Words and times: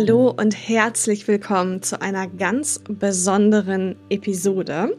Hallo 0.00 0.30
und 0.30 0.54
herzlich 0.68 1.26
willkommen 1.26 1.82
zu 1.82 2.00
einer 2.00 2.28
ganz 2.28 2.80
besonderen 2.88 3.96
Episode. 4.10 4.96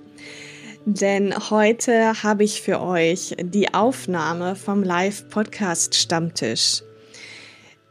Denn 0.83 1.33
heute 1.49 2.21
habe 2.21 2.43
ich 2.43 2.61
für 2.61 2.81
euch 2.81 3.33
die 3.41 3.73
Aufnahme 3.73 4.57
vom 4.57 4.83
Live-Podcast 4.83 5.95
Stammtisch. 5.95 6.81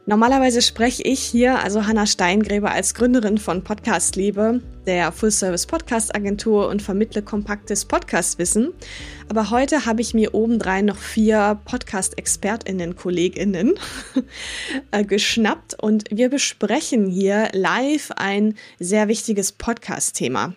Normalerweise 0.09 0.63
spreche 0.63 1.03
ich 1.03 1.19
hier, 1.19 1.59
also 1.59 1.85
Hanna 1.85 2.07
Steingräber, 2.07 2.71
als 2.71 2.95
Gründerin 2.95 3.37
von 3.37 3.63
Podcast 3.63 4.15
Liebe, 4.15 4.59
der 4.87 5.11
Full-Service 5.11 5.67
Podcast 5.67 6.15
Agentur 6.15 6.67
und 6.67 6.81
vermittle 6.81 7.21
kompaktes 7.21 7.85
Podcastwissen. 7.85 8.73
Aber 9.27 9.51
heute 9.51 9.85
habe 9.85 10.01
ich 10.01 10.15
mir 10.15 10.33
obendrein 10.33 10.85
noch 10.85 10.97
vier 10.97 11.59
Podcast-ExpertInnen, 11.63 12.95
KollegInnen 12.95 13.75
äh, 14.91 15.03
geschnappt 15.05 15.75
und 15.79 16.05
wir 16.09 16.29
besprechen 16.29 17.05
hier 17.05 17.49
live 17.53 18.09
ein 18.15 18.55
sehr 18.79 19.09
wichtiges 19.09 19.51
Podcast-Thema. 19.51 20.55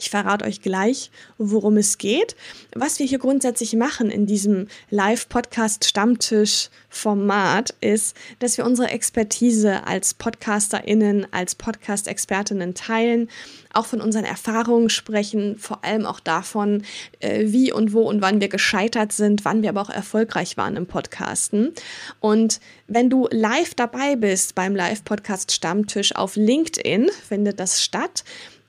Ich 0.00 0.10
verrate 0.10 0.44
euch 0.44 0.60
gleich, 0.62 1.10
worum 1.38 1.76
es 1.76 1.98
geht. 1.98 2.36
Was 2.74 2.98
wir 2.98 3.06
hier 3.06 3.18
grundsätzlich 3.18 3.74
machen 3.74 4.10
in 4.10 4.26
diesem 4.26 4.66
Live-Podcast-Stammtisch-Format 4.90 7.74
ist, 7.80 8.16
dass 8.38 8.58
wir 8.58 8.64
unsere 8.64 8.90
Expertise 8.90 9.84
als 9.86 10.14
PodcasterInnen, 10.14 11.26
als 11.32 11.56
Podcast-ExpertInnen 11.56 12.74
teilen, 12.74 13.28
auch 13.72 13.86
von 13.86 14.00
unseren 14.00 14.24
Erfahrungen 14.24 14.90
sprechen, 14.90 15.58
vor 15.58 15.84
allem 15.84 16.06
auch 16.06 16.20
davon, 16.20 16.84
äh, 17.20 17.44
wie 17.46 17.72
und 17.72 17.92
wo 17.92 18.02
und 18.02 18.22
wann 18.22 18.40
wir 18.40 18.48
gescheitert 18.48 19.12
sind, 19.12 19.44
wann 19.44 19.62
wir 19.62 19.70
aber 19.70 19.82
auch 19.82 19.90
erfolgreich 19.90 20.56
waren 20.56 20.76
im 20.76 20.86
Podcasten. 20.86 21.72
Und 22.20 22.60
wenn 22.86 23.10
du 23.10 23.28
live 23.30 23.74
dabei 23.74 24.16
bist 24.16 24.54
beim 24.54 24.74
Live-Podcast-Stammtisch 24.74 26.14
auf 26.14 26.36
LinkedIn, 26.36 27.10
findet 27.28 27.60
das 27.60 27.82
statt 27.82 28.24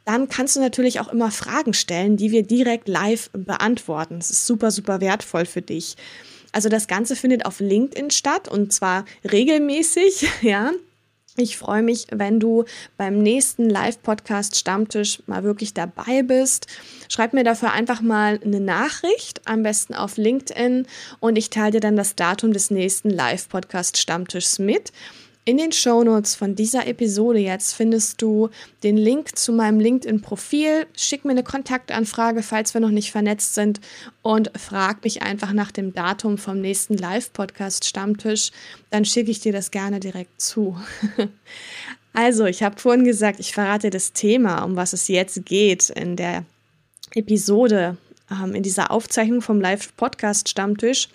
dann 0.06 0.30
kannst 0.30 0.56
du 0.56 0.60
natürlich 0.60 1.00
auch 1.00 1.12
immer 1.12 1.32
Fragen 1.32 1.74
stellen, 1.74 2.18
die 2.18 2.32
wir 2.32 2.44
direkt 2.44 2.88
live 2.88 3.30
beantworten. 3.34 4.18
Das 4.18 4.32
ist 4.32 4.46
super, 4.46 4.72
super 4.72 5.02
wertvoll 5.02 5.46
für 5.46 5.62
dich. 5.62 5.96
Also 6.52 6.70
das 6.70 6.88
Ganze 6.88 7.16
findet 7.16 7.46
auf 7.46 7.60
LinkedIn 7.60 8.10
statt 8.10 8.48
und 8.48 8.74
zwar 8.74 9.06
regelmäßig, 9.30 10.28
ja. 10.42 10.72
Ich 11.38 11.58
freue 11.58 11.84
mich, 11.84 12.08
wenn 12.12 12.42
du 12.42 12.66
beim 12.98 13.20
nächsten 13.20 13.70
Live-Podcast 13.70 14.58
Stammtisch 14.58 15.24
mal 15.26 15.44
wirklich 15.44 15.74
dabei 15.74 16.22
bist. 16.22 16.68
Schreib 17.08 17.32
mir 17.32 17.46
dafür 17.46 17.72
einfach 17.72 18.02
mal 18.02 18.42
eine 18.44 18.60
Nachricht, 18.60 19.48
am 19.48 19.64
besten 19.64 19.94
auf 19.94 20.18
LinkedIn, 20.18 20.86
und 21.22 21.38
ich 21.38 21.50
teile 21.50 21.72
dir 21.72 21.80
dann 21.80 21.96
das 21.96 22.16
Datum 22.16 22.52
des 22.52 22.72
nächsten 22.72 23.10
Live-Podcast 23.10 23.98
Stammtischs 23.98 24.60
mit. 24.60 24.92
In 25.50 25.58
den 25.58 25.72
Shownotes 25.72 26.36
von 26.36 26.54
dieser 26.54 26.86
Episode 26.86 27.40
jetzt 27.40 27.74
findest 27.74 28.22
du 28.22 28.50
den 28.84 28.98
Link 28.98 29.36
zu 29.36 29.52
meinem 29.52 29.80
LinkedIn-Profil. 29.80 30.86
Schick 30.96 31.26
mir 31.26 31.32
eine 31.32 31.42
Kontaktanfrage, 31.42 32.44
falls 32.44 32.76
wir 32.76 32.82
noch 32.82 32.92
nicht 32.92 33.10
vernetzt 33.10 33.56
sind 33.56 33.82
und 34.22 34.52
frag 34.56 35.04
mich 35.04 35.24
einfach 35.24 35.52
nach 35.52 35.72
dem 35.72 35.92
Datum 35.92 36.38
vom 36.38 36.62
nächsten 36.62 36.96
Live-Podcast 36.96 37.86
Stammtisch. 37.86 38.52
Dann 38.92 39.06
schicke 39.06 39.32
ich 39.32 39.40
dir 39.40 39.52
das 39.52 39.72
gerne 39.72 40.00
direkt 40.00 40.40
zu. 40.40 40.80
also, 42.14 42.46
ich 42.46 42.62
habe 42.62 42.80
vorhin 42.80 43.04
gesagt, 43.04 43.40
ich 43.40 43.52
verrate 43.52 43.90
das 43.90 44.14
Thema, 44.14 44.62
um 44.62 44.76
was 44.76 44.94
es 44.94 45.08
jetzt 45.08 45.48
geht 45.48 45.90
in 45.90 46.16
der 46.16 46.46
Episode, 47.16 47.98
ähm, 48.30 48.54
in 48.54 48.62
dieser 48.62 48.92
Aufzeichnung 48.92 49.42
vom 49.42 49.60
Live-Podcast 49.60 50.48
Stammtisch. 50.48 51.10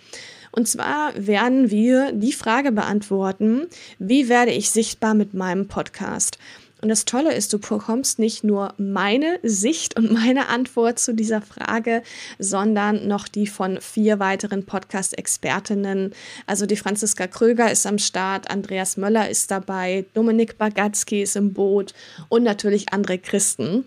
Und 0.55 0.69
zwar 0.69 1.13
werden 1.17 1.73
wir 1.73 2.13
die 2.13 2.33
Frage 2.33 2.71
beantworten, 2.71 3.67
wie 3.99 4.29
werde 4.29 4.53
ich 4.53 4.71
sichtbar 4.71 5.15
mit 5.15 5.35
meinem 5.35 5.67
Podcast? 5.67 6.39
Und 6.81 6.91
das 6.91 7.07
Tolle 7.07 7.35
ist, 7.35 7.53
du 7.53 7.59
bekommst 7.59 8.21
nicht 8.21 8.45
nur 8.45 8.73
meine 8.77 9.41
Sicht 9.43 9.97
und 9.97 10.13
meine 10.13 10.49
Antwort 10.49 11.01
zu 11.01 11.13
dieser 11.13 11.41
Frage, 11.41 12.03
sondern 12.39 13.09
noch 13.09 13.27
die 13.27 13.49
von 13.49 13.81
vier 13.81 14.21
weiteren 14.21 14.65
Podcast-Expertinnen. 14.65 16.13
Also 16.47 16.67
die 16.67 16.77
Franziska 16.77 17.27
Kröger 17.27 17.73
ist 17.73 17.87
am 17.87 17.99
Start, 17.99 18.49
Andreas 18.49 18.97
Möller 18.97 19.29
ist 19.29 19.51
dabei, 19.51 20.05
Dominik 20.15 20.57
Bagatzky 20.57 21.23
ist 21.23 21.35
im 21.35 21.53
Boot 21.53 21.95
und 22.29 22.45
natürlich 22.45 22.91
André 22.91 23.19
Christen. 23.19 23.87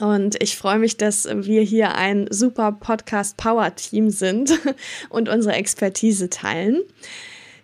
Und 0.00 0.42
ich 0.42 0.56
freue 0.56 0.78
mich, 0.78 0.96
dass 0.96 1.28
wir 1.30 1.62
hier 1.62 1.94
ein 1.94 2.26
super 2.30 2.72
Podcast-Power-Team 2.72 4.10
sind 4.10 4.58
und 5.08 5.28
unsere 5.28 5.54
Expertise 5.54 6.30
teilen. 6.30 6.82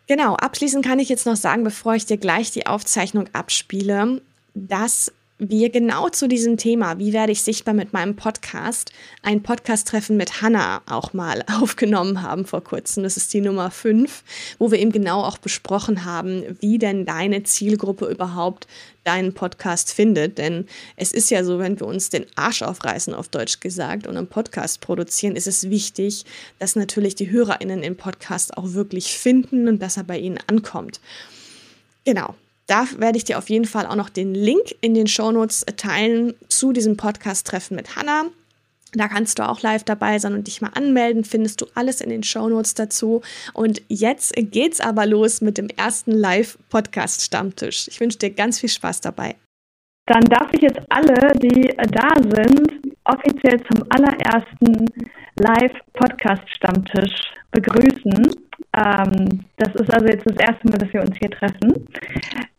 Genau, 0.06 0.34
abschließend 0.34 0.84
kann 0.84 0.98
ich 0.98 1.08
jetzt 1.08 1.26
noch 1.26 1.36
sagen, 1.36 1.64
bevor 1.64 1.94
ich 1.94 2.06
dir 2.06 2.18
gleich 2.18 2.50
die 2.50 2.66
Aufzeichnung 2.66 3.28
abspiele, 3.32 4.20
dass 4.54 5.12
wir 5.40 5.70
genau 5.70 6.10
zu 6.10 6.28
diesem 6.28 6.58
Thema, 6.58 6.98
wie 6.98 7.14
werde 7.14 7.32
ich 7.32 7.40
sichtbar 7.40 7.72
mit 7.72 7.94
meinem 7.94 8.14
Podcast, 8.14 8.92
ein 9.22 9.42
Podcast-Treffen 9.42 10.18
mit 10.18 10.42
Hanna 10.42 10.82
auch 10.86 11.14
mal 11.14 11.42
aufgenommen 11.60 12.22
haben 12.22 12.44
vor 12.44 12.62
kurzem. 12.62 13.02
Das 13.02 13.16
ist 13.16 13.32
die 13.32 13.40
Nummer 13.40 13.70
5, 13.70 14.22
wo 14.58 14.70
wir 14.70 14.78
eben 14.78 14.92
genau 14.92 15.24
auch 15.24 15.38
besprochen 15.38 16.04
haben, 16.04 16.44
wie 16.60 16.78
denn 16.78 17.06
deine 17.06 17.42
Zielgruppe 17.42 18.04
überhaupt 18.06 18.66
deinen 19.04 19.32
Podcast 19.32 19.94
findet. 19.94 20.36
Denn 20.36 20.66
es 20.96 21.10
ist 21.10 21.30
ja 21.30 21.42
so, 21.42 21.58
wenn 21.58 21.80
wir 21.80 21.86
uns 21.86 22.10
den 22.10 22.26
Arsch 22.36 22.60
aufreißen, 22.60 23.14
auf 23.14 23.28
Deutsch 23.28 23.60
gesagt, 23.60 24.06
und 24.06 24.18
einen 24.18 24.26
Podcast 24.26 24.82
produzieren, 24.82 25.36
ist 25.36 25.46
es 25.46 25.70
wichtig, 25.70 26.26
dass 26.58 26.76
natürlich 26.76 27.14
die 27.14 27.30
HörerInnen 27.30 27.82
im 27.82 27.96
Podcast 27.96 28.58
auch 28.58 28.74
wirklich 28.74 29.16
finden 29.16 29.68
und 29.68 29.80
dass 29.80 29.96
er 29.96 30.04
bei 30.04 30.18
ihnen 30.18 30.38
ankommt. 30.48 31.00
Genau, 32.04 32.34
da 32.70 32.86
werde 32.98 33.18
ich 33.18 33.24
dir 33.24 33.38
auf 33.38 33.50
jeden 33.50 33.64
Fall 33.64 33.84
auch 33.86 33.96
noch 33.96 34.08
den 34.08 34.32
Link 34.32 34.76
in 34.80 34.94
den 34.94 35.08
Shownotes 35.08 35.66
teilen 35.76 36.34
zu 36.48 36.72
diesem 36.72 36.96
Podcast-Treffen 36.96 37.76
mit 37.76 37.96
Hanna. 37.96 38.26
Da 38.92 39.08
kannst 39.08 39.38
du 39.38 39.48
auch 39.48 39.60
live 39.62 39.84
dabei 39.84 40.18
sein 40.18 40.34
und 40.34 40.46
dich 40.46 40.60
mal 40.62 40.70
anmelden. 40.74 41.24
Findest 41.24 41.60
du 41.60 41.66
alles 41.74 42.00
in 42.00 42.10
den 42.10 42.22
Shownotes 42.22 42.74
dazu. 42.74 43.22
Und 43.54 43.82
jetzt 43.88 44.34
geht's 44.36 44.80
aber 44.80 45.06
los 45.06 45.40
mit 45.40 45.58
dem 45.58 45.68
ersten 45.68 46.12
Live-Podcast-Stammtisch. 46.12 47.88
Ich 47.88 48.00
wünsche 48.00 48.18
dir 48.18 48.30
ganz 48.30 48.60
viel 48.60 48.68
Spaß 48.68 49.00
dabei. 49.00 49.34
Dann 50.06 50.22
darf 50.24 50.52
ich 50.52 50.62
jetzt 50.62 50.80
alle, 50.88 51.32
die 51.38 51.72
da 51.76 52.14
sind, 52.18 52.94
offiziell 53.04 53.60
zum 53.72 53.84
allerersten 53.90 54.86
Live-Podcast-Stammtisch 55.36 57.32
begrüßen. 57.50 58.49
Ähm, 58.76 59.44
das 59.56 59.74
ist 59.74 59.92
also 59.92 60.06
jetzt 60.06 60.26
das 60.26 60.36
erste 60.36 60.68
Mal, 60.68 60.78
dass 60.78 60.92
wir 60.92 61.00
uns 61.00 61.16
hier 61.18 61.30
treffen. 61.30 61.88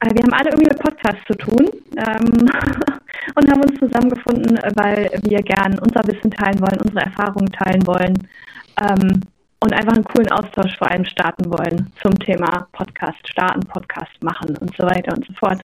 Äh, 0.01 0.13
wir 0.13 0.23
haben 0.23 0.33
alle 0.33 0.49
irgendwie 0.49 0.69
mit 0.69 0.79
Podcasts 0.79 1.23
zu 1.25 1.33
tun 1.35 1.69
ähm, 1.97 2.49
und 3.35 3.51
haben 3.51 3.61
uns 3.61 3.79
zusammengefunden, 3.79 4.59
weil 4.75 5.09
wir 5.23 5.39
gern 5.39 5.79
unser 5.79 6.05
Wissen 6.07 6.31
teilen 6.31 6.59
wollen, 6.59 6.81
unsere 6.81 7.05
Erfahrungen 7.05 7.51
teilen 7.51 7.85
wollen 7.88 8.27
ähm, 8.81 9.22
und 9.61 9.73
einfach 9.73 9.94
einen 9.94 10.03
coolen 10.03 10.31
Austausch 10.31 10.77
vor 10.77 10.91
allem 10.91 11.05
starten 11.05 11.45
wollen 11.45 11.91
zum 12.01 12.17
Thema 12.19 12.67
Podcast 12.73 13.25
starten, 13.29 13.61
Podcast 13.67 14.22
machen 14.22 14.57
und 14.57 14.75
so 14.75 14.85
weiter 14.85 15.16
und 15.16 15.25
so 15.25 15.33
fort. 15.33 15.61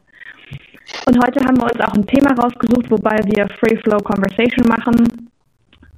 Und 1.05 1.17
heute 1.21 1.43
haben 1.43 1.57
wir 1.57 1.65
uns 1.65 1.81
auch 1.81 1.93
ein 1.93 2.07
Thema 2.07 2.31
rausgesucht, 2.41 2.89
wobei 2.89 3.17
wir 3.25 3.49
Free 3.59 3.75
Flow 3.77 3.97
Conversation 3.97 4.65
machen. 4.67 5.29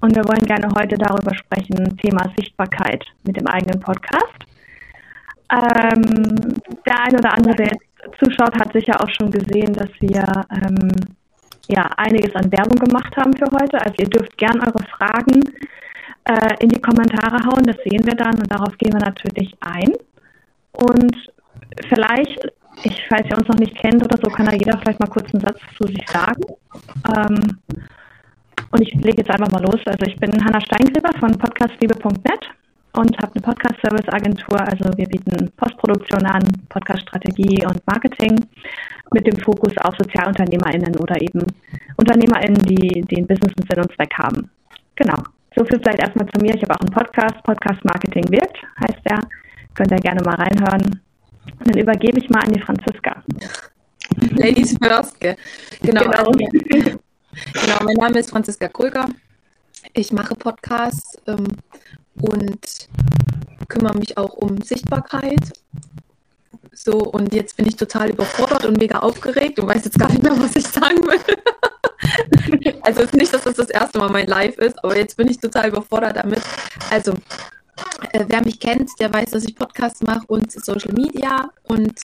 Und 0.02 0.16
wir 0.16 0.24
wollen 0.24 0.46
gerne 0.46 0.70
heute 0.78 0.96
darüber 0.96 1.36
sprechen, 1.36 1.98
Thema 1.98 2.32
Sichtbarkeit 2.38 3.04
mit 3.26 3.36
dem 3.38 3.48
eigenen 3.48 3.80
Podcast. 3.80 4.40
Ähm, 5.52 6.62
der 6.86 7.00
eine 7.04 7.18
oder 7.18 7.34
andere, 7.34 7.56
der 7.56 7.68
jetzt 7.68 8.20
zuschaut, 8.20 8.56
hat 8.56 8.72
sicher 8.72 9.02
auch 9.02 9.10
schon 9.10 9.32
gesehen, 9.32 9.74
dass 9.74 9.90
wir 10.00 10.24
ähm, 10.52 10.90
ja 11.68 11.90
einiges 11.98 12.34
an 12.36 12.52
Werbung 12.52 12.80
gemacht 12.80 13.16
haben 13.18 13.34
für 13.34 13.50
heute. 13.52 13.82
Also 13.82 13.96
ihr 14.00 14.10
dürft 14.10 14.38
gern 14.38 14.60
eure 14.62 14.84
Fragen 14.84 15.42
äh, 16.26 16.56
in 16.60 16.70
die 16.70 16.82
Kommentare 16.82 17.44
hauen, 17.46 17.64
das 17.64 17.78
sehen 17.84 18.06
wir 18.06 18.16
dann 18.16 18.38
und 18.38 18.52
darauf 18.52 18.78
gehen 18.78 18.94
wir 18.94 19.06
natürlich 19.06 19.54
ein. 19.62 19.92
Und 20.72 21.16
vielleicht, 21.90 22.52
ich, 22.84 23.04
falls 23.10 23.28
ihr 23.30 23.38
uns 23.38 23.48
noch 23.48 23.60
nicht 23.60 23.76
kennt 23.76 24.04
oder 24.04 24.18
so, 24.18 24.30
kann 24.30 24.46
da 24.46 24.54
jeder 24.54 24.78
vielleicht 24.78 25.00
mal 25.00 25.08
kurz 25.08 25.34
einen 25.34 25.44
Satz 25.44 25.60
zu 25.78 25.88
sich 25.88 26.08
sagen. 26.08 26.44
Ähm, 27.18 27.58
und 28.72 28.82
ich 28.82 28.94
lege 28.96 29.18
jetzt 29.18 29.30
einfach 29.32 29.52
mal 29.52 29.64
los. 29.64 29.80
Also 29.86 30.06
ich 30.06 30.16
bin 30.18 30.32
Hanna 30.44 30.60
Steingräber 30.62 31.12
von 31.20 31.32
podcastliebe.net 31.38 32.50
und 32.94 33.18
habe 33.18 33.32
eine 33.34 33.42
Podcast-Service-Agentur. 33.42 34.60
Also 34.60 34.86
wir 34.96 35.06
bieten 35.08 35.52
Postproduktion 35.58 36.26
an, 36.26 36.44
Podcast-Strategie 36.70 37.66
und 37.66 37.86
Marketing 37.88 38.36
mit 39.12 39.26
dem 39.26 39.38
Fokus 39.38 39.74
auf 39.80 39.96
SozialunternehmerInnen 39.98 40.96
oder 40.98 41.20
eben 41.22 41.46
UnternehmerInnen, 41.98 42.62
die 42.66 43.02
den 43.02 43.26
Business 43.28 43.54
mit 43.58 43.68
Sinn 43.70 43.84
und 43.84 43.92
Zweck 43.96 44.14
haben. 44.18 44.50
Genau. 44.96 45.18
So 45.56 45.66
viel 45.66 45.80
vielleicht 45.80 46.00
erstmal 46.02 46.28
zu 46.28 46.40
mir. 46.42 46.54
Ich 46.56 46.62
habe 46.62 46.76
auch 46.76 46.82
einen 46.82 46.92
Podcast. 46.92 47.42
Podcast 47.44 47.84
Marketing 47.86 48.30
wirkt, 48.30 48.58
heißt 48.82 49.00
der. 49.10 49.20
Könnt 49.74 49.92
ihr 49.92 49.98
gerne 49.98 50.22
mal 50.24 50.36
reinhören. 50.36 51.02
Und 51.60 51.68
dann 51.68 51.78
übergebe 51.78 52.20
ich 52.20 52.30
mal 52.30 52.44
an 52.44 52.54
die 52.54 52.62
Franziska. 52.62 53.24
Ladies 54.32 54.78
first. 54.78 55.20
Genau. 55.82 56.04
genau. 56.04 57.00
Genau, 57.32 57.78
mein 57.84 57.96
Name 57.96 58.20
ist 58.20 58.32
Franziska 58.32 58.68
Kröger. 58.68 59.08
Ich 59.94 60.12
mache 60.12 60.36
Podcasts 60.36 61.18
ähm, 61.28 61.46
und 62.22 62.90
kümmere 63.68 63.98
mich 63.98 64.18
auch 64.18 64.34
um 64.34 64.62
Sichtbarkeit. 64.62 65.54
So, 66.74 66.98
und 66.98 67.34
jetzt 67.34 67.58
bin 67.58 67.68
ich 67.68 67.76
total 67.76 68.10
überfordert 68.10 68.66
und 68.66 68.78
mega 68.78 69.00
aufgeregt 69.00 69.60
und 69.60 69.68
weiß 69.68 69.86
jetzt 69.86 70.00
gar 70.00 70.10
nicht 70.10 70.24
mehr, 70.24 70.38
was 70.40 70.56
ich 70.56 70.66
sagen 70.68 70.98
will. 70.98 72.74
also 72.82 73.02
es 73.02 73.08
ist 73.08 73.16
nicht, 73.16 73.34
dass 73.34 73.44
das 73.44 73.56
das 73.56 73.70
erste 73.70 74.00
Mal 74.00 74.10
mein 74.10 74.28
Live 74.28 74.58
ist, 74.58 74.84
aber 74.84 74.98
jetzt 74.98 75.18
bin 75.18 75.28
ich 75.28 75.40
total 75.40 75.70
überfordert 75.70 76.16
damit. 76.16 76.42
Also, 76.90 77.14
äh, 78.12 78.26
wer 78.28 78.44
mich 78.44 78.60
kennt, 78.60 78.90
der 79.00 79.14
weiß, 79.14 79.32
dass 79.32 79.44
ich 79.44 79.56
Podcasts 79.56 80.02
mache 80.02 80.26
und 80.28 80.52
Social 80.52 80.94
Media 80.94 81.52
und 81.64 82.00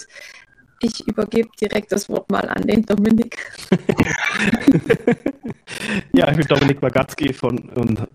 ich 0.85 1.07
übergebe 1.07 1.49
direkt 1.59 1.91
das 1.91 2.07
Wort 2.09 2.29
mal 2.29 2.47
an 2.47 2.63
den 2.63 2.85
Dominik. 2.85 3.37
ja, 6.13 6.29
ich 6.29 6.37
bin 6.37 6.47
Dominik 6.47 6.79
Bagatzki 6.79 7.33
von 7.33 7.57
und 7.69 8.07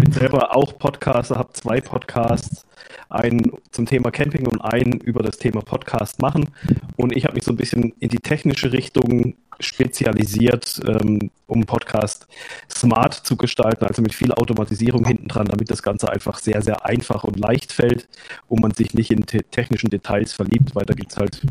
bin 0.00 0.12
selber 0.12 0.54
auch 0.56 0.78
Podcaster, 0.78 1.36
habe 1.36 1.52
zwei 1.52 1.80
Podcasts, 1.80 2.66
einen 3.08 3.52
zum 3.70 3.86
Thema 3.86 4.10
Camping 4.10 4.46
und 4.46 4.60
einen 4.60 5.00
über 5.00 5.22
das 5.22 5.38
Thema 5.38 5.60
Podcast 5.62 6.20
machen. 6.20 6.50
Und 6.96 7.16
ich 7.16 7.24
habe 7.24 7.34
mich 7.34 7.44
so 7.44 7.52
ein 7.52 7.56
bisschen 7.56 7.92
in 7.98 8.08
die 8.08 8.18
technische 8.18 8.72
Richtung 8.72 9.34
spezialisiert, 9.64 10.80
ähm, 10.86 11.30
um 11.46 11.64
Podcast 11.64 12.26
smart 12.70 13.14
zu 13.14 13.36
gestalten, 13.36 13.84
also 13.84 14.02
mit 14.02 14.14
viel 14.14 14.32
Automatisierung 14.32 15.04
hinten 15.04 15.28
dran, 15.28 15.46
damit 15.46 15.70
das 15.70 15.82
Ganze 15.82 16.10
einfach 16.10 16.38
sehr, 16.38 16.62
sehr 16.62 16.86
einfach 16.86 17.24
und 17.24 17.38
leicht 17.38 17.72
fällt 17.72 18.08
und 18.48 18.60
man 18.60 18.72
sich 18.72 18.94
nicht 18.94 19.10
in 19.10 19.26
te 19.26 19.42
technischen 19.44 19.90
Details 19.90 20.32
verliebt, 20.32 20.74
weil 20.74 20.84
da 20.84 20.94
gibt 20.94 21.12
es 21.12 21.18
halt 21.18 21.42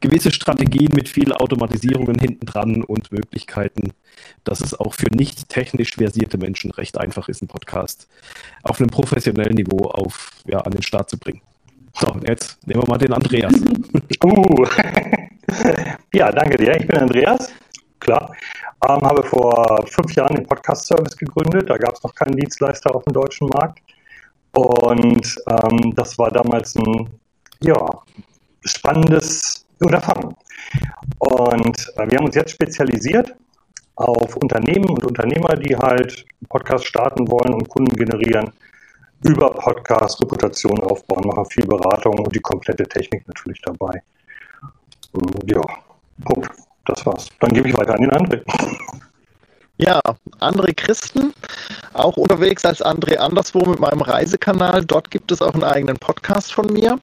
gewisse 0.00 0.30
Strategien 0.32 0.90
mit 0.94 1.08
viel 1.08 1.32
Automatisierungen 1.32 2.18
hinten 2.18 2.46
dran 2.46 2.82
und 2.82 3.12
Möglichkeiten, 3.12 3.92
dass 4.44 4.60
es 4.60 4.78
auch 4.78 4.94
für 4.94 5.14
nicht 5.14 5.48
technisch 5.48 5.94
versierte 5.94 6.38
Menschen 6.38 6.70
recht 6.70 6.98
einfach 6.98 7.28
ist, 7.28 7.42
einen 7.42 7.48
Podcast 7.48 8.08
auf 8.62 8.80
einem 8.80 8.90
professionellen 8.90 9.54
Niveau 9.54 9.86
auf, 9.86 10.30
ja, 10.46 10.58
an 10.60 10.72
den 10.72 10.82
Start 10.82 11.10
zu 11.10 11.18
bringen. 11.18 11.40
So, 11.94 12.16
jetzt 12.26 12.66
nehmen 12.66 12.82
wir 12.82 12.88
mal 12.88 12.98
den 12.98 13.12
Andreas. 13.12 13.52
uh. 14.24 14.66
ja, 16.14 16.32
danke 16.32 16.56
dir. 16.56 16.76
Ich 16.76 16.86
bin 16.86 16.98
Andreas. 16.98 17.52
Klar. 18.00 18.34
Ähm, 18.88 19.00
habe 19.02 19.22
vor 19.22 19.84
fünf 19.86 20.14
Jahren 20.14 20.34
den 20.34 20.46
Podcast-Service 20.46 21.16
gegründet. 21.16 21.68
Da 21.70 21.76
gab 21.76 21.94
es 21.94 22.02
noch 22.02 22.14
keinen 22.14 22.36
Dienstleister 22.36 22.94
auf 22.94 23.04
dem 23.04 23.12
deutschen 23.12 23.48
Markt. 23.48 23.80
Und 24.52 25.36
ähm, 25.48 25.94
das 25.94 26.18
war 26.18 26.30
damals 26.30 26.74
ein 26.76 27.08
ja, 27.60 27.88
spannendes 28.64 29.64
Unterfangen. 29.80 30.34
Und 31.18 31.92
äh, 31.96 32.10
wir 32.10 32.18
haben 32.18 32.26
uns 32.26 32.34
jetzt 32.34 32.52
spezialisiert 32.52 33.34
auf 33.96 34.36
Unternehmen 34.36 34.88
und 34.88 35.04
Unternehmer, 35.04 35.54
die 35.56 35.76
halt 35.76 36.24
Podcast 36.48 36.86
starten 36.86 37.30
wollen 37.30 37.54
und 37.54 37.68
Kunden 37.68 37.94
generieren 37.94 38.50
über 39.22 39.50
Podcast 39.50 40.20
Reputation 40.22 40.78
aufbauen, 40.80 41.26
machen 41.26 41.46
viel 41.46 41.66
Beratung 41.66 42.18
und 42.18 42.34
die 42.34 42.40
komplette 42.40 42.84
Technik 42.84 43.26
natürlich 43.26 43.60
dabei. 43.62 44.02
Ja, 45.46 45.62
Punkt. 46.24 46.50
Das 46.84 47.06
war's. 47.06 47.28
Dann 47.38 47.52
gebe 47.52 47.68
ich 47.68 47.76
weiter 47.76 47.94
an 47.94 48.00
den 48.00 48.10
André. 48.10 48.42
Ja, 49.82 50.00
André 50.38 50.74
Christen, 50.76 51.34
auch 51.92 52.16
unterwegs 52.16 52.64
als 52.64 52.84
André 52.84 53.16
anderswo 53.16 53.66
mit 53.66 53.80
meinem 53.80 54.00
Reisekanal. 54.00 54.84
Dort 54.84 55.10
gibt 55.10 55.32
es 55.32 55.42
auch 55.42 55.54
einen 55.54 55.64
eigenen 55.64 55.96
Podcast 55.96 56.52
von 56.52 56.72
mir. 56.72 57.00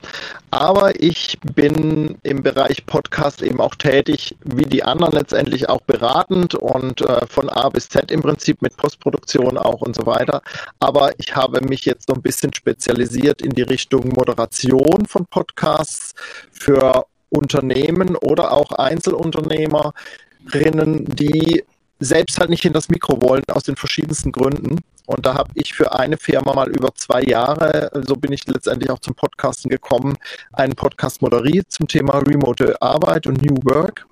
Aber 0.50 0.98
ich 0.98 1.38
bin 1.56 2.18
im 2.24 2.42
Bereich 2.42 2.86
Podcast 2.86 3.42
eben 3.42 3.60
auch 3.60 3.76
tätig, 3.76 4.34
wie 4.46 4.64
die 4.64 4.82
anderen 4.82 5.12
letztendlich 5.12 5.68
auch 5.68 5.82
beratend 5.82 6.56
und 6.56 7.02
äh, 7.02 7.28
von 7.28 7.50
A 7.50 7.68
bis 7.68 7.90
Z 7.90 8.12
im 8.12 8.22
Prinzip 8.22 8.62
mit 8.62 8.78
Postproduktion 8.78 9.58
auch 9.58 9.82
und 9.82 9.94
so 9.94 10.06
weiter. 10.06 10.42
Aber 10.80 11.12
ich 11.18 11.36
habe 11.36 11.60
mich 11.60 11.84
jetzt 11.84 12.08
so 12.08 12.14
ein 12.14 12.22
bisschen 12.22 12.54
spezialisiert 12.54 13.42
in 13.42 13.52
die 13.52 13.64
Richtung 13.64 14.08
Moderation 14.16 15.06
von 15.06 15.26
Podcasts 15.26 16.16
für 16.50 17.04
Unternehmen 17.28 18.16
oder 18.16 18.54
auch 18.54 18.72
Einzelunternehmerinnen, 18.72 21.14
die 21.14 21.66
selbst 22.00 22.40
halt 22.40 22.50
nicht 22.50 22.66
in 22.66 22.74
das 22.74 22.90
Mikro 22.90 23.22
wollen, 23.22 23.44
aus 23.52 23.64
den 23.64 23.76
verschiedensten 23.76 24.32
Gründen. 24.32 24.80
Und 25.06 25.26
da 25.26 25.34
habe 25.34 25.52
ich 25.56 25.74
für 25.74 25.94
eine 25.98 26.18
Firma 26.18 26.54
mal 26.54 26.70
über 26.70 26.94
zwei 26.96 27.22
Jahre, 27.24 27.92
so 28.06 28.16
bin 28.16 28.32
ich 28.32 28.46
letztendlich 28.48 28.90
auch 28.90 29.00
zum 29.00 29.16
Podcasten 29.16 29.70
gekommen, 29.70 30.18
einen 30.54 30.76
Podcast 30.76 31.22
moderiert 31.22 31.72
zum 31.72 31.88
Thema 31.88 32.20
Remote 32.20 32.82
Arbeit 32.82 33.28
und 33.28 33.42
New 33.42 33.58
Work. 33.64 34.06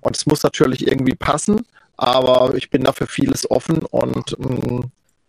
Und 0.00 0.16
es 0.16 0.26
muss 0.26 0.42
natürlich 0.42 0.86
irgendwie 0.86 1.14
passen, 1.14 1.60
aber 1.96 2.54
ich 2.56 2.70
bin 2.70 2.82
dafür 2.82 3.06
vieles 3.06 3.50
offen 3.50 3.78
und 3.90 4.38
mm, 4.38 4.80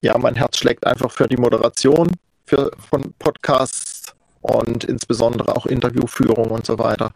ja, 0.01 0.17
mein 0.17 0.35
Herz 0.35 0.57
schlägt 0.57 0.85
einfach 0.87 1.11
für 1.11 1.27
die 1.27 1.37
Moderation 1.37 2.09
für, 2.45 2.71
von 2.89 3.13
Podcasts 3.19 4.13
und 4.41 4.83
insbesondere 4.83 5.55
auch 5.55 5.65
Interviewführung 5.65 6.47
und 6.47 6.65
so 6.65 6.79
weiter. 6.79 7.11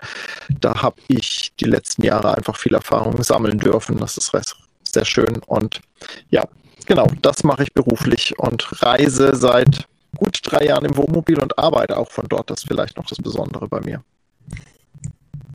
Da 0.60 0.82
habe 0.82 1.02
ich 1.08 1.54
die 1.60 1.66
letzten 1.66 2.04
Jahre 2.04 2.36
einfach 2.36 2.58
viel 2.58 2.76
Erfahrung 2.76 3.22
sammeln 3.24 3.58
dürfen. 3.58 3.98
Das 3.98 4.18
ist 4.18 4.34
sehr 4.96 5.06
schön. 5.06 5.42
Und 5.46 5.82
ja, 6.30 6.44
genau, 6.88 7.08
das 7.22 7.44
mache 7.44 7.64
ich 7.64 7.74
beruflich 7.74 8.38
und 8.40 8.82
reise 8.82 9.36
seit 9.36 9.88
gut 10.18 10.40
drei 10.44 10.66
Jahren 10.66 10.86
im 10.86 10.98
Wohnmobil 10.98 11.40
und 11.40 11.60
arbeite 11.60 11.98
auch 11.98 12.10
von 12.10 12.26
dort. 12.28 12.50
Das 12.50 12.60
ist 12.60 12.68
vielleicht 12.68 12.98
noch 12.98 13.06
das 13.06 13.20
Besondere 13.20 13.68
bei 13.68 13.82
mir. 13.82 14.04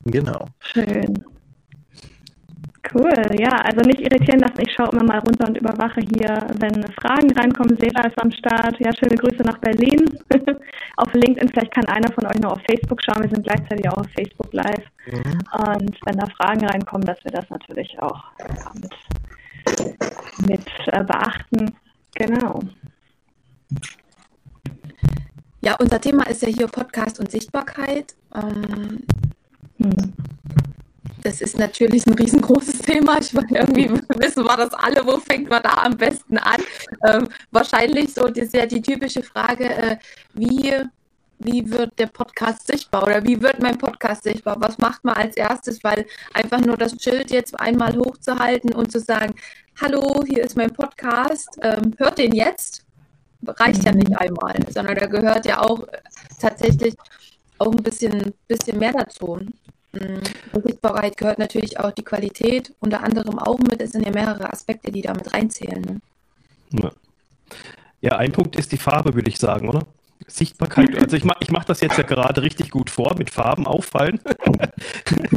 Genau. 0.05 0.47
Schön. 0.59 1.25
Cool, 2.93 3.13
ja, 3.39 3.51
also 3.63 3.81
nicht 3.81 4.01
irritieren 4.01 4.39
lassen. 4.39 4.59
Ich 4.65 4.73
schaue 4.73 4.89
immer 4.91 5.03
mal 5.03 5.19
runter 5.19 5.47
und 5.47 5.57
überwache 5.57 6.01
hier, 6.01 6.45
wenn 6.59 6.83
Fragen 6.93 7.31
reinkommen. 7.37 7.77
Sela 7.77 8.07
ist 8.07 8.19
am 8.21 8.31
Start. 8.31 8.75
Ja, 8.79 8.91
schöne 8.93 9.15
Grüße 9.15 9.43
nach 9.43 9.59
Berlin. 9.59 10.09
auf 10.97 11.13
LinkedIn, 11.13 11.49
vielleicht 11.49 11.73
kann 11.73 11.85
einer 11.85 12.11
von 12.11 12.25
euch 12.25 12.39
noch 12.39 12.53
auf 12.53 12.61
Facebook 12.69 12.99
schauen. 13.03 13.23
Wir 13.23 13.29
sind 13.29 13.43
gleichzeitig 13.43 13.87
auch 13.87 13.97
auf 13.97 14.07
Facebook 14.15 14.51
Live. 14.51 14.83
Mhm. 15.05 15.39
Und 15.69 15.99
wenn 16.05 16.17
da 16.17 16.27
Fragen 16.35 16.65
reinkommen, 16.65 17.05
dass 17.05 17.23
wir 17.23 17.31
das 17.31 17.49
natürlich 17.49 17.97
auch 17.99 18.23
ja, 18.39 18.71
mit 18.73 18.91
mit 20.47 20.65
äh, 20.87 21.03
beachten. 21.03 21.75
Genau. 22.15 22.61
Ja, 25.61 25.75
unser 25.79 26.01
Thema 26.01 26.27
ist 26.27 26.41
ja 26.41 26.49
hier 26.49 26.67
Podcast 26.67 27.19
und 27.19 27.31
Sichtbarkeit. 27.31 28.15
Ähm, 28.33 29.03
hm. 29.77 30.13
Das 31.23 31.39
ist 31.39 31.57
natürlich 31.57 32.07
ein 32.07 32.13
riesengroßes 32.13 32.79
Thema. 32.81 33.19
Ich 33.19 33.31
meine, 33.33 33.59
irgendwie 33.59 33.91
wissen 34.17 34.43
wir 34.43 34.57
das 34.57 34.73
alle, 34.73 35.05
wo 35.05 35.17
fängt 35.17 35.49
man 35.49 35.61
da 35.61 35.73
am 35.83 35.97
besten 35.97 36.37
an? 36.39 36.61
Ähm, 37.07 37.27
wahrscheinlich 37.51 38.13
so, 38.13 38.27
das 38.27 38.45
ist 38.45 38.55
ja 38.55 38.65
die 38.65 38.81
typische 38.81 39.21
Frage, 39.21 39.65
äh, 39.65 39.97
wie 40.33 40.73
wie 41.43 41.69
wird 41.69 41.97
der 41.99 42.07
Podcast 42.07 42.67
sichtbar 42.67 43.03
oder 43.03 43.23
wie 43.23 43.41
wird 43.41 43.61
mein 43.61 43.77
Podcast 43.77 44.23
sichtbar? 44.23 44.57
Was 44.59 44.77
macht 44.77 45.03
man 45.03 45.15
als 45.15 45.35
erstes? 45.35 45.83
Weil 45.83 46.05
einfach 46.33 46.59
nur 46.61 46.77
das 46.77 46.95
Schild 47.01 47.31
jetzt 47.31 47.59
einmal 47.59 47.95
hochzuhalten 47.95 48.73
und 48.73 48.91
zu 48.91 48.99
sagen, 48.99 49.33
hallo, 49.81 50.23
hier 50.27 50.43
ist 50.43 50.55
mein 50.57 50.71
Podcast, 50.71 51.57
ähm, 51.61 51.93
hört 51.97 52.17
den 52.17 52.33
jetzt, 52.33 52.85
reicht 53.45 53.83
ja 53.83 53.91
nicht 53.91 54.15
einmal, 54.17 54.55
sondern 54.69 54.95
da 54.95 55.07
gehört 55.07 55.45
ja 55.45 55.61
auch 55.61 55.87
tatsächlich 56.39 56.95
auch 57.57 57.71
ein 57.71 57.83
bisschen, 57.83 58.33
bisschen 58.47 58.79
mehr 58.79 58.93
dazu. 58.93 59.39
Mhm. 59.93 60.21
Sichtbarkeit 60.63 61.17
gehört 61.17 61.39
natürlich 61.39 61.79
auch 61.79 61.91
die 61.91 62.03
Qualität, 62.03 62.73
unter 62.79 63.03
anderem 63.03 63.39
auch 63.39 63.59
mit. 63.59 63.81
Es 63.81 63.91
sind 63.91 64.05
ja 64.05 64.11
mehrere 64.11 64.51
Aspekte, 64.51 64.91
die 64.91 65.01
damit 65.01 65.33
reinzählen. 65.33 65.81
Ne? 65.81 66.01
Ja. 66.71 66.91
ja, 68.01 68.17
ein 68.17 68.31
Punkt 68.31 68.55
ist 68.55 68.71
die 68.71 68.77
Farbe, 68.77 69.13
würde 69.13 69.29
ich 69.29 69.37
sagen, 69.37 69.67
oder? 69.69 69.85
Sichtbarkeit. 70.37 70.95
Also 70.97 71.15
ich 71.15 71.23
mache 71.23 71.37
ich 71.41 71.51
mach 71.51 71.63
das 71.63 71.81
jetzt 71.81 71.97
ja 71.97 72.03
gerade 72.03 72.41
richtig 72.41 72.71
gut 72.71 72.89
vor, 72.89 73.15
mit 73.17 73.29
Farben 73.29 73.67
auffallen. 73.67 74.19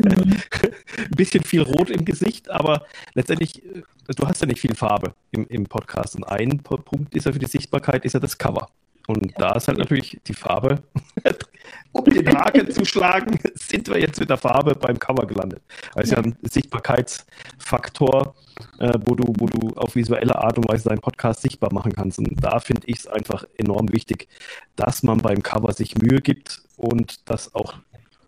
Ein 0.08 1.10
bisschen 1.16 1.44
viel 1.44 1.62
Rot 1.62 1.90
im 1.90 2.04
Gesicht, 2.04 2.50
aber 2.50 2.84
letztendlich, 3.14 3.64
äh, 3.64 3.82
du 4.16 4.26
hast 4.26 4.40
ja 4.40 4.46
nicht 4.46 4.60
viel 4.60 4.74
Farbe 4.74 5.14
im, 5.30 5.46
im 5.48 5.64
Podcast. 5.64 6.16
Und 6.16 6.24
ein 6.24 6.58
Punkt 6.60 7.14
ist 7.14 7.26
ja 7.26 7.32
für 7.32 7.38
die 7.38 7.46
Sichtbarkeit, 7.46 8.04
ist 8.04 8.14
ja 8.14 8.20
das 8.20 8.38
Cover. 8.38 8.68
Und 9.06 9.32
da 9.38 9.52
ist 9.52 9.68
halt 9.68 9.78
natürlich 9.78 10.18
die 10.26 10.34
Farbe, 10.34 10.82
um 11.94 12.04
den 12.04 12.28
Haken 12.28 12.70
zu 12.70 12.84
schlagen, 12.84 13.38
sind 13.54 13.88
wir 13.88 14.00
jetzt 14.00 14.18
mit 14.18 14.28
der 14.28 14.36
Farbe 14.36 14.74
beim 14.74 14.98
Cover 14.98 15.26
gelandet. 15.26 15.62
Weil 15.94 16.04
es 16.04 16.10
ja 16.10 16.18
ein 16.18 16.36
Sichtbarkeitsfaktor, 16.42 18.34
äh, 18.80 18.98
wo, 19.04 19.14
du, 19.14 19.32
wo 19.38 19.46
du 19.46 19.74
auf 19.76 19.94
visuelle 19.94 20.36
Art 20.36 20.58
und 20.58 20.68
Weise 20.68 20.88
deinen 20.88 21.00
Podcast 21.00 21.42
sichtbar 21.42 21.72
machen 21.72 21.92
kannst. 21.92 22.18
Und 22.18 22.42
da 22.42 22.58
finde 22.58 22.82
ich 22.86 22.98
es 22.98 23.06
einfach 23.06 23.44
enorm 23.56 23.92
wichtig, 23.92 24.28
dass 24.76 25.02
man 25.02 25.18
beim 25.18 25.42
Cover 25.42 25.72
sich 25.72 25.96
Mühe 25.96 26.20
gibt 26.20 26.62
und 26.76 27.28
das 27.30 27.54
auch 27.54 27.74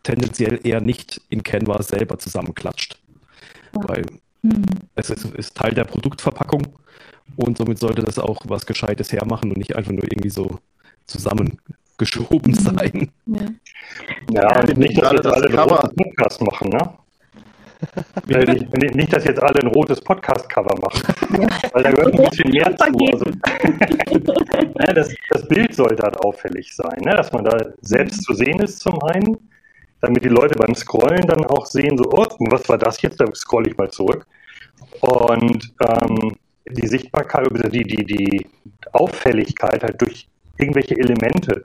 tendenziell 0.04 0.60
eher 0.62 0.80
nicht 0.80 1.20
in 1.28 1.42
Canva 1.42 1.82
selber 1.82 2.18
zusammenklatscht. 2.18 3.00
Weil 3.72 4.06
mhm. 4.42 4.64
es 4.94 5.10
ist, 5.10 5.24
ist 5.24 5.56
Teil 5.56 5.74
der 5.74 5.84
Produktverpackung 5.84 6.68
und 7.34 7.58
somit 7.58 7.80
sollte 7.80 8.02
das 8.02 8.20
auch 8.20 8.42
was 8.46 8.64
Gescheites 8.64 9.12
hermachen 9.12 9.50
und 9.50 9.58
nicht 9.58 9.74
einfach 9.74 9.90
nur 9.90 10.04
irgendwie 10.04 10.30
so 10.30 10.60
zusammengeschoben 11.06 11.85
mhm. 12.00 12.54
sein. 12.54 13.10
Ja, 13.26 14.42
ja 14.42 14.60
und 14.60 14.76
nicht, 14.76 15.00
dass 15.00 15.12
jetzt 15.12 15.26
alle 15.26 15.46
einen 15.46 15.58
roten 15.58 15.96
Podcast 15.96 16.42
machen, 16.42 16.70
ne? 16.70 16.90
nicht, 18.26 18.94
nicht, 18.94 19.12
dass 19.12 19.24
jetzt 19.24 19.42
alle 19.42 19.60
ein 19.60 19.68
rotes 19.68 20.00
Podcast-Cover 20.00 20.74
machen, 20.80 21.02
ja. 21.40 21.48
weil 21.72 21.82
da 21.82 21.90
gehört 21.90 22.14
ein 22.14 22.30
bisschen 22.30 22.50
mehr 22.50 22.76
zu. 22.76 22.84
Also, 22.84 23.26
ja, 24.80 24.92
das, 24.94 25.14
das, 25.30 25.48
Bild 25.48 25.74
sollte 25.74 26.02
halt 26.02 26.18
auffällig 26.24 26.74
sein, 26.74 26.98
ne? 27.00 27.14
dass 27.14 27.32
man 27.32 27.44
da 27.44 27.56
selbst 27.82 28.22
zu 28.22 28.34
sehen 28.34 28.60
ist 28.60 28.80
zum 28.80 28.98
einen, 29.02 29.36
damit 30.00 30.24
die 30.24 30.30
Leute 30.30 30.58
beim 30.58 30.74
Scrollen 30.74 31.26
dann 31.26 31.44
auch 31.44 31.66
sehen, 31.66 31.98
so, 31.98 32.04
oh, 32.10 32.26
was 32.50 32.68
war 32.68 32.78
das 32.78 33.00
jetzt? 33.02 33.20
Da 33.20 33.26
scroll 33.34 33.66
ich 33.68 33.76
mal 33.76 33.90
zurück. 33.90 34.26
Und 35.00 35.74
ähm, 35.80 36.36
die 36.68 36.86
Sichtbarkeit, 36.86 37.48
die, 37.72 37.82
die, 37.82 38.04
die 38.04 38.46
Auffälligkeit 38.92 39.82
halt 39.82 40.00
durch 40.00 40.28
irgendwelche 40.58 40.96
Elemente. 40.96 41.64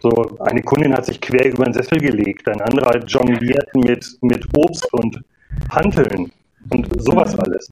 So, 0.00 0.36
eine 0.40 0.62
Kundin 0.62 0.94
hat 0.94 1.06
sich 1.06 1.20
quer 1.20 1.46
über 1.46 1.64
den 1.64 1.74
Sessel 1.74 1.98
gelegt, 1.98 2.48
ein 2.48 2.60
anderer 2.60 2.98
jongliert 3.04 3.68
mit, 3.74 4.06
mit 4.20 4.46
Obst 4.56 4.92
und 4.92 5.22
Hanteln 5.70 6.30
und 6.70 7.02
sowas 7.02 7.38
alles. 7.38 7.70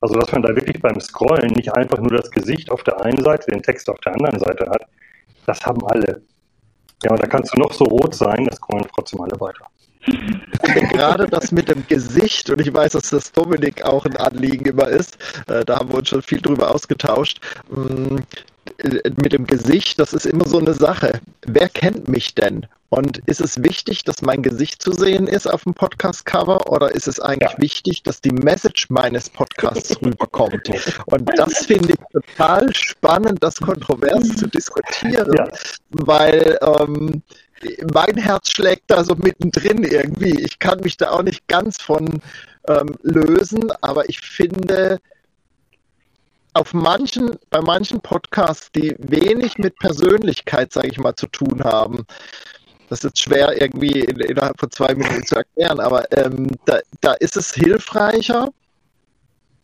Also, 0.00 0.14
dass 0.14 0.32
man 0.32 0.42
da 0.42 0.48
wirklich 0.48 0.80
beim 0.80 0.98
Scrollen 1.00 1.52
nicht 1.52 1.72
einfach 1.74 1.98
nur 1.98 2.10
das 2.10 2.30
Gesicht 2.30 2.70
auf 2.70 2.82
der 2.84 3.00
einen 3.02 3.22
Seite, 3.22 3.50
den 3.50 3.62
Text 3.62 3.88
auf 3.90 4.00
der 4.00 4.14
anderen 4.14 4.38
Seite 4.38 4.68
hat, 4.68 4.86
das 5.46 5.60
haben 5.64 5.84
alle. 5.86 6.22
Ja, 7.04 7.12
und 7.12 7.22
da 7.22 7.26
kannst 7.26 7.54
du 7.54 7.60
noch 7.60 7.72
so 7.72 7.84
rot 7.84 8.14
sein, 8.14 8.44
das 8.44 8.56
scrollen 8.56 8.86
trotzdem 8.94 9.20
alle 9.20 9.38
weiter. 9.40 9.66
Gerade 10.92 11.26
das 11.28 11.52
mit 11.52 11.68
dem 11.68 11.86
Gesicht, 11.86 12.48
und 12.50 12.60
ich 12.60 12.72
weiß, 12.72 12.92
dass 12.92 13.10
das 13.10 13.32
Dominik 13.32 13.84
auch 13.84 14.06
ein 14.06 14.16
Anliegen 14.16 14.64
immer 14.64 14.88
ist, 14.88 15.18
äh, 15.48 15.64
da 15.64 15.78
haben 15.78 15.90
wir 15.90 15.98
uns 15.98 16.08
schon 16.08 16.22
viel 16.22 16.40
drüber 16.40 16.74
ausgetauscht. 16.74 17.40
Mit 18.82 19.32
dem 19.32 19.46
Gesicht, 19.46 19.98
das 19.98 20.12
ist 20.12 20.26
immer 20.26 20.46
so 20.46 20.58
eine 20.58 20.74
Sache. 20.74 21.20
Wer 21.46 21.68
kennt 21.68 22.08
mich 22.08 22.34
denn? 22.34 22.66
Und 22.90 23.18
ist 23.26 23.40
es 23.40 23.62
wichtig, 23.62 24.02
dass 24.02 24.20
mein 24.20 24.42
Gesicht 24.42 24.82
zu 24.82 24.92
sehen 24.92 25.28
ist 25.28 25.46
auf 25.46 25.62
dem 25.62 25.74
Podcast-Cover 25.74 26.68
oder 26.72 26.90
ist 26.92 27.06
es 27.06 27.20
eigentlich 27.20 27.52
ja. 27.52 27.62
wichtig, 27.62 28.02
dass 28.02 28.20
die 28.20 28.32
Message 28.32 28.90
meines 28.90 29.30
Podcasts 29.30 29.96
rüberkommt? 30.02 30.68
Und 31.06 31.30
das 31.38 31.66
finde 31.66 31.92
ich 31.92 31.98
total 32.12 32.74
spannend, 32.74 33.44
das 33.44 33.60
kontrovers 33.60 34.36
zu 34.36 34.48
diskutieren, 34.48 35.32
ja. 35.36 35.48
weil 35.90 36.58
ähm, 36.62 37.22
mein 37.92 38.16
Herz 38.16 38.50
schlägt 38.50 38.90
da 38.90 39.04
so 39.04 39.14
mittendrin 39.14 39.84
irgendwie. 39.84 40.40
Ich 40.40 40.58
kann 40.58 40.80
mich 40.80 40.96
da 40.96 41.10
auch 41.10 41.22
nicht 41.22 41.46
ganz 41.46 41.80
von 41.80 42.20
ähm, 42.66 42.96
lösen, 43.02 43.70
aber 43.82 44.08
ich 44.08 44.20
finde, 44.20 44.98
auf 46.54 46.72
manchen, 46.74 47.38
bei 47.50 47.60
manchen 47.60 48.00
Podcasts, 48.00 48.70
die 48.72 48.96
wenig 48.98 49.58
mit 49.58 49.78
Persönlichkeit, 49.78 50.72
sage 50.72 50.88
ich 50.88 50.98
mal, 50.98 51.14
zu 51.14 51.26
tun 51.28 51.62
haben, 51.62 52.04
das 52.88 53.04
ist 53.04 53.18
schwer 53.20 53.60
irgendwie 53.60 54.00
in, 54.00 54.18
innerhalb 54.18 54.58
von 54.58 54.70
zwei 54.70 54.94
Minuten 54.94 55.24
zu 55.24 55.36
erklären, 55.36 55.78
aber 55.78 56.10
ähm, 56.16 56.48
da, 56.64 56.80
da 57.00 57.12
ist 57.14 57.36
es 57.36 57.54
hilfreicher, 57.54 58.48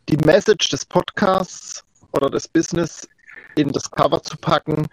die 0.07 0.17
Message 0.17 0.69
des 0.69 0.85
Podcasts 0.85 1.83
oder 2.13 2.29
des 2.29 2.47
Business 2.47 3.07
in 3.55 3.71
das 3.73 3.91
Cover 3.91 4.23
zu 4.23 4.37
packen, 4.37 4.87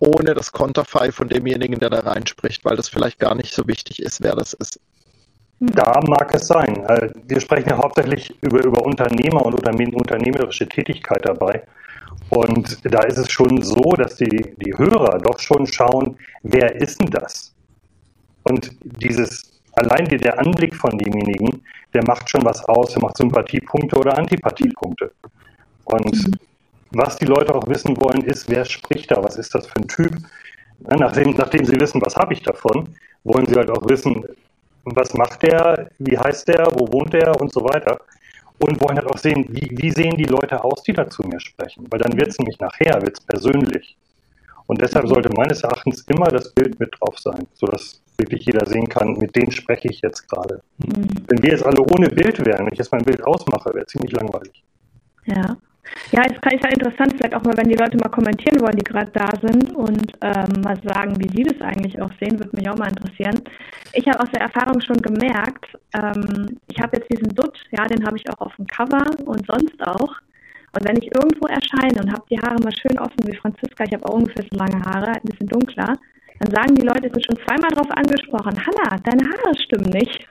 ohne 0.00 0.34
das 0.34 0.52
Konterfei 0.52 1.10
von 1.10 1.28
demjenigen, 1.28 1.80
der 1.80 1.90
da 1.90 2.00
reinspricht, 2.00 2.64
weil 2.64 2.76
das 2.76 2.88
vielleicht 2.88 3.18
gar 3.18 3.34
nicht 3.34 3.54
so 3.54 3.66
wichtig 3.66 4.00
ist, 4.00 4.22
wer 4.22 4.36
das 4.36 4.52
ist. 4.52 4.78
Da 5.60 6.00
mag 6.06 6.32
es 6.34 6.46
sein. 6.46 6.84
Äh, 6.88 7.10
wir 7.26 7.40
sprechen 7.40 7.70
ja 7.70 7.78
hauptsächlich 7.78 8.36
über, 8.42 8.64
über 8.64 8.84
Unternehmer 8.84 9.44
und 9.44 9.54
unternehmerische 9.54 10.68
Tätigkeit 10.68 11.20
dabei. 11.24 11.62
Und 12.30 12.78
da 12.84 13.00
ist 13.02 13.18
es 13.18 13.30
schon 13.30 13.62
so, 13.62 13.92
dass 13.96 14.16
die, 14.16 14.54
die 14.56 14.76
Hörer 14.76 15.18
doch 15.18 15.38
schon 15.38 15.66
schauen, 15.66 16.16
wer 16.42 16.76
ist 16.76 17.00
denn 17.00 17.10
das? 17.10 17.54
Und 18.44 18.70
dieses, 18.82 19.60
allein 19.72 20.04
der 20.06 20.38
Anblick 20.38 20.74
von 20.74 20.96
demjenigen, 20.96 21.62
der 21.94 22.04
macht 22.06 22.28
schon 22.28 22.44
was 22.44 22.64
aus, 22.68 22.92
der 22.92 23.02
macht 23.02 23.16
Sympathiepunkte 23.16 23.96
oder 23.96 24.16
Antipathiepunkte. 24.16 25.10
Und 25.84 26.12
mhm. 26.12 26.32
was 26.92 27.16
die 27.16 27.26
Leute 27.26 27.54
auch 27.54 27.66
wissen 27.66 28.00
wollen, 28.00 28.22
ist, 28.24 28.48
wer 28.48 28.64
spricht 28.64 29.10
da, 29.10 29.22
was 29.24 29.36
ist 29.36 29.54
das 29.54 29.66
für 29.66 29.76
ein 29.76 29.88
Typ? 29.88 30.12
Nachdem, 30.80 31.32
nachdem 31.32 31.64
sie 31.64 31.80
wissen, 31.80 32.00
was 32.04 32.14
habe 32.14 32.34
ich 32.34 32.42
davon, 32.42 32.94
wollen 33.24 33.46
sie 33.46 33.56
halt 33.56 33.70
auch 33.70 33.88
wissen, 33.88 34.24
was 34.94 35.14
macht 35.14 35.42
der, 35.42 35.90
wie 35.98 36.18
heißt 36.18 36.48
der, 36.48 36.66
wo 36.74 36.90
wohnt 36.92 37.12
der 37.12 37.40
und 37.40 37.52
so 37.52 37.62
weiter. 37.64 37.98
Und 38.60 38.80
wollen 38.80 38.96
halt 38.98 39.06
auch 39.06 39.18
sehen, 39.18 39.46
wie, 39.50 39.70
wie 39.70 39.90
sehen 39.90 40.16
die 40.16 40.24
Leute 40.24 40.62
aus, 40.64 40.82
die 40.82 40.92
da 40.92 41.08
zu 41.08 41.22
mir 41.22 41.38
sprechen. 41.38 41.86
Weil 41.90 42.00
dann 42.00 42.18
wird 42.18 42.28
es 42.28 42.38
nämlich 42.38 42.58
nachher, 42.58 43.00
wird 43.02 43.18
es 43.18 43.24
persönlich. 43.24 43.96
Und 44.66 44.80
deshalb 44.82 45.06
sollte 45.08 45.30
meines 45.30 45.62
Erachtens 45.62 46.02
immer 46.08 46.26
das 46.26 46.52
Bild 46.52 46.78
mit 46.80 46.94
drauf 46.98 47.18
sein, 47.18 47.46
sodass 47.54 48.02
wirklich 48.18 48.44
jeder 48.44 48.66
sehen 48.66 48.88
kann, 48.88 49.12
mit 49.12 49.34
denen 49.36 49.52
spreche 49.52 49.88
ich 49.88 50.00
jetzt 50.02 50.28
gerade. 50.28 50.60
Mhm. 50.78 51.08
Wenn 51.28 51.42
wir 51.42 51.50
jetzt 51.50 51.64
alle 51.64 51.80
ohne 51.80 52.08
Bild 52.08 52.44
wären, 52.44 52.66
wenn 52.66 52.72
ich 52.72 52.78
jetzt 52.78 52.92
mein 52.92 53.04
Bild 53.04 53.22
ausmache, 53.24 53.72
wäre 53.72 53.86
ziemlich 53.86 54.12
langweilig. 54.12 54.64
Ja. 55.24 55.56
Ja, 56.18 56.24
es 56.26 56.32
ist 56.32 56.64
ja 56.64 56.70
interessant, 56.70 57.14
vielleicht 57.16 57.36
auch 57.36 57.44
mal, 57.44 57.56
wenn 57.58 57.68
die 57.68 57.76
Leute 57.76 57.96
mal 57.96 58.08
kommentieren 58.08 58.60
wollen, 58.60 58.74
die 58.74 58.82
gerade 58.82 59.08
da 59.12 59.30
sind 59.40 59.72
und 59.76 60.10
ähm, 60.20 60.62
mal 60.62 60.74
sagen, 60.82 61.14
wie 61.20 61.28
sie 61.28 61.44
das 61.44 61.60
eigentlich 61.60 61.94
auch 62.02 62.10
sehen, 62.18 62.40
würde 62.40 62.56
mich 62.56 62.68
auch 62.68 62.76
mal 62.76 62.88
interessieren. 62.88 63.38
Ich 63.92 64.04
habe 64.08 64.18
aus 64.18 64.30
der 64.34 64.40
Erfahrung 64.40 64.80
schon 64.80 64.96
gemerkt, 64.96 65.66
ähm, 65.94 66.58
ich 66.66 66.80
habe 66.80 66.96
jetzt 66.96 67.08
diesen 67.08 67.28
Dutt, 67.36 67.56
ja, 67.70 67.86
den 67.86 68.04
habe 68.04 68.16
ich 68.16 68.28
auch 68.30 68.40
auf 68.40 68.56
dem 68.56 68.66
Cover 68.66 69.04
und 69.26 69.46
sonst 69.46 69.80
auch. 69.86 70.10
Und 70.74 70.88
wenn 70.88 70.96
ich 70.96 71.06
irgendwo 71.14 71.46
erscheine 71.46 72.02
und 72.02 72.10
habe 72.10 72.26
die 72.28 72.40
Haare 72.40 72.60
mal 72.64 72.74
schön 72.74 72.98
offen 72.98 73.22
wie 73.22 73.36
Franziska, 73.36 73.84
ich 73.84 73.94
habe 73.94 74.04
auch 74.08 74.14
ungefähr 74.14 74.44
so 74.50 74.58
lange 74.58 74.82
Haare, 74.86 75.12
ein 75.12 75.22
bisschen 75.22 75.46
dunkler, 75.46 75.94
dann 76.40 76.50
sagen 76.50 76.74
die 76.74 76.84
Leute, 76.84 77.14
sind 77.14 77.26
schon 77.26 77.38
zweimal 77.46 77.70
darauf 77.70 77.92
angesprochen, 77.92 78.58
Hanna, 78.58 78.98
deine 79.04 79.22
Haare 79.22 79.56
stimmen 79.56 79.90
nicht. 79.90 80.26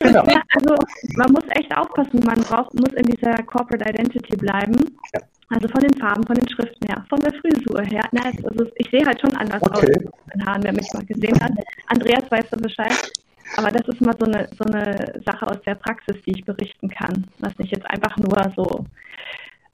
Genau. 0.00 0.24
Ja, 0.26 0.42
also 0.54 0.74
man 1.16 1.32
muss 1.32 1.44
echt 1.50 1.76
aufpassen, 1.76 2.20
man 2.24 2.40
braucht, 2.40 2.74
muss 2.74 2.92
in 2.94 3.04
dieser 3.04 3.34
Corporate 3.44 3.88
Identity 3.88 4.36
bleiben. 4.36 4.76
Ja. 5.14 5.20
Also 5.50 5.68
von 5.68 5.80
den 5.80 5.94
Farben, 5.94 6.26
von 6.26 6.36
den 6.36 6.48
Schriften 6.48 6.86
her, 6.88 7.04
von 7.08 7.20
der 7.20 7.32
Frisur 7.34 7.82
her. 7.82 8.04
Na, 8.12 8.24
also 8.24 8.70
ich 8.76 8.90
sehe 8.90 9.04
halt 9.04 9.20
schon 9.20 9.34
anders 9.36 9.62
okay. 9.62 9.78
aus 9.78 10.12
den 10.34 10.46
Haaren, 10.46 10.62
wer 10.62 10.72
mich 10.72 10.92
mal 10.92 11.04
gesehen 11.04 11.38
hat. 11.40 11.52
Andreas 11.86 12.30
weiß 12.30 12.46
da 12.50 12.56
Bescheid. 12.56 13.12
Aber 13.56 13.70
das 13.70 13.88
ist 13.88 14.00
mal 14.02 14.14
so 14.18 14.26
eine, 14.26 14.46
so 14.58 14.64
eine 14.64 15.22
Sache 15.24 15.46
aus 15.46 15.56
der 15.64 15.74
Praxis, 15.74 16.16
die 16.26 16.32
ich 16.32 16.44
berichten 16.44 16.88
kann. 16.90 17.26
Was 17.38 17.56
nicht 17.58 17.72
jetzt 17.72 17.86
einfach 17.86 18.14
nur 18.18 18.52
so 18.54 18.84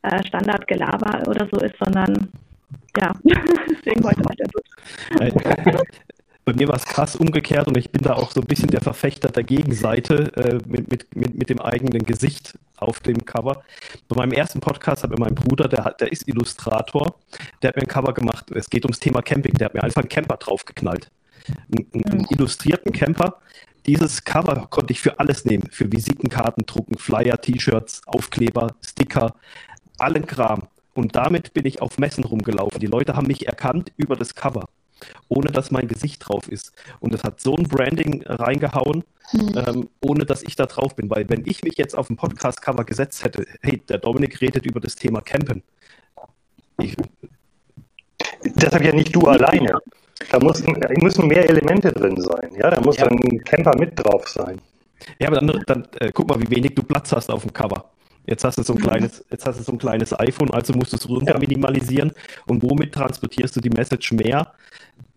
äh, 0.02 0.24
Standardgelaber 0.26 1.28
oder 1.28 1.48
so 1.52 1.60
ist, 1.60 1.74
sondern 1.84 2.28
ja, 3.00 3.12
deswegen 3.24 4.04
heute 4.04 4.22
der 4.22 4.46
Dutt. 4.46 5.86
Bei 6.44 6.52
mir 6.52 6.68
war 6.68 6.76
es 6.76 6.84
krass 6.84 7.16
umgekehrt 7.16 7.68
und 7.68 7.76
ich 7.76 7.90
bin 7.90 8.02
da 8.02 8.14
auch 8.14 8.30
so 8.30 8.40
ein 8.40 8.46
bisschen 8.46 8.68
der 8.68 8.82
Verfechter 8.82 9.28
der 9.28 9.44
Gegenseite 9.44 10.30
äh, 10.36 10.58
mit, 10.66 10.90
mit, 10.90 11.16
mit, 11.16 11.34
mit 11.34 11.48
dem 11.48 11.60
eigenen 11.60 12.04
Gesicht 12.04 12.58
auf 12.76 13.00
dem 13.00 13.24
Cover. 13.24 13.62
Bei 14.08 14.16
meinem 14.16 14.32
ersten 14.32 14.60
Podcast 14.60 15.02
hat 15.02 15.10
mir 15.10 15.18
mein 15.18 15.34
Bruder, 15.34 15.68
der, 15.68 15.84
hat, 15.84 16.00
der 16.00 16.12
ist 16.12 16.28
Illustrator, 16.28 17.14
der 17.62 17.68
hat 17.68 17.76
mir 17.76 17.82
ein 17.82 17.88
Cover 17.88 18.12
gemacht. 18.12 18.50
Es 18.50 18.68
geht 18.68 18.84
ums 18.84 19.00
Thema 19.00 19.22
Camping. 19.22 19.54
Der 19.54 19.66
hat 19.66 19.74
mir 19.74 19.82
einfach 19.82 20.02
einen 20.02 20.08
Camper 20.08 20.36
draufgeknallt. 20.36 21.10
Einen, 21.72 21.88
einen 21.94 22.18
mhm. 22.18 22.26
illustrierten 22.30 22.92
Camper. 22.92 23.40
Dieses 23.86 24.24
Cover 24.24 24.66
konnte 24.68 24.92
ich 24.92 25.00
für 25.00 25.18
alles 25.18 25.44
nehmen. 25.44 25.68
Für 25.70 25.90
Visitenkarten 25.90 26.66
drucken, 26.66 26.98
Flyer, 26.98 27.40
T-Shirts, 27.40 28.02
Aufkleber, 28.06 28.74
Sticker, 28.82 29.34
allen 29.98 30.26
Kram. 30.26 30.68
Und 30.94 31.16
damit 31.16 31.52
bin 31.54 31.66
ich 31.66 31.82
auf 31.82 31.98
Messen 31.98 32.24
rumgelaufen. 32.24 32.80
Die 32.80 32.86
Leute 32.86 33.16
haben 33.16 33.26
mich 33.26 33.46
erkannt 33.46 33.92
über 33.96 34.16
das 34.16 34.34
Cover, 34.34 34.68
ohne 35.28 35.50
dass 35.50 35.70
mein 35.70 35.88
Gesicht 35.88 36.28
drauf 36.28 36.48
ist. 36.48 36.72
Und 37.00 37.14
das 37.14 37.24
hat 37.24 37.40
so 37.40 37.56
ein 37.56 37.64
Branding 37.64 38.22
reingehauen, 38.26 39.04
mhm. 39.32 39.52
ähm, 39.66 39.88
ohne 40.00 40.24
dass 40.24 40.42
ich 40.42 40.56
da 40.56 40.66
drauf 40.66 40.96
bin. 40.96 41.10
Weil 41.10 41.28
wenn 41.28 41.42
ich 41.46 41.62
mich 41.62 41.76
jetzt 41.76 41.96
auf 41.96 42.10
ein 42.10 42.16
Podcast-Cover 42.16 42.84
gesetzt 42.84 43.24
hätte, 43.24 43.46
hey, 43.62 43.78
der 43.88 43.98
Dominik 43.98 44.40
redet 44.40 44.66
über 44.66 44.80
das 44.80 44.96
Thema 44.96 45.20
Campen. 45.20 45.62
Ich, 46.78 46.96
Deshalb 48.44 48.84
ja 48.84 48.92
nicht 48.92 49.14
du 49.14 49.22
alleine. 49.22 49.78
Da 50.30 50.38
müssen, 50.38 50.76
müssen 51.00 51.26
mehr 51.26 51.48
Elemente 51.48 51.92
drin 51.92 52.20
sein. 52.20 52.50
Ja, 52.56 52.70
da 52.70 52.80
muss 52.80 52.96
ja. 52.98 53.06
ein 53.06 53.42
Camper 53.44 53.76
mit 53.76 53.92
drauf 53.96 54.28
sein. 54.28 54.60
Ja, 55.18 55.28
aber 55.28 55.40
dann, 55.40 55.62
dann 55.66 55.88
äh, 56.00 56.10
guck 56.12 56.28
mal, 56.28 56.40
wie 56.40 56.50
wenig 56.54 56.74
du 56.74 56.82
Platz 56.82 57.12
hast 57.12 57.30
auf 57.30 57.42
dem 57.42 57.52
Cover. 57.52 57.90
Jetzt 58.26 58.44
hast 58.44 58.58
du 58.58 58.62
so 58.62 58.74
ein 58.74 58.80
kleines, 58.80 59.24
jetzt 59.30 59.46
hast 59.46 59.58
du 59.58 59.62
so 59.62 59.72
ein 59.72 59.78
kleines 59.78 60.18
iPhone, 60.18 60.50
also 60.50 60.72
musst 60.72 60.92
du 60.92 60.96
es 60.96 61.08
runter 61.08 61.38
minimalisieren. 61.38 62.12
Und 62.46 62.62
womit 62.62 62.92
transportierst 62.92 63.56
du 63.56 63.60
die 63.60 63.70
Message 63.70 64.12
mehr? 64.12 64.52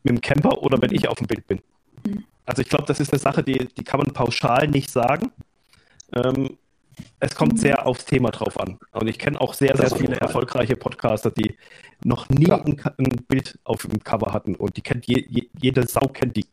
Mit 0.04 0.12
dem 0.12 0.22
Camper 0.22 0.62
oder 0.62 0.82
wenn 0.82 0.94
ich 0.94 1.08
auf 1.08 1.18
dem 1.18 1.28
Bild 1.28 1.48
bin? 1.48 1.62
Mhm. 2.06 2.24
Also 2.46 2.62
ich 2.62 2.70
glaube, 2.70 2.86
das 2.86 3.00
ist 3.00 3.12
eine 3.12 3.20
Sache, 3.20 3.44
die, 3.44 3.68
die 3.78 3.84
kann 3.84 4.00
man 4.00 4.14
pauschal 4.14 4.68
nicht 4.68 4.90
sagen. 4.90 5.32
Ähm, 6.14 6.58
es 7.20 7.36
kommt 7.36 7.54
mhm. 7.54 7.58
sehr 7.58 7.86
aufs 7.86 8.06
Thema 8.06 8.32
drauf 8.32 8.60
an. 8.60 8.78
Und 8.92 9.08
ich 9.08 9.20
kenne 9.20 9.40
auch 9.40 9.54
sehr, 9.54 9.76
sehr 9.78 9.92
viele 9.92 10.16
erfolgreiche 10.16 10.76
Podcaster, 10.76 11.32
die 11.32 11.58
noch 12.04 12.30
nie 12.30 12.48
ja. 12.48 12.64
ein, 12.64 12.82
ein, 12.98 13.26
Bild 13.28 13.60
auf 13.64 13.82
dem 13.84 14.04
Cover 14.04 14.34
hatten. 14.34 14.56
Und 14.56 14.78
die 14.78 14.82
kennt 14.82 15.06
je, 15.08 15.26
je, 15.28 15.48
jede 15.62 15.88
Sau 15.88 16.08
kennt 16.08 16.36
die. 16.36 16.46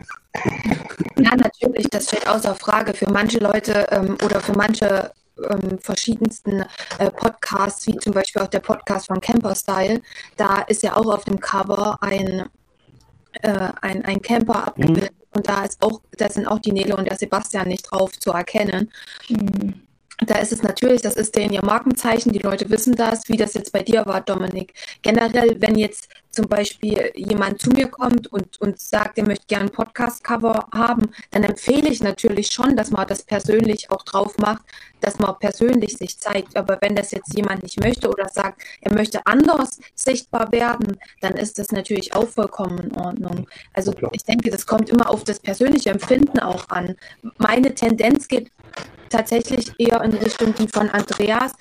Ja, 1.16 1.36
natürlich, 1.36 1.88
das 1.90 2.08
steht 2.08 2.28
außer 2.28 2.54
Frage. 2.54 2.94
Für 2.94 3.10
manche 3.10 3.38
Leute 3.38 3.86
ähm, 3.90 4.16
oder 4.24 4.40
für 4.40 4.52
manche 4.52 5.12
ähm, 5.50 5.78
verschiedensten 5.80 6.64
äh, 6.98 7.10
Podcasts, 7.10 7.86
wie 7.86 7.96
zum 7.96 8.12
Beispiel 8.12 8.42
auch 8.42 8.48
der 8.48 8.60
Podcast 8.60 9.06
von 9.06 9.20
Camper 9.20 9.54
Style. 9.54 10.00
Da 10.36 10.62
ist 10.62 10.82
ja 10.82 10.96
auch 10.96 11.06
auf 11.06 11.24
dem 11.24 11.40
Cover 11.40 11.98
ein, 12.00 12.44
äh, 13.42 13.68
ein, 13.82 14.04
ein 14.04 14.22
Camper 14.22 14.68
abgebildet. 14.68 15.12
Mhm. 15.12 15.24
Und 15.36 15.48
da 15.48 15.64
ist 15.64 15.82
auch, 15.82 16.00
da 16.16 16.28
sind 16.28 16.46
auch 16.46 16.60
die 16.60 16.72
Nele 16.72 16.96
und 16.96 17.08
der 17.08 17.16
Sebastian 17.16 17.68
nicht 17.68 17.90
drauf 17.90 18.18
zu 18.18 18.30
erkennen. 18.30 18.90
Mhm. 19.28 19.74
da 20.26 20.36
ist 20.38 20.52
es 20.52 20.62
natürlich, 20.62 21.02
das 21.02 21.16
ist 21.16 21.34
denen 21.34 21.52
ihr 21.52 21.64
Markenzeichen, 21.64 22.32
die 22.32 22.38
Leute 22.38 22.70
wissen 22.70 22.94
das, 22.94 23.28
wie 23.28 23.36
das 23.36 23.54
jetzt 23.54 23.72
bei 23.72 23.82
dir 23.82 24.06
war, 24.06 24.20
Dominik. 24.20 24.72
Generell, 25.02 25.60
wenn 25.60 25.76
jetzt 25.76 26.08
zum 26.34 26.48
Beispiel 26.48 27.12
jemand 27.14 27.60
zu 27.60 27.70
mir 27.70 27.88
kommt 27.88 28.32
und, 28.32 28.60
und 28.60 28.78
sagt, 28.78 29.18
er 29.18 29.26
möchte 29.26 29.46
gerne 29.46 29.66
ein 29.66 29.70
Podcast-Cover 29.70 30.68
haben, 30.72 31.10
dann 31.30 31.44
empfehle 31.44 31.88
ich 31.88 32.02
natürlich 32.02 32.48
schon, 32.48 32.76
dass 32.76 32.90
man 32.90 33.06
das 33.06 33.22
persönlich 33.22 33.90
auch 33.90 34.02
drauf 34.02 34.36
macht, 34.38 34.62
dass 35.00 35.18
man 35.18 35.38
persönlich 35.38 35.96
sich 35.96 36.18
zeigt. 36.18 36.56
Aber 36.56 36.78
wenn 36.80 36.96
das 36.96 37.10
jetzt 37.10 37.34
jemand 37.36 37.62
nicht 37.62 37.78
möchte 37.80 38.08
oder 38.08 38.28
sagt, 38.28 38.62
er 38.80 38.94
möchte 38.94 39.24
anders 39.26 39.78
sichtbar 39.94 40.50
werden, 40.52 40.98
dann 41.20 41.34
ist 41.34 41.58
das 41.58 41.72
natürlich 41.72 42.14
auch 42.14 42.28
vollkommen 42.28 42.78
in 42.78 42.96
Ordnung. 42.96 43.48
Also 43.72 43.94
ich 44.12 44.24
denke, 44.24 44.50
das 44.50 44.66
kommt 44.66 44.88
immer 44.88 45.10
auf 45.10 45.24
das 45.24 45.40
persönliche 45.40 45.90
Empfinden 45.90 46.40
auch 46.40 46.68
an. 46.68 46.96
Meine 47.38 47.74
Tendenz 47.74 48.28
geht 48.28 48.50
tatsächlich 49.10 49.72
eher 49.78 50.02
in 50.02 50.14
Richtung 50.14 50.54
die 50.54 50.68
von 50.68 50.90
Andreas, 50.90 51.52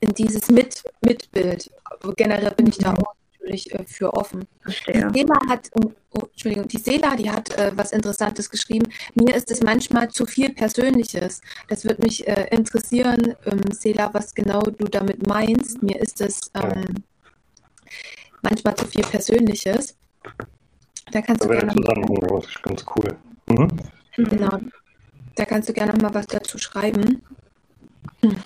in 0.00 0.14
dieses 0.14 0.48
Mit 0.48 0.82
Mitbild. 1.02 1.70
Generell 2.16 2.50
bin 2.52 2.68
ich 2.68 2.78
da 2.78 2.94
auch 2.94 3.14
natürlich 3.40 3.72
äh, 3.74 3.84
für 3.86 4.12
offen. 4.14 4.46
Verstehe. 4.60 5.10
Die 5.12 5.20
Sela 5.20 5.38
hat, 5.48 5.70
oh, 5.74 5.92
oh, 6.12 6.26
Entschuldigung, 6.30 6.68
die 6.68 6.78
Sela, 6.78 7.16
die 7.16 7.30
hat 7.30 7.56
äh, 7.56 7.72
was 7.74 7.92
Interessantes 7.92 8.50
geschrieben. 8.50 8.88
Mir 9.14 9.34
ist 9.34 9.50
es 9.50 9.62
manchmal 9.62 10.08
zu 10.10 10.26
viel 10.26 10.50
Persönliches. 10.50 11.40
Das 11.68 11.84
würde 11.84 12.02
mich 12.02 12.26
äh, 12.26 12.48
interessieren, 12.50 13.34
ähm, 13.46 13.60
Sela, 13.72 14.10
was 14.12 14.34
genau 14.34 14.60
du 14.62 14.84
damit 14.86 15.26
meinst. 15.26 15.82
Mir 15.82 16.00
ist 16.00 16.20
es 16.20 16.50
ähm, 16.54 17.04
manchmal 18.42 18.74
zu 18.76 18.86
viel 18.86 19.02
Persönliches. 19.02 19.96
Da 21.10 21.22
kannst 21.22 21.42
Da 21.42 21.48
du 21.48 21.52
gerne 21.52 21.72
Zusammenhang 21.74 22.40
das 22.40 22.46
ist 22.46 22.62
ganz 22.62 22.84
cool. 22.96 23.16
Mhm. 23.48 23.68
Genau. 24.16 24.58
Da 25.34 25.44
kannst 25.44 25.68
du 25.68 25.72
gerne 25.72 25.92
noch 25.92 26.02
mal 26.02 26.14
was 26.14 26.26
dazu 26.26 26.58
schreiben. 26.58 27.22
Hm. 28.22 28.36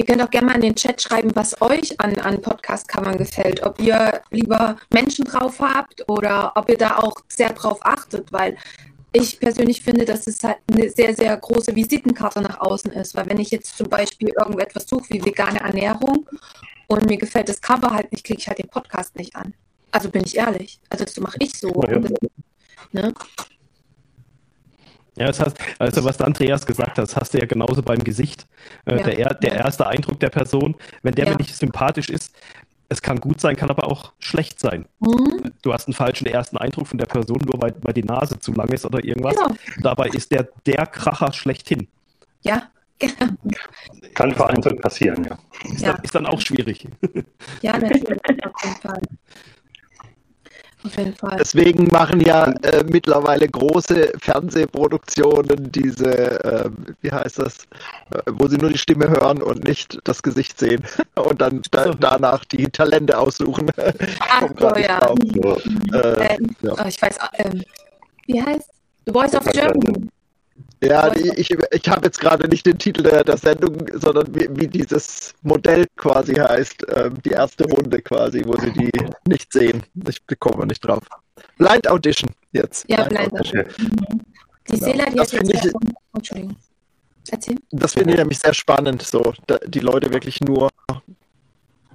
Ihr 0.00 0.06
könnt 0.06 0.22
auch 0.22 0.30
gerne 0.30 0.46
mal 0.46 0.54
in 0.54 0.62
den 0.62 0.74
Chat 0.76 1.02
schreiben, 1.02 1.30
was 1.34 1.60
euch 1.60 2.00
an, 2.00 2.18
an 2.20 2.40
Podcast-Covern 2.40 3.18
gefällt. 3.18 3.62
Ob 3.62 3.78
ihr 3.78 4.22
lieber 4.30 4.76
Menschen 4.90 5.26
drauf 5.26 5.60
habt 5.60 6.08
oder 6.08 6.52
ob 6.54 6.70
ihr 6.70 6.78
da 6.78 6.96
auch 6.96 7.12
sehr 7.28 7.52
drauf 7.52 7.80
achtet, 7.82 8.32
weil 8.32 8.56
ich 9.12 9.38
persönlich 9.38 9.82
finde, 9.82 10.06
dass 10.06 10.26
es 10.26 10.42
halt 10.42 10.56
eine 10.72 10.88
sehr, 10.88 11.14
sehr 11.14 11.36
große 11.36 11.76
Visitenkarte 11.76 12.40
nach 12.40 12.60
außen 12.60 12.92
ist. 12.92 13.14
Weil 13.14 13.28
wenn 13.28 13.40
ich 13.40 13.50
jetzt 13.50 13.76
zum 13.76 13.90
Beispiel 13.90 14.30
irgendetwas 14.40 14.88
suche 14.88 15.10
wie 15.10 15.22
vegane 15.22 15.60
Ernährung 15.60 16.26
und 16.86 17.04
mir 17.04 17.18
gefällt 17.18 17.50
das 17.50 17.60
Cover 17.60 17.90
halt 17.90 18.10
nicht, 18.10 18.24
klicke 18.24 18.40
ich 18.40 18.48
halt 18.48 18.58
den 18.58 18.70
Podcast 18.70 19.14
nicht 19.16 19.36
an. 19.36 19.52
Also 19.90 20.08
bin 20.08 20.22
ich 20.24 20.34
ehrlich. 20.34 20.80
Also 20.88 21.04
das 21.04 21.20
mache 21.20 21.36
ich 21.40 21.58
so. 21.58 21.84
Ja. 21.86 22.00
Ne? 22.92 23.12
Ja, 25.20 25.26
das 25.26 25.38
heißt, 25.40 25.56
also 25.78 26.02
was 26.04 26.18
Andreas 26.20 26.64
gesagt 26.64 26.90
hat, 26.92 26.98
das 26.98 27.14
hast 27.14 27.34
du 27.34 27.38
ja 27.38 27.44
genauso 27.44 27.82
beim 27.82 28.02
Gesicht. 28.02 28.46
Äh, 28.86 28.96
Ja. 28.96 29.02
der, 29.04 29.18
er- 29.18 29.34
der 29.34 29.52
Ja. 29.54 29.64
erste 29.66 29.86
Eindruck 29.86 30.18
der 30.18 30.30
Person, 30.30 30.74
wenn 31.02 31.14
der 31.14 31.26
Ja. 31.26 31.32
mir 31.32 31.36
nicht 31.36 31.54
sympathisch 31.54 32.08
ist, 32.08 32.34
es 32.88 33.02
kann 33.02 33.20
gut 33.20 33.38
sein, 33.40 33.54
kann 33.54 33.68
aber 33.70 33.86
auch 33.86 34.12
schlecht 34.18 34.58
sein. 34.58 34.86
Hm? 35.04 35.52
Du 35.62 35.72
hast 35.74 35.86
einen 35.86 35.94
falschen 35.94 36.26
ersten 36.26 36.56
Eindruck 36.56 36.86
von 36.88 36.98
der 36.98 37.06
Person, 37.06 37.38
nur 37.44 37.60
weil, 37.60 37.74
weil 37.82 37.92
die 37.92 38.02
Nase 38.02 38.38
zu 38.40 38.52
lang 38.52 38.68
ist 38.72 38.84
oder 38.86 39.04
irgendwas. 39.04 39.36
Genau. 39.36 39.54
Dabei 39.82 40.08
ist 40.08 40.32
der 40.32 40.48
der 40.66 40.86
Kracher 40.86 41.32
schlechthin. 41.34 41.86
Ja, 42.42 42.62
genau. 42.98 43.32
Kann 44.14 44.34
vereinzelt 44.34 44.80
passieren, 44.80 45.22
ja. 45.24 45.38
Ist, 45.70 45.82
Ja. 45.82 45.92
dann, 45.92 46.02
ist 46.02 46.14
dann 46.14 46.26
auch 46.26 46.40
schwierig. 46.40 46.88
Ja, 47.60 47.76
natürlich, 47.78 48.18
auf 48.44 48.64
jeden 48.64 48.76
Fall. 48.80 49.00
Auf 50.82 50.96
jeden 50.96 51.14
Fall. 51.14 51.36
Deswegen 51.38 51.88
machen 51.88 52.20
ja 52.20 52.44
äh, 52.62 52.84
mittlerweile 52.90 53.46
große 53.46 54.12
Fernsehproduktionen 54.20 55.70
diese, 55.70 56.42
äh, 56.44 56.70
wie 57.02 57.10
heißt 57.12 57.38
das, 57.38 57.64
äh, 58.14 58.22
wo 58.32 58.48
sie 58.48 58.56
nur 58.56 58.70
die 58.70 58.78
Stimme 58.78 59.08
hören 59.08 59.42
und 59.42 59.64
nicht 59.64 59.98
das 60.04 60.22
Gesicht 60.22 60.58
sehen 60.58 60.82
und 61.16 61.40
dann 61.40 61.60
da, 61.70 61.84
So. 61.84 61.94
danach 61.94 62.44
die 62.46 62.64
Talente 62.64 63.18
aussuchen. 63.18 63.70
Ach 64.20 64.48
so, 64.58 64.74
ja. 64.76 65.00
drauf. 65.00 65.18
So, 65.34 65.60
Äh, 65.96 66.36
Ähm, 66.36 66.56
ja. 66.62 66.72
oh, 66.72 66.86
ich 66.88 67.00
weiß, 67.00 67.18
ähm, 67.38 67.62
wie 68.26 68.42
heißt? 68.42 68.70
The 69.06 69.12
Voice 69.12 69.34
of 69.34 69.44
Germany. 69.46 70.08
Ja, 70.82 71.12
ich, 71.14 71.50
ich 71.50 71.88
habe 71.88 72.06
jetzt 72.06 72.18
gerade 72.20 72.48
nicht 72.48 72.64
den 72.64 72.78
Titel 72.78 73.02
der, 73.02 73.22
der 73.22 73.36
Sendung, 73.36 73.76
sondern 73.94 74.34
wie, 74.34 74.48
wie 74.52 74.66
dieses 74.66 75.34
Modell 75.42 75.86
quasi 75.96 76.34
heißt, 76.34 76.86
ähm, 76.96 77.14
die 77.22 77.30
erste 77.30 77.64
Runde 77.64 78.00
quasi, 78.00 78.42
wo 78.46 78.56
sie 78.58 78.72
die 78.72 78.90
nicht 79.28 79.52
sehen. 79.52 79.82
Ich 80.08 80.22
komme 80.38 80.66
nicht 80.66 80.80
drauf. 80.80 81.02
Blind 81.58 81.86
Audition 81.88 82.30
jetzt. 82.52 82.86
Ja, 82.88 83.04
Blind 83.04 83.32
okay. 83.32 83.64
Die 83.76 84.78
Genau. 84.78 84.84
Seele, 84.92 85.04
die 85.10 85.16
Das 85.16 85.32
hat 85.32 85.42
jetzt. 85.42 85.50
finde 85.60 85.68
ich- 85.68 85.90
Entschuldigung. 86.14 86.56
Erzähl. 87.30 87.56
Das 87.70 87.92
finde 87.92 88.12
ich 88.12 88.18
nämlich 88.18 88.38
sehr 88.38 88.54
spannend, 88.54 89.02
so 89.02 89.34
da, 89.46 89.58
die 89.66 89.80
Leute 89.80 90.12
wirklich 90.12 90.40
nur 90.40 90.70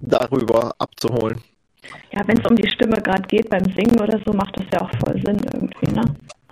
darüber 0.01 0.75
abzuholen. 0.77 1.41
Ja, 2.11 2.21
wenn 2.27 2.37
es 2.39 2.45
um 2.49 2.55
die 2.55 2.69
Stimme 2.69 3.01
gerade 3.01 3.23
geht 3.27 3.49
beim 3.49 3.65
Singen 3.75 3.99
oder 3.99 4.19
so, 4.25 4.33
macht 4.33 4.55
das 4.57 4.65
ja 4.73 4.81
auch 4.81 4.91
voll 4.99 5.21
Sinn 5.25 5.41
irgendwie, 5.53 5.91
ne? 5.93 6.03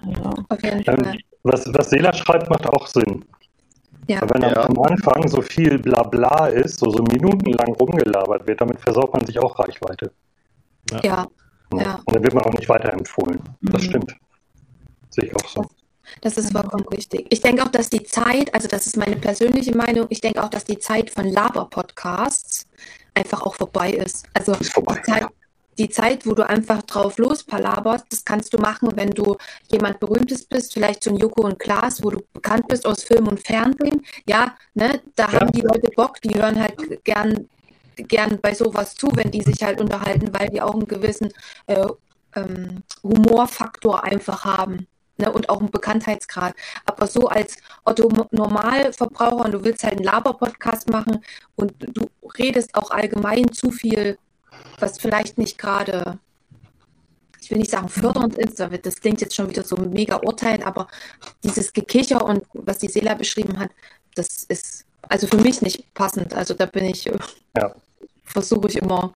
Also, 0.06 0.44
Auf 0.50 0.64
jeden 0.64 0.84
Fall. 0.84 1.18
Was, 1.44 1.66
was 1.74 1.90
Sela 1.90 2.14
schreibt, 2.14 2.50
macht 2.50 2.66
auch 2.68 2.88
Sinn. 2.88 3.26
Ja. 4.08 4.22
Aber 4.22 4.36
wenn 4.36 4.42
Ja. 4.50 4.64
am 4.66 4.80
Anfang 4.82 5.28
so 5.28 5.42
viel 5.42 5.78
Blabla 5.80 6.48
ist, 6.48 6.80
so, 6.80 6.90
so 6.90 7.04
minutenlang 7.04 7.74
rumgelabert 7.76 8.46
wird, 8.48 8.60
damit 8.62 8.80
versaut 8.82 9.14
man 9.14 9.26
sich 9.26 9.40
auch 9.40 9.58
Reichweite. 9.60 10.12
ja, 10.92 11.00
Ja. 11.04 12.00
Und 12.06 12.16
dann 12.16 12.24
wird 12.24 12.34
man 12.34 12.44
auch 12.44 12.54
nicht 12.54 12.68
weiterempfohlen. 12.70 13.40
Das 13.62 13.82
Mhm. 13.84 13.88
stimmt. 13.88 14.16
Sehe 15.10 15.26
ich 15.26 15.36
auch 15.36 15.48
so. 15.48 15.66
das 16.22 16.38
ist 16.38 16.52
vollkommen 16.52 16.86
richtig. 16.90 17.26
Ich 17.30 17.42
denke 17.42 17.64
auch, 17.64 17.70
dass 17.70 17.90
die 17.90 18.04
Zeit, 18.04 18.54
also 18.54 18.68
das 18.68 18.86
ist 18.88 18.98
meine 18.98 19.16
persönliche 19.16 19.76
Meinung, 19.76 20.06
ich 20.10 20.20
denke 20.22 20.44
auch, 20.44 20.50
dass 20.50 20.64
die 20.66 20.78
Zeit 20.78 21.10
von 21.10 21.26
Laber-Podcasts 21.26 22.68
einfach 23.16 23.42
auch 23.42 23.56
vorbei 23.56 23.92
ist. 23.92 24.26
Also 24.34 24.52
Ist 24.54 24.74
vorbei. 24.74 24.96
die 25.06 25.12
Zeit, 25.12 25.26
die 25.78 25.90
Zeit, 25.90 26.26
wo 26.26 26.34
du 26.34 26.48
einfach 26.48 26.82
drauf 26.84 27.18
lospalaberst, 27.18 28.06
das 28.10 28.24
kannst 28.26 28.54
du 28.54 28.58
machen, 28.60 28.90
wenn 28.96 29.10
du 29.12 29.38
jemand 29.72 30.00
Berühmtes 30.00 30.46
bist, 30.46 30.74
vielleicht 30.74 31.04
so 31.04 31.12
ein 31.12 31.18
Joko 31.18 31.44
und 31.46 31.60
Klaas, 31.60 32.04
wo 32.04 32.10
du 32.12 32.22
bekannt 32.34 32.68
bist 32.68 32.86
aus 32.86 33.04
Film 33.04 33.28
und 33.28 33.46
Fernsehen. 33.46 34.02
Ja, 34.28 34.56
ne, 34.76 35.02
da 35.16 35.28
Ja. 35.32 35.40
haben 35.42 35.52
die 35.52 35.62
Leute 35.62 35.90
Bock, 35.96 36.22
die 36.22 36.36
hören 36.36 36.60
halt 36.60 37.04
gern, 37.04 37.50
gern 37.96 38.40
bei 38.42 38.54
sowas 38.54 38.96
zu, 38.96 39.08
wenn 39.16 39.32
die 39.32 39.42
sich 39.42 39.62
halt 39.64 39.80
unterhalten, 39.82 40.34
weil 40.34 40.50
die 40.50 40.62
auch 40.62 40.74
einen 40.74 40.88
gewissen 40.88 41.30
äh, 41.68 41.86
ähm, 42.36 42.84
Humorfaktor 43.04 44.04
einfach 44.04 44.46
haben. 44.46 44.88
Ne, 45.18 45.32
und 45.32 45.48
auch 45.48 45.60
einen 45.60 45.70
Bekanntheitsgrad. 45.70 46.56
Aber 46.86 47.06
so 47.06 47.28
als 47.28 47.58
Otto 47.86 48.10
Normalverbraucher 48.32 49.46
und 49.46 49.52
du 49.54 49.64
willst 49.64 49.84
halt 49.84 49.98
einen 49.98 50.06
Laber-Podcast 50.06 50.90
machen 50.90 51.24
und 51.56 51.72
du 51.80 52.10
redest 52.40 52.74
auch 52.74 52.90
allgemein 52.90 53.52
zu 53.52 53.70
viel, 53.70 54.18
was 54.80 55.00
vielleicht 55.00 55.38
nicht 55.38 55.58
gerade, 55.58 56.20
ich 57.42 57.50
will 57.52 57.58
nicht 57.58 57.72
sagen 57.72 57.90
fördernd 57.90 58.36
ist, 58.38 58.60
das 58.60 58.96
klingt 59.02 59.22
jetzt 59.22 59.36
schon 59.36 59.50
wieder 59.50 59.64
so 59.64 59.76
mega 59.78 60.18
urteilen, 60.22 60.64
aber 60.64 60.88
dieses 61.44 61.72
Gekicher 61.74 62.24
und 62.26 62.44
was 62.54 62.80
die 62.80 62.88
Sela 62.90 63.14
beschrieben 63.16 63.60
hat, 63.60 63.72
das 64.16 64.44
ist 64.44 64.86
also 65.10 65.28
für 65.28 65.38
mich 65.38 65.62
nicht 65.62 65.94
passend. 65.94 66.34
Also 66.34 66.54
da 66.54 66.66
bin 66.66 66.86
ich, 66.86 67.08
äh, 67.08 67.18
Ja. 67.58 67.74
versuche 68.24 68.68
ich 68.68 68.78
immer. 68.78 69.14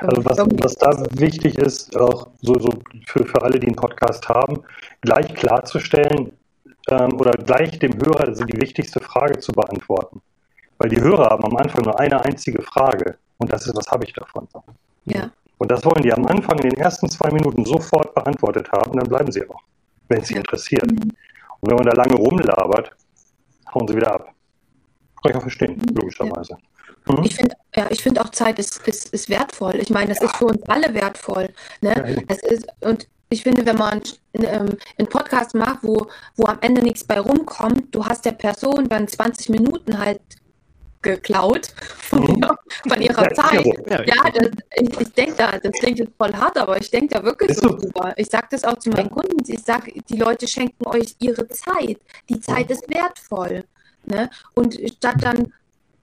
äh, 0.00 0.06
Also 0.06 0.24
was, 0.24 0.38
was 0.38 0.74
da 0.76 1.04
wichtig 1.20 1.58
ist, 1.58 1.96
auch 1.96 2.28
so, 2.40 2.58
so 2.58 2.70
für, 3.06 3.24
für 3.24 3.42
alle, 3.42 3.58
die 3.60 3.66
einen 3.66 3.76
Podcast 3.76 4.28
haben, 4.28 4.62
gleich 5.02 5.34
klarzustellen 5.34 6.32
ähm, 6.90 7.12
oder 7.20 7.32
gleich 7.32 7.78
dem 7.78 7.94
Hörer 7.94 8.28
also 8.28 8.44
die 8.44 8.60
wichtigste 8.60 9.00
Frage 9.00 9.38
zu 9.38 9.52
beantworten. 9.52 10.20
Weil 10.78 10.88
die 10.90 11.00
Hörer 11.00 11.30
haben 11.30 11.44
am 11.44 11.56
Anfang 11.56 11.84
nur 11.84 11.98
eine 11.98 12.24
einzige 12.24 12.62
Frage 12.62 13.16
und 13.38 13.52
das 13.52 13.66
ist, 13.66 13.76
was 13.76 13.86
habe 13.88 14.04
ich 14.04 14.12
davon? 14.12 14.46
ja, 15.04 15.30
Und 15.58 15.70
das 15.70 15.84
wollen 15.84 16.02
die 16.02 16.12
am 16.12 16.26
Anfang 16.26 16.58
in 16.58 16.70
den 16.70 16.78
ersten 16.78 17.08
zwei 17.08 17.30
Minuten 17.30 17.64
sofort 17.64 18.14
beantwortet 18.14 18.70
haben, 18.72 18.96
dann 18.98 19.08
bleiben 19.08 19.30
sie 19.32 19.48
auch, 19.48 19.62
wenn 20.08 20.20
es 20.20 20.28
sie 20.28 20.34
Ja. 20.34 20.40
interessiert. 20.40 20.90
Und 20.90 21.70
wenn 21.70 21.76
man 21.76 21.86
da 21.86 21.94
lange 21.94 22.14
rumlabert, 22.16 22.90
hauen 23.74 23.88
sie 23.88 23.96
wieder 23.96 24.14
ab. 24.14 24.32
Kann 25.22 25.30
ich 25.32 25.36
auch 25.36 25.42
verstehen, 25.42 25.80
logischerweise. 25.94 26.56
Mhm. 27.08 27.24
Ich 27.24 27.34
finde, 27.36 27.56
ja, 27.74 27.86
ich 27.90 28.02
finde 28.02 28.20
auch 28.20 28.30
Zeit 28.30 28.58
ist, 28.58 28.86
ist, 28.86 29.12
ist 29.14 29.28
wertvoll. 29.28 29.76
Ich 29.76 29.90
meine, 29.90 30.08
das 30.12 30.22
ist 30.22 30.36
für 30.36 30.46
uns 30.46 30.62
alle 30.64 30.92
wertvoll. 30.94 31.48
Ne? 31.80 32.24
Ja, 32.28 32.36
ist, 32.50 32.66
und 32.80 33.08
ich 33.28 33.42
finde, 33.42 33.64
wenn 33.66 33.76
man 33.76 34.02
ähm, 34.34 34.76
einen 34.98 35.08
Podcast 35.08 35.54
macht, 35.54 35.78
wo, 35.82 36.06
wo 36.36 36.46
am 36.46 36.58
Ende 36.60 36.82
nichts 36.82 37.02
bei 37.04 37.18
rumkommt, 37.18 37.94
du 37.94 38.04
hast 38.04 38.24
der 38.24 38.32
Person 38.32 38.88
dann 38.88 39.08
20 39.08 39.48
Minuten 39.48 39.98
halt 39.98 40.20
geklaut 41.14 41.68
von, 41.78 42.20
Mhm. 42.22 42.42
ihr, 42.42 42.58
von 42.88 43.00
ihrer 43.02 43.22
Ja, 43.22 43.34
Zeit. 43.34 43.66
Ja, 43.66 44.02
Ja, 44.04 44.30
das, 44.34 44.50
ich, 44.80 45.00
ich 45.00 45.12
denke 45.14 45.34
da, 45.36 45.58
das 45.58 45.72
klingt 45.72 45.98
jetzt 45.98 46.12
voll 46.18 46.32
hart, 46.34 46.56
aber 46.58 46.78
ich 46.80 46.90
denke 46.90 47.14
da 47.14 47.22
wirklich 47.24 47.56
so 47.56 47.68
drüber. 47.68 48.12
Ich 48.16 48.28
sage 48.28 48.48
das 48.50 48.64
auch 48.64 48.78
zu 48.78 48.90
meinen 48.90 49.10
Kunden. 49.10 49.36
Ich 49.46 49.62
sage, 49.62 49.92
die 50.08 50.16
Leute 50.16 50.46
schenken 50.46 50.86
euch 50.86 51.14
ihre 51.20 51.46
Zeit. 51.48 51.98
Die 52.28 52.40
Zeit 52.40 52.70
ist 52.70 52.88
wertvoll. 52.88 53.64
Ne? 54.04 54.30
Und 54.54 54.74
statt 54.96 55.16
dann, 55.20 55.52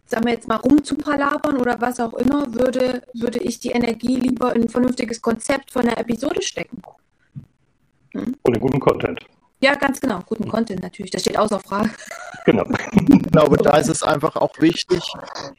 sagen 0.05 0.25
wir 0.25 0.33
jetzt 0.33 0.47
mal, 0.47 0.57
rumzupalabern 0.57 1.57
oder 1.57 1.79
was 1.79 1.99
auch 1.99 2.13
immer, 2.13 2.53
würde, 2.53 3.01
würde 3.13 3.39
ich 3.39 3.59
die 3.59 3.69
Energie 3.71 4.15
lieber 4.17 4.55
in 4.55 4.63
ein 4.63 4.69
vernünftiges 4.69 5.21
Konzept 5.21 5.71
von 5.71 5.85
der 5.85 5.97
Episode 5.97 6.41
stecken. 6.41 6.81
Und 8.13 8.37
den 8.55 8.59
guten 8.59 8.79
Content. 8.79 9.19
Ja, 9.63 9.75
ganz 9.75 10.01
genau. 10.01 10.19
Guten 10.25 10.49
Content 10.49 10.81
natürlich. 10.81 11.09
Das 11.11 11.21
steht 11.21 11.37
außer 11.37 11.59
Frage. 11.59 11.89
Genau. 12.45 12.65
Ich 12.91 13.31
glaube, 13.31 13.55
da 13.55 13.77
ist 13.77 13.87
es 13.87 14.03
einfach 14.03 14.35
auch 14.35 14.59
wichtig, 14.59 15.01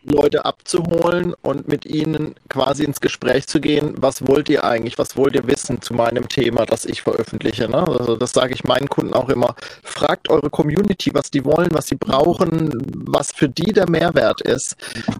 Leute 0.02 0.44
abzuholen 0.44 1.32
und 1.40 1.66
mit 1.66 1.86
ihnen 1.86 2.34
quasi 2.50 2.84
ins 2.84 3.00
Gespräch 3.00 3.46
zu 3.46 3.58
gehen. 3.58 3.94
Was 3.96 4.26
wollt 4.26 4.50
ihr 4.50 4.64
eigentlich? 4.64 4.98
Was 4.98 5.16
wollt 5.16 5.34
ihr 5.34 5.46
wissen 5.46 5.80
zu 5.80 5.94
meinem 5.94 6.28
Thema, 6.28 6.66
das 6.66 6.84
ich 6.84 7.00
veröffentliche? 7.00 7.70
Ne? 7.70 7.88
Also 7.88 8.16
das 8.16 8.32
sage 8.32 8.52
ich 8.52 8.64
meinen 8.64 8.90
Kunden 8.90 9.14
auch 9.14 9.30
immer. 9.30 9.56
Fragt 9.82 10.28
eure 10.28 10.50
Community, 10.50 11.14
was 11.14 11.30
die 11.30 11.46
wollen, 11.46 11.70
was 11.72 11.86
sie 11.86 11.96
brauchen, 11.96 12.70
was 13.08 13.32
für 13.32 13.48
die 13.48 13.72
der 13.72 13.88
Mehrwert 13.88 14.42
ist. 14.42 14.76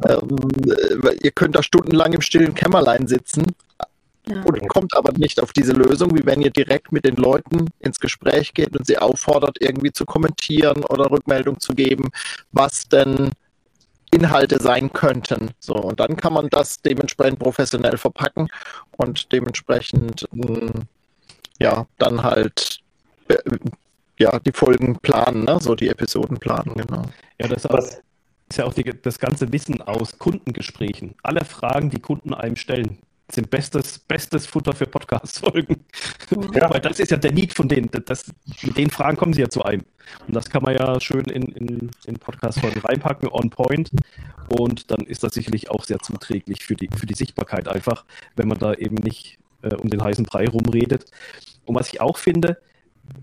Ähm, 0.07 0.37
ihr 1.23 1.31
könnt 1.31 1.57
da 1.57 1.63
stundenlang 1.63 2.13
im 2.13 2.21
stillen 2.21 2.55
Kämmerlein 2.55 3.07
sitzen, 3.07 3.47
ja. 4.27 4.43
Und 4.43 4.69
kommt 4.69 4.97
aber 4.97 5.13
nicht 5.13 5.41
auf 5.41 5.53
diese 5.53 5.73
Lösung, 5.73 6.17
wie 6.17 6.25
wenn 6.25 6.41
ihr 6.41 6.51
direkt 6.51 6.93
mit 6.93 7.05
den 7.05 7.17
Leuten 7.17 7.69
ins 7.81 8.01
Gespräch 8.01 8.55
geht 8.55 8.77
und 8.77 8.87
sie 8.87 8.99
auffordert, 8.99 9.59
irgendwie 9.61 9.93
zu 9.93 10.07
kommentieren 10.07 10.85
oder 10.85 11.11
Rückmeldung 11.11 11.61
zu 11.61 11.75
geben, 11.75 12.11
was 12.53 12.89
denn 12.89 13.33
Inhalte 14.11 14.63
sein 14.63 14.93
könnten. 14.93 15.51
So, 15.59 15.75
und 15.75 16.01
dann 16.01 16.17
kann 16.17 16.33
man 16.33 16.49
das 16.49 16.81
dementsprechend 16.81 17.39
professionell 17.39 17.99
verpacken 17.99 18.49
und 18.97 19.31
dementsprechend 19.33 20.27
hm, 20.33 20.71
ja, 21.59 21.87
dann 21.99 22.23
halt 22.23 22.81
äh, 23.29 23.37
ja, 24.19 24.39
die 24.39 24.53
Folgen 24.53 24.99
planen, 25.01 25.45
ne? 25.45 25.59
so 25.61 25.75
die 25.75 25.89
Episoden 25.89 26.39
planen, 26.39 26.75
genau. 26.75 27.03
Ja, 27.41 27.49
das 27.49 27.65
ist 28.49 28.57
ja 28.57 28.65
auch 28.65 28.75
die, 28.75 28.85
das 28.85 29.19
ganze 29.19 29.53
Wissen 29.53 29.83
aus 29.83 30.19
Kundengesprächen. 30.19 31.15
Alle 31.23 31.45
Fragen, 31.45 31.91
die 31.91 32.01
Kunden 32.01 32.33
einem 32.33 32.57
stellen, 32.57 32.99
sind 33.31 33.51
bestes, 33.51 33.99
bestes 33.99 34.47
Futter 34.47 34.73
für 34.73 34.87
Podcast-Folgen. 34.87 35.85
Ja. 36.55 36.71
Weil 36.71 36.81
das 36.81 37.01
ist 37.01 37.11
ja 37.11 37.17
der 37.17 37.33
Need 37.33 37.55
von 37.55 37.69
denen. 37.69 37.89
Das, 38.05 38.33
mit 38.63 38.77
den 38.77 38.91
Fragen 38.91 39.17
kommen 39.17 39.33
sie 39.33 39.41
ja 39.41 39.49
zu 39.49 39.63
einem. 39.63 39.85
Und 40.27 40.37
das 40.37 40.51
kann 40.51 40.63
man 40.63 40.75
ja 40.75 41.01
schön 41.01 41.25
in, 41.25 41.45
in, 41.53 41.91
in 42.05 42.15
Podcast-Folgen 42.17 42.81
reinpacken, 42.81 43.29
on 43.29 43.49
point. 43.51 43.91
Und 44.49 44.91
dann 44.91 45.01
ist 45.01 45.23
das 45.23 45.35
sicherlich 45.35 45.71
auch 45.71 45.85
sehr 45.85 46.01
zuträglich 46.01 46.65
für 46.65 46.75
die, 46.75 46.91
für 46.95 47.07
die 47.07 47.15
Sichtbarkeit 47.15 47.67
einfach, 47.67 48.05
wenn 48.37 48.49
man 48.49 48.59
da 48.59 48.75
eben 48.75 48.97
nicht 48.97 49.39
äh, 49.63 49.75
um 49.75 49.89
den 49.89 50.05
heißen 50.05 50.25
Brei 50.25 50.47
rumredet. 50.47 51.07
Und 51.65 51.75
was 51.75 51.93
ich 51.93 52.03
auch 52.03 52.19
finde, 52.19 52.59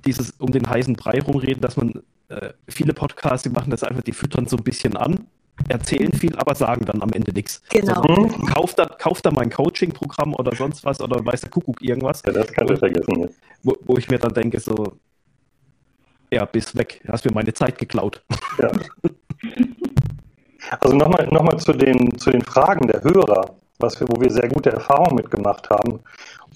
dieses 0.06 0.32
um 0.32 0.52
den 0.52 0.68
heißen 0.68 0.96
Brei 0.96 1.22
rumreden, 1.22 1.62
dass 1.62 1.78
man 1.78 2.02
äh, 2.30 2.54
viele 2.68 2.94
Podcasts, 2.94 3.44
die 3.44 3.50
machen 3.50 3.70
das 3.70 3.84
einfach, 3.84 4.04
die 4.04 4.14
füttern 4.14 4.48
so 4.48 4.58
ein 4.58 4.64
bisschen 4.64 4.98
an 4.98 5.28
erzählen 5.68 6.14
viel, 6.14 6.36
aber 6.38 6.56
sagen 6.56 6.86
dann 6.86 7.02
am 7.02 7.12
Ende 7.12 7.32
nichts. 7.34 7.62
Genau. 7.70 8.02
Also, 8.02 8.28
kauf, 8.54 8.76
da, 8.76 8.86
kauf 8.86 9.22
da 9.22 9.32
mein 9.32 9.50
Coaching-Programm 9.50 10.34
oder 10.36 10.56
sonst 10.56 10.84
was 10.86 11.02
oder 11.02 11.24
weiß 11.24 11.42
der 11.42 11.50
Kuckuck 11.50 11.82
irgendwas. 11.82 12.22
Ja, 12.26 12.34
das 12.34 12.52
kann 12.52 12.72
ich 12.72 12.80
vergessen 12.80 13.20
jetzt. 13.22 13.40
Wo, 13.64 13.76
wo, 13.84 13.98
ich 13.98 14.10
mir 14.10 14.20
dann 14.20 14.34
denke, 14.34 14.60
so, 14.60 14.94
ja, 16.32 16.46
bist 16.46 16.78
weg, 16.78 17.02
hast 17.08 17.26
mir 17.26 17.34
meine 17.34 17.54
Zeit 17.54 17.78
geklaut. 17.78 18.24
Ja. 18.60 18.72
Also 20.80 20.96
nochmal 20.96 21.28
noch 21.32 21.44
mal 21.44 21.58
zu, 21.58 21.74
den, 21.74 22.18
zu 22.18 22.32
den 22.32 22.44
Fragen 22.44 22.88
der 22.88 23.04
Hörer, 23.04 23.56
was 23.80 24.00
wir, 24.00 24.08
wo 24.08 24.22
wir 24.22 24.30
sehr 24.30 24.48
gute 24.48 24.72
Erfahrungen 24.72 25.16
mitgemacht 25.16 25.70
haben 25.70 26.00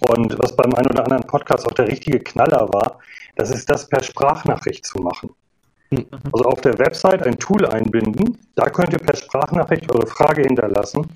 und 0.07 0.37
was 0.39 0.55
beim 0.55 0.73
einen 0.73 0.87
oder 0.87 1.03
anderen 1.03 1.23
Podcast 1.23 1.65
auch 1.65 1.73
der 1.73 1.87
richtige 1.87 2.19
Knaller 2.19 2.71
war, 2.71 2.99
das 3.35 3.51
ist 3.51 3.69
das 3.69 3.87
per 3.87 4.03
Sprachnachricht 4.03 4.85
zu 4.85 4.99
machen. 4.99 5.31
Mhm. 5.91 6.05
Also 6.31 6.45
auf 6.45 6.61
der 6.61 6.77
Website 6.79 7.23
ein 7.23 7.37
Tool 7.37 7.65
einbinden. 7.65 8.37
Da 8.55 8.69
könnt 8.69 8.93
ihr 8.93 8.99
per 8.99 9.15
Sprachnachricht 9.15 9.91
eure 9.91 10.07
Frage 10.07 10.41
hinterlassen. 10.41 11.07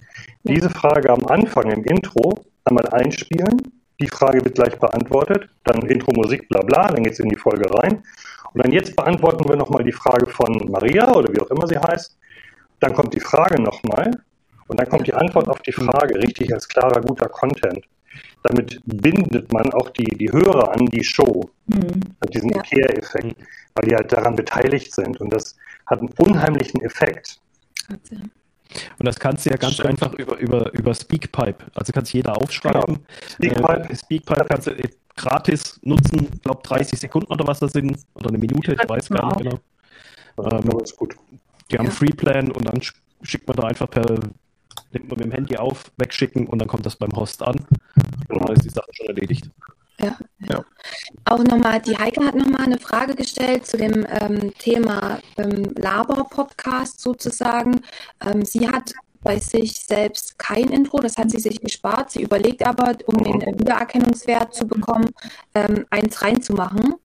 Diese 0.44 0.70
Frage 0.70 1.10
am 1.10 1.26
Anfang 1.28 1.72
im 1.72 1.84
Intro 1.84 2.44
einmal 2.66 2.88
einspielen. 2.90 3.72
Die 4.00 4.08
Frage 4.08 4.44
wird 4.44 4.56
gleich 4.56 4.78
beantwortet. 4.80 5.50
Dann 5.64 5.82
Intro, 5.84 6.12
Musik, 6.14 6.48
bla 6.50 6.62
bla. 6.62 6.88
Dann 6.88 7.04
geht 7.04 7.14
es 7.14 7.20
in 7.20 7.30
die 7.30 7.36
Folge 7.36 7.70
rein. 7.74 8.04
Und 8.54 8.64
dann 8.64 8.72
jetzt 8.72 8.96
beantworten 8.96 9.48
wir 9.48 9.56
nochmal 9.56 9.84
die 9.84 9.92
Frage 9.92 10.26
von 10.28 10.72
Maria 10.72 11.14
oder 11.14 11.32
wie 11.34 11.42
auch 11.42 11.52
immer 11.52 11.68
sie 11.68 11.78
heißt. 11.78 12.18
Dann 12.80 12.94
kommt 12.94 13.14
die 13.14 13.20
Frage 13.20 13.62
nochmal. 13.62 14.12
Und 14.68 14.80
dann 14.80 14.88
kommt 14.88 15.08
die 15.08 15.14
Antwort 15.14 15.50
auf 15.50 15.62
die 15.62 15.72
Frage 15.72 16.16
richtig 16.16 16.54
als 16.54 16.68
klarer, 16.68 17.02
guter 17.02 17.28
Content. 17.28 17.84
Damit 18.44 18.80
bindet 18.86 19.52
man 19.52 19.72
auch 19.74 19.90
die, 19.90 20.16
die 20.18 20.32
Hörer 20.32 20.72
an 20.74 20.86
die 20.86 21.04
Show. 21.04 21.50
Mhm. 21.68 22.02
Diesen 22.32 22.52
ja. 22.52 22.62
Kehreffekt 22.62 23.36
weil 23.80 23.90
die 23.90 23.96
halt 23.96 24.12
daran 24.12 24.36
beteiligt 24.36 24.94
sind. 24.94 25.20
Und 25.22 25.32
das 25.32 25.56
hat 25.86 26.00
einen 26.00 26.10
unheimlichen 26.18 26.82
Effekt. 26.82 27.40
Und 27.90 29.06
das 29.06 29.20
kannst 29.20 29.46
du 29.46 29.52
ja 29.52 29.56
ganz 29.56 29.76
Stimmt. 29.76 29.90
einfach 29.90 30.14
über, 30.14 30.38
über, 30.38 30.74
über 30.74 30.94
Speakpipe. 30.94 31.66
Also 31.74 31.94
kannst 31.94 32.14
jeder 32.14 32.38
aufschreiben. 32.38 33.00
Genau. 33.40 33.58
Speakpipe. 33.58 33.90
Äh, 33.90 33.96
Speakpipe 33.96 34.46
kannst 34.46 34.68
du 34.68 34.76
gratis 35.16 35.80
nutzen, 35.84 36.28
ich 36.34 36.42
glaube 36.42 36.62
30 36.64 37.00
Sekunden 37.00 37.32
oder 37.32 37.48
was 37.48 37.60
das 37.60 37.72
sind. 37.72 37.98
Oder 38.14 38.30
eine 38.30 38.38
Minute, 38.38 38.74
ich 38.74 38.90
weiß 38.90 39.10
gar 39.10 39.28
nicht 39.28 39.50
genau. 39.50 39.60
Ähm, 40.38 40.70
das 40.70 40.92
ist 40.92 40.98
gut. 40.98 41.16
Die 41.72 41.78
haben 41.78 41.86
ja. 41.86 41.92
Freeplan 41.92 42.52
und 42.52 42.68
dann 42.68 42.82
schickt 43.22 43.48
man 43.48 43.58
da 43.58 43.64
einfach 43.64 43.90
per, 43.90 44.06
nimmt 44.92 45.10
man 45.10 45.18
mit 45.18 45.26
dem 45.26 45.32
Handy 45.32 45.58
auf, 45.58 45.92
wegschicken 45.98 46.48
und 46.48 46.60
dann 46.60 46.68
kommt 46.68 46.86
das 46.86 46.96
beim 46.96 47.12
Host 47.14 47.42
an. 47.42 47.66
Und 48.28 48.48
dann 48.48 48.56
ist 48.56 48.66
die 48.66 48.70
Sache 48.70 48.90
schon 48.94 49.08
erledigt. 49.08 49.50
Ja, 50.02 50.18
ja. 50.50 50.64
Auch 51.26 51.44
nochmal, 51.44 51.82
die 51.82 51.98
Heike 51.98 52.26
hat 52.26 52.36
nochmal 52.36 52.62
eine 52.62 52.78
Frage 52.78 53.16
gestellt 53.16 53.66
zu 53.66 53.78
dem 53.78 54.06
ähm, 54.10 54.54
Thema 54.58 55.20
ähm, 55.38 55.74
Laber-Podcast 55.76 57.02
sozusagen. 57.02 57.82
Ähm, 58.26 58.46
sie 58.46 58.70
hat 58.70 58.94
bei 59.22 59.38
sich 59.38 59.74
selbst 59.74 60.40
kein 60.40 60.70
Intro, 60.70 61.00
das 61.00 61.18
hat 61.18 61.32
sie 61.32 61.40
sich 61.40 61.60
gespart. 61.60 62.12
Sie 62.12 62.22
überlegt 62.22 62.66
aber, 62.66 62.96
um 63.06 63.24
den 63.24 63.60
Wiedererkennungswert 63.60 64.54
zu 64.54 64.68
bekommen, 64.68 65.10
ähm, 65.56 65.86
eins 65.90 66.22
reinzumachen. 66.22 66.96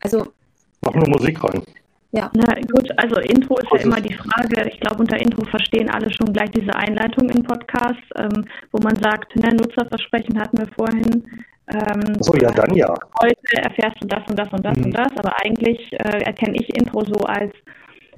Also. 0.00 0.26
Mach 0.80 0.94
nur 0.94 1.08
Musik 1.08 1.42
rein. 1.44 1.62
Ja. 2.12 2.30
Na 2.34 2.54
gut, 2.54 2.90
also 2.98 3.16
Intro 3.20 3.58
ist 3.58 3.70
ja 3.70 3.78
immer 3.80 4.00
die 4.00 4.14
Frage. 4.14 4.68
Ich 4.72 4.80
glaube, 4.80 5.00
unter 5.00 5.18
Intro 5.18 5.44
verstehen 5.44 5.90
alle 5.90 6.10
schon 6.10 6.32
gleich 6.32 6.50
diese 6.50 6.74
Einleitung 6.74 7.28
im 7.28 7.42
Podcast, 7.42 8.00
ähm, 8.16 8.44
wo 8.72 8.78
man 8.78 8.96
sagt, 8.96 9.36
ne, 9.36 9.54
Nutzerversprechen 9.54 10.40
hatten 10.40 10.58
wir 10.58 10.68
vorhin. 10.74 11.24
Ähm, 11.68 12.16
so, 12.20 12.34
ja, 12.36 12.50
dann 12.52 12.74
ja. 12.74 12.94
Heute 13.20 13.56
erfährst 13.56 13.96
du 14.00 14.06
das 14.06 14.22
und 14.30 14.38
das 14.38 14.48
und 14.52 14.64
das 14.64 14.76
mhm. 14.76 14.84
und 14.84 14.92
das, 14.92 15.08
aber 15.16 15.32
eigentlich 15.44 15.92
äh, 15.92 16.22
erkenne 16.22 16.56
ich 16.56 16.76
Intro 16.76 17.04
so 17.04 17.18
als, 17.24 17.52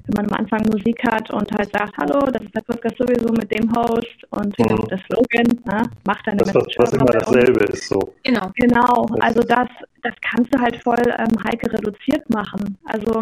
wenn 0.05 0.25
man 0.25 0.31
am 0.31 0.39
Anfang 0.41 0.61
Musik 0.71 1.01
hat 1.09 1.31
und 1.31 1.51
halt 1.51 1.71
sagt, 1.71 1.97
hallo, 1.97 2.19
das 2.31 2.43
ist 2.43 2.55
der 2.55 2.61
Podcast 2.61 2.97
sowieso 2.97 3.33
mit 3.33 3.51
dem 3.51 3.71
Host 3.75 4.23
und 4.29 4.57
mhm. 4.59 4.87
der 4.87 4.99
Slogan, 4.99 5.47
ne, 5.65 5.89
macht 6.05 6.27
deine 6.27 6.37
das, 6.37 6.53
was, 6.53 6.67
was 6.77 6.93
immer 6.93 7.05
dasselbe 7.05 7.65
ist, 7.65 7.87
so. 7.87 8.13
Genau. 8.23 8.51
Genau, 8.55 9.07
also 9.19 9.41
das, 9.41 9.67
das 10.03 10.13
kannst 10.21 10.53
du 10.53 10.59
halt 10.59 10.75
voll 10.83 11.01
ähm, 11.07 11.43
Heike 11.43 11.73
reduziert 11.73 12.29
machen. 12.29 12.77
Also 12.85 13.19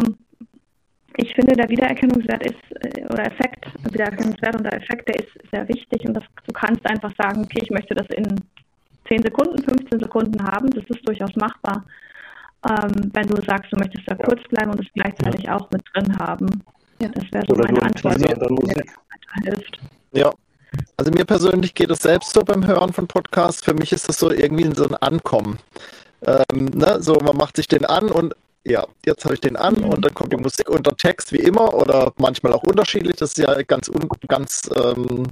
ich 1.16 1.34
finde, 1.34 1.56
der 1.56 1.68
Wiedererkennungswert 1.68 2.44
ist, 2.44 2.96
äh, 2.96 3.04
oder 3.06 3.26
Effekt, 3.26 3.66
Wiedererkennungswert 3.90 4.56
und 4.56 4.64
der 4.64 4.74
Effekt, 4.74 5.08
der 5.08 5.16
ist 5.16 5.50
sehr 5.50 5.66
wichtig 5.68 6.06
und 6.06 6.14
das, 6.14 6.24
du 6.46 6.52
kannst 6.52 6.84
einfach 6.88 7.12
sagen, 7.16 7.42
okay, 7.44 7.60
ich 7.62 7.70
möchte 7.70 7.94
das 7.94 8.06
in 8.08 8.40
10 9.08 9.22
Sekunden, 9.22 9.62
15 9.62 10.00
Sekunden 10.00 10.42
haben, 10.44 10.70
das 10.70 10.84
ist 10.88 11.06
durchaus 11.06 11.34
machbar. 11.36 11.84
Ähm, 12.68 13.10
wenn 13.12 13.26
du 13.26 13.40
sagst, 13.44 13.72
du 13.72 13.76
möchtest 13.76 14.04
da 14.06 14.14
kurz 14.16 14.42
bleiben 14.48 14.72
und 14.72 14.80
es 14.80 14.86
gleichzeitig 14.94 15.44
ja. 15.44 15.56
auch 15.56 15.70
mit 15.70 15.82
drin 15.92 16.18
haben. 16.18 16.62
Ja. 17.00 17.08
Das 17.08 17.24
wäre 17.30 17.44
so 17.46 17.54
Oder 17.54 17.72
meine 17.72 17.82
Antwort, 17.82 18.20
die 18.20 19.44
hilft. 19.44 19.80
Ja. 20.12 20.32
Also 20.96 21.10
mir 21.12 21.24
persönlich 21.24 21.74
geht 21.74 21.90
es 21.90 22.00
selbst 22.00 22.34
so 22.34 22.40
beim 22.42 22.66
Hören 22.66 22.92
von 22.92 23.06
Podcasts. 23.06 23.62
Für 23.62 23.74
mich 23.74 23.92
ist 23.92 24.08
das 24.08 24.18
so 24.18 24.30
irgendwie 24.30 24.70
so 24.74 24.86
ein 24.86 24.94
Ankommen. 24.96 25.58
Ähm, 26.22 26.66
ne? 26.74 27.00
So, 27.00 27.14
man 27.14 27.36
macht 27.36 27.56
sich 27.56 27.68
den 27.68 27.84
an 27.84 28.10
und 28.10 28.34
ja, 28.64 28.84
jetzt 29.06 29.24
habe 29.24 29.34
ich 29.34 29.40
den 29.40 29.56
an 29.56 29.76
und 29.76 30.04
dann 30.04 30.12
kommt 30.14 30.32
die 30.32 30.36
Musik 30.36 30.68
und 30.68 30.86
der 30.86 30.96
Text 30.96 31.32
wie 31.32 31.38
immer 31.38 31.72
oder 31.74 32.12
manchmal 32.18 32.52
auch 32.52 32.64
unterschiedlich. 32.64 33.16
Das 33.16 33.30
ist 33.30 33.38
ja 33.38 33.62
ganz, 33.62 33.90
ganz 34.26 34.68
ähm, 34.76 35.28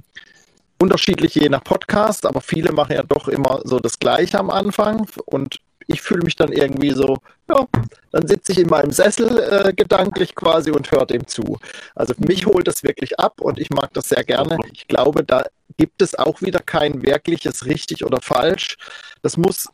unterschiedlich 0.79 1.35
je 1.35 1.49
nach 1.49 1.63
Podcast, 1.63 2.25
aber 2.25 2.41
viele 2.41 2.71
machen 2.71 2.93
ja 2.93 3.03
doch 3.03 3.27
immer 3.27 3.61
so 3.63 3.79
das 3.79 3.99
Gleiche 3.99 4.39
am 4.39 4.49
Anfang 4.49 5.07
und 5.25 5.59
ich 5.87 6.01
fühle 6.01 6.23
mich 6.23 6.35
dann 6.35 6.51
irgendwie 6.51 6.91
so, 6.91 7.19
ja, 7.49 7.65
dann 8.11 8.27
sitze 8.27 8.51
ich 8.51 8.59
in 8.59 8.67
meinem 8.67 8.91
Sessel 8.91 9.39
äh, 9.39 9.73
gedanklich 9.73 10.35
quasi 10.35 10.69
und 10.69 10.91
höre 10.91 11.05
dem 11.05 11.25
zu. 11.27 11.59
Also 11.95 12.13
mich 12.17 12.45
holt 12.45 12.67
das 12.67 12.83
wirklich 12.83 13.19
ab 13.19 13.39
und 13.39 13.57
ich 13.57 13.69
mag 13.69 13.93
das 13.93 14.09
sehr 14.09 14.23
gerne. 14.23 14.57
Ich 14.73 14.87
glaube, 14.87 15.23
da 15.23 15.45
gibt 15.77 16.01
es 16.01 16.13
auch 16.13 16.41
wieder 16.41 16.59
kein 16.59 17.03
wirkliches 17.03 17.65
richtig 17.65 18.03
oder 18.03 18.19
falsch. 18.21 18.77
Das 19.21 19.37
muss, 19.37 19.69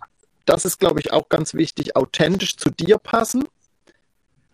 das 0.46 0.66
ist, 0.66 0.80
glaube 0.80 1.00
ich, 1.00 1.12
auch 1.12 1.30
ganz 1.30 1.56
wichtig, 1.56 1.96
authentisch 1.96 2.58
zu 2.58 2.70
dir 2.70 3.00
passen 3.00 3.46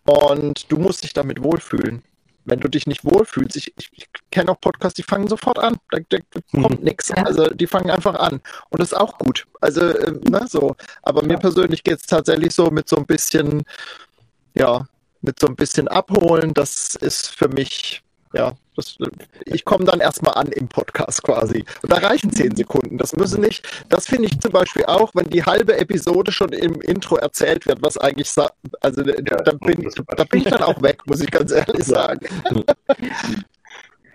und 0.06 0.72
du 0.72 0.78
musst 0.78 1.04
dich 1.04 1.14
damit 1.14 1.44
wohlfühlen 1.44 2.04
wenn 2.50 2.60
du 2.60 2.68
dich 2.68 2.88
nicht 2.88 3.06
wohlfühlst, 3.06 3.56
ich, 3.56 3.74
ich, 3.78 3.90
ich 3.94 4.08
kenne 4.32 4.52
auch 4.52 4.60
Podcasts, 4.60 4.96
die 4.96 5.04
fangen 5.04 5.28
sofort 5.28 5.60
an, 5.60 5.78
da, 5.92 6.00
da 6.10 6.18
kommt 6.52 6.80
mhm. 6.80 6.86
nichts. 6.86 7.12
Also 7.12 7.48
die 7.48 7.68
fangen 7.68 7.90
einfach 7.90 8.16
an. 8.16 8.42
Und 8.70 8.80
das 8.80 8.92
ist 8.92 8.98
auch 8.98 9.18
gut. 9.18 9.46
Also, 9.62 9.82
äh, 9.82 10.12
ne, 10.30 10.46
so. 10.48 10.76
Aber 11.04 11.22
ja. 11.22 11.28
mir 11.28 11.38
persönlich 11.38 11.84
geht 11.84 12.00
es 12.00 12.06
tatsächlich 12.06 12.54
so 12.54 12.72
mit 12.72 12.88
so 12.90 12.98
ein 12.98 13.06
bisschen, 13.06 13.64
ja, 14.56 14.86
mit 15.22 15.40
so 15.40 15.48
ein 15.48 15.56
bisschen 15.56 15.88
abholen, 15.88 16.54
das 16.54 16.96
ist 16.96 17.28
für 17.28 17.50
mich 17.50 18.04
ja, 18.34 18.54
das, 18.76 18.98
ich 19.46 19.66
komme 19.66 19.86
dann 19.86 20.00
erstmal 20.00 20.36
an 20.36 20.48
im 20.48 20.68
Podcast 20.68 21.24
quasi. 21.24 21.66
Und 21.82 21.92
da 21.92 21.98
reichen 21.98 22.32
zehn 22.32 22.56
Sekunden. 22.56 22.98
Das 22.98 23.16
müssen 23.16 23.42
nicht, 23.42 23.68
das 23.90 24.08
finde 24.08 24.28
ich 24.28 24.40
zum 24.40 24.52
Beispiel 24.52 24.86
auch, 24.86 25.12
wenn 25.16 25.30
die 25.30 25.44
halbe 25.44 25.78
Episode 25.78 26.32
schon 26.32 26.50
im 26.50 26.80
Intro 26.82 27.18
erzählt 27.18 27.66
wird, 27.66 27.82
was 27.82 27.98
eigentlich, 27.98 28.32
also 28.82 29.02
ja, 29.02 29.22
da, 29.22 29.52
bin, 29.52 29.90
da 30.16 30.24
bin 30.24 30.42
ich 30.42 30.48
dann 30.48 30.64
auch 30.64 30.82
weg, 30.82 31.02
muss 31.06 31.22
ich 31.22 31.32
ganz 31.32 31.52
ehrlich 31.52 31.84
sagen. 31.84 32.26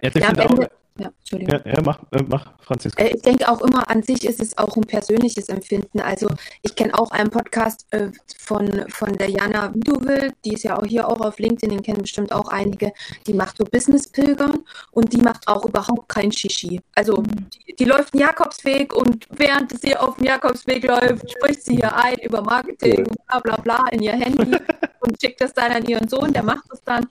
Ja, 0.03 0.11
ja, 0.15 0.47
auch, 0.47 0.69
ja, 0.97 1.11
Entschuldigung. 1.19 1.61
Ja, 1.65 1.73
ja 1.73 1.83
mach, 1.85 1.99
äh, 2.13 2.23
mach, 2.29 2.53
Franziska. 2.61 3.03
Äh, 3.03 3.15
ich 3.17 3.23
denke 3.23 3.49
auch 3.49 3.61
immer, 3.63 3.91
an 3.91 4.05
sich 4.05 4.25
ist 4.25 4.41
es 4.41 4.57
auch 4.57 4.77
ein 4.77 4.83
persönliches 4.83 5.49
Empfinden. 5.49 6.01
Also 6.01 6.29
ich 6.63 6.77
kenne 6.77 6.97
auch 6.97 7.11
einen 7.11 7.31
Podcast 7.31 7.87
äh, 7.91 8.11
von, 8.39 8.85
von 8.89 9.13
der 9.15 9.29
Jana 9.29 9.75
Widowild, 9.75 10.35
die 10.45 10.53
ist 10.53 10.63
ja 10.63 10.79
auch 10.79 10.87
hier 10.87 11.09
auch 11.09 11.21
auf 11.21 11.39
LinkedIn, 11.41 11.71
den 11.71 11.83
kennen 11.83 12.03
bestimmt 12.03 12.33
auch 12.33 12.49
einige, 12.49 12.93
die 13.27 13.35
macht 13.35 13.57
so 13.57 13.65
Business-Pilgern 13.65 14.65
und 14.93 15.13
die 15.13 15.21
macht 15.21 15.49
auch 15.49 15.65
überhaupt 15.65 16.09
kein 16.09 16.31
Shishi. 16.31 16.81
Also 16.95 17.17
mhm. 17.17 17.49
die, 17.51 17.75
die, 17.75 17.85
läuft 17.85 18.15
den 18.15 18.21
Jakobsweg 18.21 18.95
und 18.95 19.27
während 19.31 19.77
sie 19.81 19.97
auf 19.97 20.15
dem 20.15 20.27
Jakobsweg 20.27 20.85
läuft, 20.85 21.29
spricht 21.29 21.65
sie 21.65 21.77
hier 21.77 21.97
ein 21.97 22.19
über 22.19 22.41
Marketing, 22.43 23.05
bla 23.27 23.41
bla 23.41 23.57
bla 23.57 23.89
in 23.91 24.03
ihr 24.03 24.13
Handy 24.13 24.57
und 25.01 25.21
schickt 25.21 25.41
das 25.41 25.53
dann 25.53 25.73
an 25.73 25.85
ihren 25.87 26.09
Sohn, 26.09 26.33
der 26.33 26.45
macht 26.45 26.65
das 26.71 26.81
dann 26.85 27.05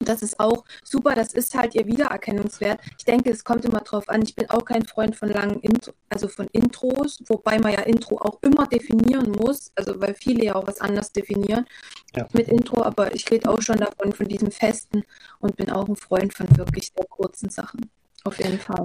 das 0.00 0.22
ist 0.22 0.40
auch 0.40 0.64
super, 0.84 1.14
das 1.14 1.32
ist 1.32 1.54
halt 1.54 1.74
ihr 1.74 1.86
Wiedererkennungswert. 1.86 2.80
Ich 2.98 3.04
denke, 3.04 3.30
es 3.30 3.44
kommt 3.44 3.64
immer 3.64 3.80
drauf 3.80 4.08
an. 4.08 4.22
Ich 4.22 4.34
bin 4.34 4.48
auch 4.50 4.64
kein 4.64 4.84
Freund 4.84 5.16
von 5.16 5.28
langen 5.28 5.60
Intro, 5.60 5.92
also 6.08 6.28
von 6.28 6.46
Intros, 6.52 7.22
wobei 7.26 7.58
man 7.58 7.72
ja 7.72 7.80
Intro 7.80 8.18
auch 8.18 8.38
immer 8.42 8.66
definieren 8.66 9.30
muss, 9.30 9.72
also 9.74 10.00
weil 10.00 10.14
viele 10.14 10.44
ja 10.44 10.54
auch 10.54 10.66
was 10.66 10.80
anders 10.80 11.12
definieren 11.12 11.66
ja. 12.16 12.26
mit 12.32 12.48
Intro, 12.48 12.82
aber 12.82 13.14
ich 13.14 13.30
rede 13.30 13.48
auch 13.48 13.60
schon 13.60 13.76
davon, 13.76 14.12
von 14.12 14.26
diesem 14.26 14.50
Festen 14.50 15.04
und 15.40 15.56
bin 15.56 15.70
auch 15.70 15.88
ein 15.88 15.96
Freund 15.96 16.34
von 16.34 16.46
wirklich 16.56 16.92
sehr 16.94 17.06
kurzen 17.06 17.50
Sachen. 17.50 17.90
Auf 18.24 18.38
jeden 18.38 18.58
Fall. 18.58 18.84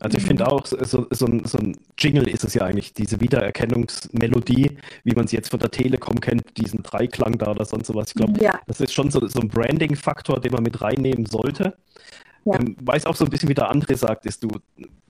Also 0.00 0.16
ich 0.16 0.24
finde 0.24 0.46
auch, 0.46 0.64
so, 0.64 0.82
so, 0.84 1.06
so, 1.10 1.26
ein, 1.26 1.44
so, 1.44 1.58
ein, 1.58 1.76
Jingle 1.98 2.28
ist 2.28 2.44
es 2.44 2.54
ja 2.54 2.62
eigentlich, 2.62 2.94
diese 2.94 3.20
Wiedererkennungsmelodie, 3.20 4.78
wie 5.04 5.14
man 5.14 5.26
sie 5.26 5.36
jetzt 5.36 5.50
von 5.50 5.60
der 5.60 5.70
Telekom 5.70 6.18
kennt, 6.20 6.56
diesen 6.56 6.82
Dreiklang 6.82 7.36
da 7.36 7.50
oder 7.50 7.66
sonst 7.66 7.88
sowas. 7.88 8.08
Ich 8.08 8.14
glaube, 8.14 8.42
ja. 8.42 8.58
das 8.66 8.80
ist 8.80 8.94
schon 8.94 9.10
so, 9.10 9.20
ein 9.20 9.48
Branding-Faktor, 9.48 10.40
den 10.40 10.52
man 10.52 10.62
mit 10.62 10.80
reinnehmen 10.80 11.26
sollte. 11.26 11.76
Ja. 12.44 12.58
Ähm, 12.58 12.76
weiß 12.80 13.06
auch 13.06 13.16
so 13.16 13.24
ein 13.24 13.30
bisschen, 13.30 13.48
wie 13.48 13.54
der 13.54 13.68
andere 13.68 13.96
sagt, 13.96 14.26
ist 14.26 14.42
du, 14.42 14.48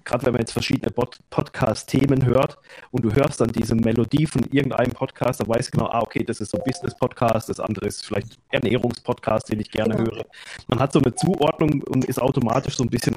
gerade 0.04 0.26
wenn 0.26 0.32
man 0.32 0.40
jetzt 0.40 0.52
verschiedene 0.52 0.90
Podcast-Themen 0.90 2.24
hört 2.24 2.58
und 2.90 3.04
du 3.04 3.14
hörst 3.14 3.40
dann 3.40 3.52
diese 3.52 3.74
Melodie 3.74 4.26
von 4.26 4.42
irgendeinem 4.50 4.92
Podcast, 4.92 5.40
dann 5.40 5.48
weißt 5.48 5.68
du 5.68 5.78
genau, 5.78 5.90
ah, 5.90 6.00
okay, 6.00 6.24
das 6.24 6.40
ist 6.40 6.50
so 6.50 6.58
ein 6.58 6.64
Business-Podcast, 6.64 7.48
das 7.48 7.60
andere 7.60 7.86
ist 7.86 8.04
vielleicht 8.04 8.38
Ernährungspodcast, 8.50 9.50
den 9.50 9.60
ich 9.60 9.70
gerne 9.70 9.96
genau. 9.96 10.10
höre. 10.10 10.24
Man 10.68 10.80
hat 10.80 10.92
so 10.92 11.00
eine 11.00 11.14
Zuordnung 11.14 11.82
und 11.82 12.04
ist 12.04 12.20
automatisch 12.20 12.76
so 12.76 12.84
ein 12.84 12.90
bisschen, 12.90 13.16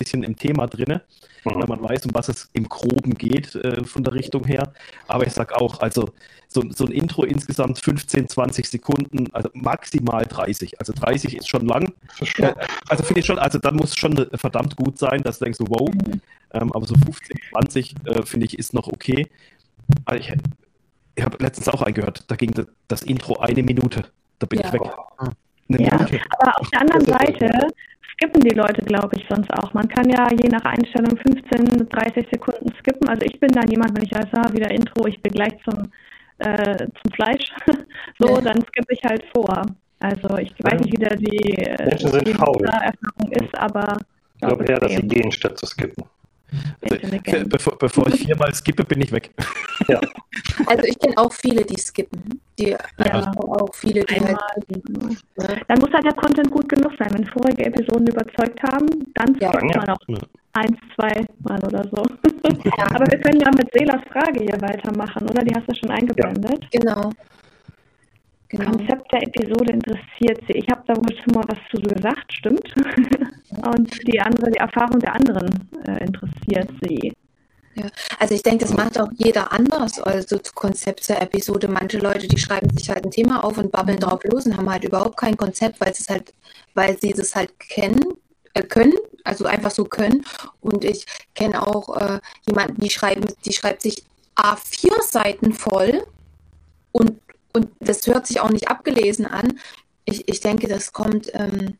bisschen, 0.00 0.22
im 0.22 0.36
Thema 0.36 0.66
drin, 0.66 1.00
mhm. 1.44 1.54
weil 1.54 1.66
man 1.66 1.82
weiß, 1.82 2.06
um 2.06 2.14
was 2.14 2.28
es 2.28 2.48
im 2.52 2.68
Groben 2.68 3.14
geht 3.14 3.54
äh, 3.54 3.84
von 3.84 4.02
der 4.02 4.14
Richtung 4.14 4.44
her. 4.44 4.72
Aber 5.06 5.26
ich 5.26 5.32
sage 5.32 5.56
auch, 5.56 5.80
also 5.80 6.10
so, 6.48 6.64
so 6.70 6.84
ein 6.84 6.92
Intro 6.92 7.22
insgesamt 7.22 7.78
15, 7.78 8.28
20 8.28 8.68
Sekunden, 8.68 9.28
also 9.32 9.50
maximal 9.54 10.26
30. 10.26 10.80
Also 10.80 10.92
30 10.92 11.36
ist 11.36 11.48
schon 11.48 11.66
lang. 11.66 11.92
Äh, 12.38 12.54
also 12.88 13.04
finde 13.04 13.20
ich 13.20 13.26
schon, 13.26 13.38
also 13.38 13.58
dann 13.58 13.76
muss 13.76 13.90
es 13.90 13.96
schon 13.96 14.28
verdammt 14.34 14.76
gut 14.76 14.98
sein, 14.98 15.22
dass 15.22 15.38
du 15.38 15.44
denkst, 15.44 15.60
wow, 15.60 15.88
mhm. 15.88 16.20
ähm, 16.52 16.72
aber 16.72 16.86
so 16.86 16.94
15, 16.94 17.36
20 17.52 17.94
äh, 18.04 18.22
finde 18.24 18.46
ich 18.46 18.58
ist 18.58 18.74
noch 18.74 18.88
okay. 18.88 19.28
Also 20.04 20.20
ich, 20.20 20.32
ich 21.14 21.24
habe 21.24 21.36
letztens 21.40 21.68
auch 21.68 21.82
eingehört, 21.82 22.24
da 22.28 22.36
ging 22.36 22.52
das 22.88 23.02
Intro 23.02 23.38
eine 23.38 23.62
Minute. 23.62 24.04
Da 24.38 24.46
bin 24.46 24.60
ja. 24.60 24.66
ich 24.66 24.72
weg. 24.72 24.82
Eine 25.68 25.82
ja, 25.82 25.96
Minute. 25.96 26.20
aber 26.38 26.60
auf 26.60 26.70
der 26.70 26.80
anderen 26.80 27.04
Seite 27.04 27.68
skippen 28.20 28.42
die 28.42 28.54
Leute, 28.54 28.82
glaube 28.82 29.16
ich, 29.16 29.24
sonst 29.30 29.50
auch. 29.54 29.72
Man 29.72 29.88
kann 29.88 30.08
ja 30.10 30.28
je 30.30 30.48
nach 30.48 30.64
Einstellung 30.64 31.16
15, 31.16 31.88
30 31.88 32.26
Sekunden 32.30 32.70
skippen. 32.80 33.08
Also 33.08 33.22
ich 33.24 33.40
bin 33.40 33.50
dann 33.52 33.68
jemand, 33.68 33.96
wenn 33.96 34.04
ich 34.04 34.12
weiß, 34.12 34.28
ah, 34.32 34.52
wieder 34.52 34.70
Intro, 34.70 35.06
ich 35.06 35.20
bin 35.22 35.32
gleich 35.32 35.54
zum 35.64 35.90
äh, 36.40 36.76
zum 36.78 37.12
Fleisch, 37.12 37.52
so, 38.18 38.28
ja. 38.28 38.40
dann 38.40 38.62
skippe 38.66 38.94
ich 38.94 39.00
halt 39.04 39.24
vor. 39.34 39.66
Also 39.98 40.38
ich 40.38 40.52
weiß 40.60 40.80
nicht, 40.80 40.92
wie 40.92 41.04
da 41.04 41.14
die, 41.14 41.54
Menschen 41.84 42.24
die 42.24 42.30
Erfahrung 42.30 42.62
ist, 43.30 43.58
aber 43.58 43.98
ich 44.34 44.40
glaube 44.40 44.64
eher, 44.64 44.80
dass 44.80 44.92
sie 44.92 45.02
gehen, 45.02 45.30
statt 45.30 45.58
zu 45.58 45.66
skippen. 45.66 46.04
Also, 46.80 47.46
bevor, 47.46 47.78
bevor, 47.78 48.08
ich 48.08 48.20
viermal 48.26 48.52
skippe, 48.54 48.82
bin 48.84 49.02
ich 49.02 49.12
weg. 49.12 49.30
Ja. 49.88 50.00
Also 50.66 50.84
ich 50.84 50.98
kenne 50.98 51.16
auch 51.16 51.32
viele, 51.32 51.64
die 51.64 51.78
skippen. 51.80 52.40
Die 52.60 52.70
ja. 52.70 53.32
auch 53.36 53.74
viele, 53.74 54.04
die 54.04 54.20
halt, 54.20 54.38
ja. 55.40 55.48
Dann 55.68 55.78
muss 55.78 55.92
halt 55.92 56.04
der 56.04 56.12
Content 56.12 56.50
gut 56.50 56.68
genug 56.68 56.92
sein. 56.98 57.08
Wenn 57.12 57.24
vorige 57.26 57.64
Episoden 57.64 58.06
überzeugt 58.06 58.62
haben, 58.62 58.86
dann 59.14 59.34
ja. 59.40 59.48
skippt 59.48 59.76
man 59.76 59.88
auch 59.88 60.28
eins, 60.52 60.76
zwei 60.94 61.24
Mal 61.40 61.62
oder 61.64 61.84
so. 61.84 62.02
Aber 62.94 63.06
wir 63.10 63.18
können 63.20 63.40
ja 63.40 63.50
mit 63.56 63.70
Selas 63.72 64.02
Frage 64.12 64.40
hier 64.40 64.60
weitermachen, 64.60 65.22
oder? 65.22 65.42
Die 65.42 65.54
hast 65.54 65.68
du 65.68 65.74
schon 65.74 65.90
eingeblendet. 65.90 66.66
Genau. 66.70 67.10
Genau. 68.50 68.64
Konzept 68.64 69.12
der 69.12 69.22
Episode 69.22 69.74
interessiert 69.74 70.40
sie. 70.48 70.58
Ich 70.58 70.68
habe 70.68 70.82
da 70.86 70.96
wohl 70.96 71.16
schon 71.16 71.34
mal 71.34 71.44
was 71.46 71.58
zu 71.70 71.80
gesagt, 71.80 72.32
stimmt. 72.32 72.74
Und 73.74 74.08
die 74.08 74.20
andere, 74.20 74.50
die 74.50 74.58
Erfahrung 74.58 74.98
der 74.98 75.14
anderen 75.14 75.70
äh, 75.86 76.04
interessiert 76.04 76.68
sie. 76.82 77.12
Ja, 77.74 77.86
also 78.18 78.34
ich 78.34 78.42
denke, 78.42 78.64
das 78.64 78.74
macht 78.74 78.98
auch 78.98 79.10
jeder 79.16 79.52
anders, 79.52 80.00
also 80.00 80.38
Konzept 80.54 81.04
zur 81.04 81.20
Episode. 81.20 81.68
Manche 81.68 81.98
Leute, 81.98 82.26
die 82.26 82.38
schreiben 82.38 82.76
sich 82.76 82.90
halt 82.90 83.04
ein 83.04 83.12
Thema 83.12 83.44
auf 83.44 83.58
und 83.58 83.70
babbeln 83.70 83.98
drauf 84.00 84.24
los 84.24 84.46
und 84.46 84.56
haben 84.56 84.70
halt 84.70 84.84
überhaupt 84.84 85.16
kein 85.16 85.36
Konzept, 85.36 85.80
weil 85.80 85.94
sie 85.94 86.02
es 86.02 86.08
halt, 86.08 86.34
weil 86.74 86.98
sie 86.98 87.12
das 87.12 87.36
halt 87.36 87.58
kennen, 87.60 88.04
äh, 88.54 88.62
können, 88.62 88.94
also 89.24 89.44
einfach 89.44 89.70
so 89.70 89.84
können. 89.84 90.24
Und 90.60 90.84
ich 90.84 91.06
kenne 91.34 91.64
auch 91.64 91.96
äh, 91.96 92.20
jemanden, 92.46 92.80
die 92.80 92.90
schreiben, 92.90 93.24
die 93.44 93.52
schreibt 93.52 93.82
sich 93.82 94.04
A4 94.36 95.02
Seiten 95.02 95.52
voll 95.52 96.04
und 96.92 97.20
und 97.52 97.68
das 97.80 98.06
hört 98.06 98.26
sich 98.26 98.40
auch 98.40 98.50
nicht 98.50 98.68
abgelesen 98.68 99.26
an. 99.26 99.58
Ich, 100.04 100.28
ich 100.28 100.40
denke, 100.40 100.68
das 100.68 100.92
kommt, 100.92 101.30
ähm, 101.34 101.78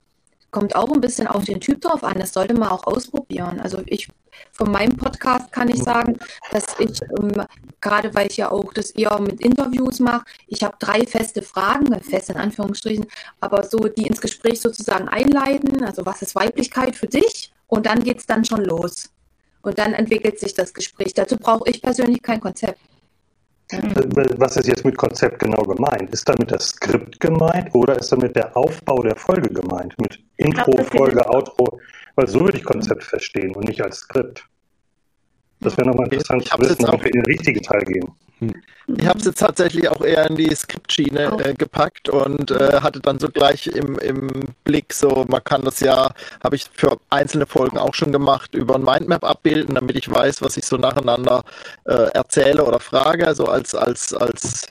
kommt 0.50 0.74
auch 0.74 0.90
ein 0.92 1.00
bisschen 1.00 1.26
auf 1.26 1.44
den 1.44 1.60
Typ 1.60 1.80
drauf 1.80 2.02
an. 2.04 2.18
Das 2.18 2.32
sollte 2.32 2.54
man 2.54 2.70
auch 2.70 2.86
ausprobieren. 2.86 3.60
Also 3.60 3.82
ich 3.86 4.08
von 4.52 4.70
meinem 4.70 4.96
Podcast 4.96 5.52
kann 5.52 5.68
ich 5.68 5.82
sagen, 5.82 6.18
dass 6.52 6.66
ich, 6.78 7.00
ähm, 7.18 7.32
gerade 7.80 8.14
weil 8.14 8.28
ich 8.28 8.36
ja 8.36 8.50
auch 8.50 8.72
das 8.72 8.90
eher 8.90 9.20
mit 9.20 9.40
Interviews 9.40 10.00
mache, 10.00 10.24
ich 10.46 10.62
habe 10.62 10.76
drei 10.78 11.06
feste 11.06 11.42
Fragen, 11.42 11.92
fest 12.00 12.30
in 12.30 12.36
Anführungsstrichen, 12.36 13.06
aber 13.40 13.62
so, 13.64 13.78
die 13.78 14.06
ins 14.06 14.20
Gespräch 14.20 14.60
sozusagen 14.60 15.08
einleiten. 15.08 15.84
Also 15.84 16.04
was 16.04 16.22
ist 16.22 16.34
Weiblichkeit 16.34 16.96
für 16.96 17.06
dich? 17.06 17.52
Und 17.66 17.86
dann 17.86 18.02
geht 18.02 18.18
es 18.18 18.26
dann 18.26 18.44
schon 18.44 18.64
los. 18.64 19.10
Und 19.62 19.78
dann 19.78 19.92
entwickelt 19.92 20.38
sich 20.38 20.54
das 20.54 20.72
Gespräch. 20.72 21.14
Dazu 21.14 21.36
brauche 21.36 21.68
ich 21.68 21.82
persönlich 21.82 22.22
kein 22.22 22.40
Konzept. 22.40 22.78
Was 24.36 24.56
ist 24.56 24.66
jetzt 24.66 24.84
mit 24.84 24.96
Konzept 24.96 25.38
genau 25.38 25.62
gemeint? 25.62 26.10
Ist 26.10 26.28
damit 26.28 26.50
das 26.50 26.70
Skript 26.70 27.20
gemeint 27.20 27.72
oder 27.72 27.96
ist 27.98 28.10
damit 28.10 28.34
der 28.34 28.56
Aufbau 28.56 29.02
der 29.02 29.14
Folge 29.14 29.48
gemeint? 29.48 29.94
Mit 30.00 30.18
Intro, 30.40 30.70
glaub, 30.72 30.90
Folge, 30.90 31.28
Outro? 31.28 31.80
Weil 32.16 32.28
so 32.28 32.40
würde 32.40 32.58
ich 32.58 32.64
Konzept 32.64 33.04
verstehen 33.04 33.54
und 33.54 33.68
nicht 33.68 33.82
als 33.82 33.98
Skript. 33.98 34.44
Das 35.60 35.76
wäre 35.76 35.88
nochmal 35.88 36.06
interessant 36.06 36.46
zu 36.46 36.58
wissen, 36.58 36.84
damit 36.84 37.04
wir 37.04 37.14
in 37.14 37.22
den 37.22 37.26
richtigen 37.26 37.62
Teil 37.62 37.84
gehen. 37.84 38.08
Ich 38.96 39.06
habe 39.06 39.18
es 39.18 39.26
jetzt 39.26 39.38
tatsächlich 39.38 39.88
auch 39.88 40.00
eher 40.00 40.26
in 40.28 40.36
die 40.36 40.54
Skriptschiene 40.54 41.38
äh, 41.44 41.54
gepackt 41.54 42.08
und 42.08 42.50
äh, 42.50 42.80
hatte 42.80 43.00
dann 43.00 43.18
so 43.18 43.28
gleich 43.28 43.66
im, 43.66 43.98
im 43.98 44.28
Blick, 44.64 44.94
so 44.94 45.26
man 45.28 45.44
kann 45.44 45.62
das 45.62 45.80
ja, 45.80 46.10
habe 46.42 46.56
ich 46.56 46.64
für 46.72 46.98
einzelne 47.10 47.46
Folgen 47.46 47.76
auch 47.76 47.94
schon 47.94 48.12
gemacht, 48.12 48.54
über 48.54 48.76
ein 48.76 48.82
Mindmap 48.82 49.24
abbilden, 49.24 49.74
damit 49.74 49.96
ich 49.96 50.10
weiß, 50.10 50.40
was 50.40 50.56
ich 50.56 50.64
so 50.64 50.76
nacheinander 50.76 51.44
äh, 51.84 52.10
erzähle 52.14 52.64
oder 52.64 52.80
frage, 52.80 53.26
also 53.26 53.44
als, 53.44 53.74
als, 53.74 54.14
als 54.14 54.66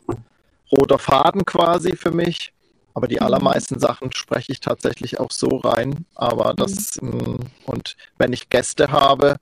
roter 0.72 1.00
Faden 1.00 1.46
quasi 1.46 1.96
für 1.96 2.12
mich. 2.12 2.52
Aber 2.94 3.08
die 3.08 3.16
mhm. 3.16 3.24
allermeisten 3.24 3.80
Sachen 3.80 4.12
spreche 4.14 4.52
ich 4.52 4.60
tatsächlich 4.60 5.20
auch 5.20 5.32
so 5.32 5.58
rein. 5.58 6.06
Aber 6.16 6.54
das, 6.54 7.02
mhm. 7.02 7.40
Und 7.66 7.96
wenn 8.18 8.34
ich 8.34 8.50
Gäste 8.50 8.92
habe, 8.92 9.38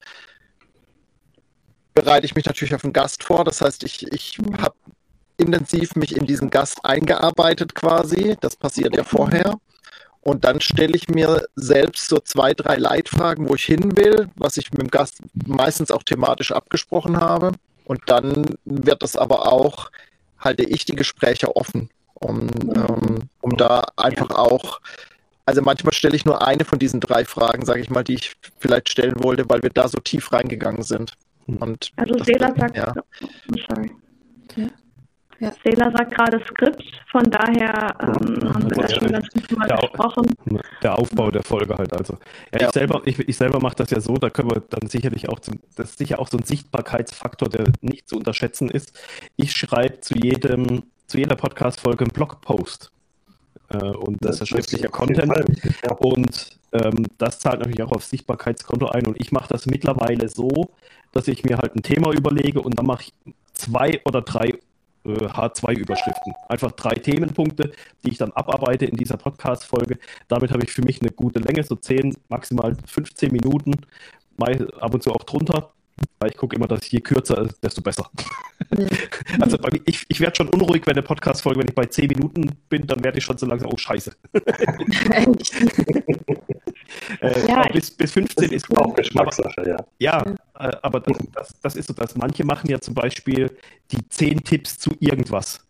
bereite 1.94 2.26
ich 2.26 2.36
mich 2.36 2.46
natürlich 2.46 2.76
auf 2.76 2.84
einen 2.84 2.94
Gast 2.94 3.24
vor. 3.24 3.44
Das 3.44 3.62
heißt, 3.62 3.84
ich, 3.84 4.12
ich 4.12 4.38
habe 4.62 4.76
intensiv 5.38 5.96
mich 5.96 6.16
in 6.16 6.26
diesen 6.26 6.50
Gast 6.50 6.84
eingearbeitet 6.84 7.76
quasi. 7.76 8.36
Das 8.42 8.56
passiert 8.56 8.96
ja 8.96 9.04
vorher. 9.04 9.56
Und 10.22 10.44
dann 10.44 10.60
stelle 10.60 10.96
ich 10.96 11.08
mir 11.08 11.46
selbst 11.56 12.10
so 12.10 12.20
zwei, 12.20 12.54
drei 12.54 12.76
Leitfragen, 12.76 13.48
wo 13.48 13.56
ich 13.56 13.64
hin 13.64 13.96
will, 13.96 14.30
was 14.36 14.58
ich 14.58 14.72
mit 14.72 14.82
dem 14.82 14.90
Gast 14.90 15.20
meistens 15.46 15.90
auch 15.90 16.04
thematisch 16.04 16.52
abgesprochen 16.52 17.18
habe. 17.18 17.54
Und 17.86 18.02
dann 18.08 18.58
wird 18.66 19.02
das 19.02 19.16
aber 19.16 19.52
auch, 19.52 19.90
halte 20.38 20.64
ich 20.64 20.84
die 20.84 20.96
Gespräche 20.96 21.56
offen, 21.56 21.90
um, 22.19 22.49
ähm, 22.75 23.19
um 23.41 23.58
da 23.58 23.84
einfach 23.95 24.30
auch, 24.32 24.80
also 25.45 25.62
manchmal 25.62 25.93
stelle 25.93 26.15
ich 26.15 26.25
nur 26.25 26.45
eine 26.45 26.65
von 26.65 26.80
diesen 26.80 26.99
drei 26.99 27.23
Fragen, 27.25 27.65
sage 27.65 27.80
ich 27.80 27.89
mal, 27.89 28.03
die 28.03 28.15
ich 28.15 28.34
vielleicht 28.60 28.89
stellen 28.89 29.23
wollte, 29.23 29.49
weil 29.49 29.63
wir 29.63 29.69
da 29.69 29.88
so 29.88 29.97
tief 29.99 30.32
reingegangen 30.34 30.84
sind. 30.84 31.13
Und 31.47 31.91
also 31.95 32.23
Sela 32.23 32.53
sagt, 32.56 32.75
ja. 32.75 32.93
Oh, 33.21 33.27
sorry. 33.69 33.91
Ja. 34.56 34.67
Ja. 35.39 35.51
Sela 35.63 35.91
sagt 35.91 36.15
gerade 36.15 36.43
Skript, 36.47 36.84
von 37.12 37.23
daher 37.30 37.95
ähm, 38.01 38.53
haben 38.53 38.69
wir 38.69 38.82
das 38.82 38.95
schon 38.95 39.12
ganz 39.12 39.27
gut 39.30 39.58
mal 39.58 39.67
der, 39.67 39.77
besprochen. 39.77 40.25
Der 40.82 40.97
Aufbau 40.97 41.30
der 41.30 41.43
Folge 41.43 41.75
halt 41.75 41.93
also. 41.93 42.17
Ja, 42.51 42.60
ja. 42.60 42.67
Ich 42.67 42.73
selber, 42.73 43.01
ich, 43.06 43.19
ich 43.19 43.38
selber 43.38 43.60
mache 43.60 43.75
das 43.75 43.91
ja 43.91 43.99
so, 43.99 44.15
da 44.15 44.30
können 44.32 44.49
wir 44.49 44.63
dann 44.67 44.89
sicherlich 44.89 45.30
auch, 45.30 45.39
zum, 45.39 45.60
das 45.75 45.91
ist 45.91 45.99
sicher 45.99 46.19
auch 46.19 46.27
so 46.27 46.38
ein 46.38 46.43
Sichtbarkeitsfaktor, 46.43 47.49
der 47.49 47.65
nicht 47.82 48.10
zu 48.10 48.17
unterschätzen 48.17 48.69
ist. 48.69 48.99
Ich 49.36 49.51
schreibe 49.51 50.01
zu 50.01 50.15
jedem, 50.15 50.84
zu 51.08 51.17
jeder 51.17 51.36
Podcast-Folge 51.36 52.06
einen 52.06 52.12
Blogpost. 52.12 52.91
Äh, 53.70 53.78
und 53.78 54.24
das, 54.24 54.38
das 54.38 54.41
ist 54.41 54.48
schriftlicher 54.50 54.89
Content. 54.89 55.34
Ja. 55.84 55.93
Und 55.93 56.60
ähm, 56.74 57.06
das 57.17 57.39
zahlt 57.39 57.60
natürlich 57.60 57.82
auch 57.82 57.91
auf 57.91 58.04
Sichtbarkeitskonto 58.04 58.88
ein. 58.88 59.08
Und 59.08 59.20
ich 59.20 59.32
mache 59.32 59.48
das 59.50 59.65
mittlerweile 59.65 60.30
so, 60.30 60.70
dass 61.13 61.28
ich 61.28 61.43
mir 61.43 61.58
halt 61.58 61.76
ein 61.76 61.82
Thema 61.82 62.12
überlege 62.12 62.62
und 62.62 62.78
dann 62.78 62.86
mache 62.86 63.04
ich 63.04 63.13
zwei 63.54 64.02
oder 64.06 64.22
drei 64.22 64.60
H2-Überschriften. 65.08 66.34
Einfach 66.50 66.72
drei 66.74 66.96
Themenpunkte, 66.96 67.72
die 68.04 68.12
ich 68.12 68.17
dann 68.17 68.32
abarbeite 68.32 68.86
in 68.86 68.98
dieser 68.98 69.17
Podcast-Folge. 69.17 70.00
Damit 70.28 70.52
habe 70.52 70.63
ich 70.63 70.72
für 70.72 70.82
mich 70.82 71.02
eine 71.02 71.12
gute 71.12 71.39
Länge, 71.39 71.63
so 71.63 71.76
10, 71.76 72.15
maximal 72.30 72.76
15 72.86 73.32
Minuten, 73.32 73.74
mal 74.38 74.70
ab 74.80 74.93
und 74.93 75.04
zu 75.04 75.12
auch 75.12 75.24
drunter. 75.24 75.72
Weil 76.20 76.32
ich 76.32 76.38
gucke 76.38 76.56
immer, 76.56 76.68
dass 76.68 76.90
je 76.90 77.00
kürzer 77.00 77.44
ist, 77.44 77.64
desto 77.64 77.82
besser. 77.82 78.10
Mhm. 78.72 78.88
also 79.42 79.58
mir, 79.58 79.82
ich, 79.86 80.06
ich 80.08 80.20
werde 80.20 80.36
schon 80.36 80.50
unruhig, 80.50 80.86
wenn 80.86 80.96
eine 80.96 81.04
Podcast-Folge, 81.04 81.60
wenn 81.60 81.68
ich 81.68 81.76
bei 81.76 81.86
10 81.86 82.08
Minuten 82.08 82.52
bin, 82.70 82.88
dann 82.88 83.04
werde 83.04 83.20
ich 83.20 83.24
schon 83.24 83.38
so 83.38 83.46
langsam, 83.46 83.70
oh 83.72 83.78
Scheiße. 83.78 84.12
äh, 87.22 87.48
ja, 87.48 87.68
bis, 87.68 87.92
bis 87.92 88.12
15 88.12 88.52
ist 88.52 88.76
auch 88.78 88.96
Geschmackssache, 88.96 89.68
ja. 89.68 89.78
Ja, 90.00 90.24
äh, 90.60 90.76
aber 90.82 91.00
das, 91.02 91.18
das, 91.34 91.60
das, 91.62 91.76
ist 91.76 91.88
so, 91.88 91.94
dass 91.94 92.16
manche 92.16 92.44
machen 92.44 92.70
ja 92.70 92.80
zum 92.80 92.96
Beispiel 92.96 93.56
die 93.92 94.08
10 94.10 94.44
Tipps 94.44 94.80
zu 94.80 94.96
irgendwas. 95.00 95.66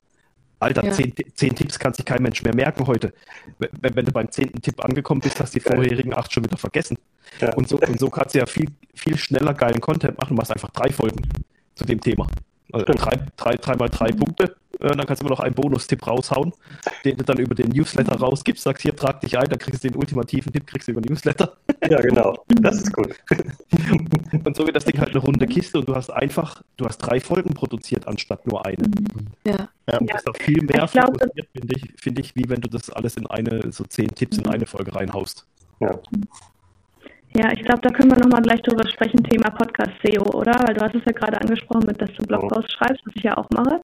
Alter, 0.59 0.83
ja. 0.85 0.91
zehn, 0.91 1.13
zehn, 1.35 1.55
Tipps 1.55 1.77
kann 1.77 1.93
sich 1.93 2.03
kein 2.03 2.21
Mensch 2.21 2.41
mehr 2.43 2.55
merken 2.55 2.87
heute. 2.87 3.13
Wenn, 3.59 3.95
wenn, 3.95 4.05
du 4.05 4.11
beim 4.11 4.31
zehnten 4.31 4.61
Tipp 4.61 4.83
angekommen 4.83 5.21
bist, 5.21 5.39
hast 5.39 5.53
du 5.53 5.59
die 5.59 5.63
vorherigen 5.63 6.13
acht 6.15 6.33
schon 6.33 6.43
wieder 6.43 6.57
vergessen. 6.57 6.97
Ja. 7.39 7.53
Und, 7.53 7.69
so, 7.69 7.77
und 7.79 7.99
so 7.99 8.09
kannst 8.09 8.33
du 8.33 8.39
ja 8.39 8.45
viel, 8.45 8.69
viel 8.95 9.17
schneller 9.17 9.53
geilen 9.53 9.79
Content 9.79 10.17
machen. 10.17 10.29
Du 10.29 10.35
machst 10.35 10.51
einfach 10.51 10.71
drei 10.71 10.91
Folgen 10.91 11.21
zu 11.75 11.85
dem 11.85 12.01
Thema. 12.01 12.27
Also 12.71 12.85
drei, 12.85 13.19
drei, 13.37 13.55
drei 13.55 13.75
mal 13.75 13.89
drei 13.89 14.11
Punkte. 14.11 14.55
Äh, 14.79 14.89
dann 14.89 15.05
kannst 15.05 15.21
du 15.21 15.25
immer 15.25 15.35
noch 15.35 15.39
einen 15.39 15.55
Bonustipp 15.55 16.05
raushauen, 16.05 16.53
den 17.03 17.17
du 17.17 17.23
dann 17.23 17.37
über 17.37 17.55
den 17.55 17.69
Newsletter 17.69 18.15
rausgibst. 18.15 18.63
Sagst, 18.63 18.83
hier, 18.83 18.95
trag 18.95 19.21
dich 19.21 19.37
ein, 19.37 19.45
dann 19.49 19.59
kriegst 19.59 19.83
du 19.83 19.89
den 19.89 19.97
ultimativen 19.97 20.51
Tipp, 20.51 20.67
kriegst 20.67 20.87
du 20.87 20.91
über 20.91 21.01
Newsletter. 21.01 21.53
Ja, 21.89 22.01
genau. 22.01 22.33
Das 22.59 22.81
ist 22.81 22.91
gut. 22.91 23.15
und 24.43 24.55
so 24.57 24.65
wird 24.65 24.75
das 24.75 24.83
Ding 24.83 24.99
halt 24.99 25.11
eine 25.11 25.19
runde 25.19 25.45
Kiste 25.45 25.79
und 25.79 25.87
du 25.87 25.95
hast 25.95 26.09
einfach, 26.09 26.61
du 26.75 26.85
hast 26.85 26.97
drei 26.97 27.21
Folgen 27.21 27.53
produziert 27.53 28.07
anstatt 28.07 28.45
nur 28.45 28.65
eine. 28.65 28.89
Ja. 29.45 29.69
ja 29.89 29.97
und 29.99 30.11
ist 30.11 30.27
auch 30.27 30.35
viel 30.35 30.61
mehr 30.63 30.85
fokussiert, 30.87 31.47
finde 31.53 31.75
ich, 31.75 31.93
find 31.95 32.19
ich, 32.19 32.35
wie 32.35 32.49
wenn 32.49 32.59
du 32.59 32.67
das 32.67 32.89
alles 32.89 33.15
in 33.15 33.27
eine, 33.27 33.71
so 33.71 33.85
zehn 33.85 34.13
Tipps 34.13 34.37
in 34.37 34.47
eine 34.47 34.65
Folge 34.65 34.93
reinhaust. 34.95 35.45
Ja. 35.79 35.97
Ja, 37.35 37.51
ich 37.51 37.63
glaube, 37.63 37.81
da 37.81 37.89
können 37.89 38.09
wir 38.09 38.17
nochmal 38.17 38.41
gleich 38.41 38.61
drüber 38.63 38.89
sprechen, 38.89 39.23
Thema 39.23 39.51
Podcast 39.51 39.91
SEO, 40.03 40.23
oder? 40.33 40.53
Weil 40.65 40.73
du 40.73 40.83
hast 40.83 40.95
es 40.95 41.05
ja 41.05 41.11
gerade 41.11 41.39
angesprochen, 41.39 41.85
mit, 41.85 42.01
dass 42.01 42.11
du 42.17 42.25
Blogposts 42.25 42.73
schreibst, 42.73 43.05
was 43.05 43.15
ich 43.15 43.23
ja 43.23 43.37
auch 43.37 43.47
mache. 43.51 43.81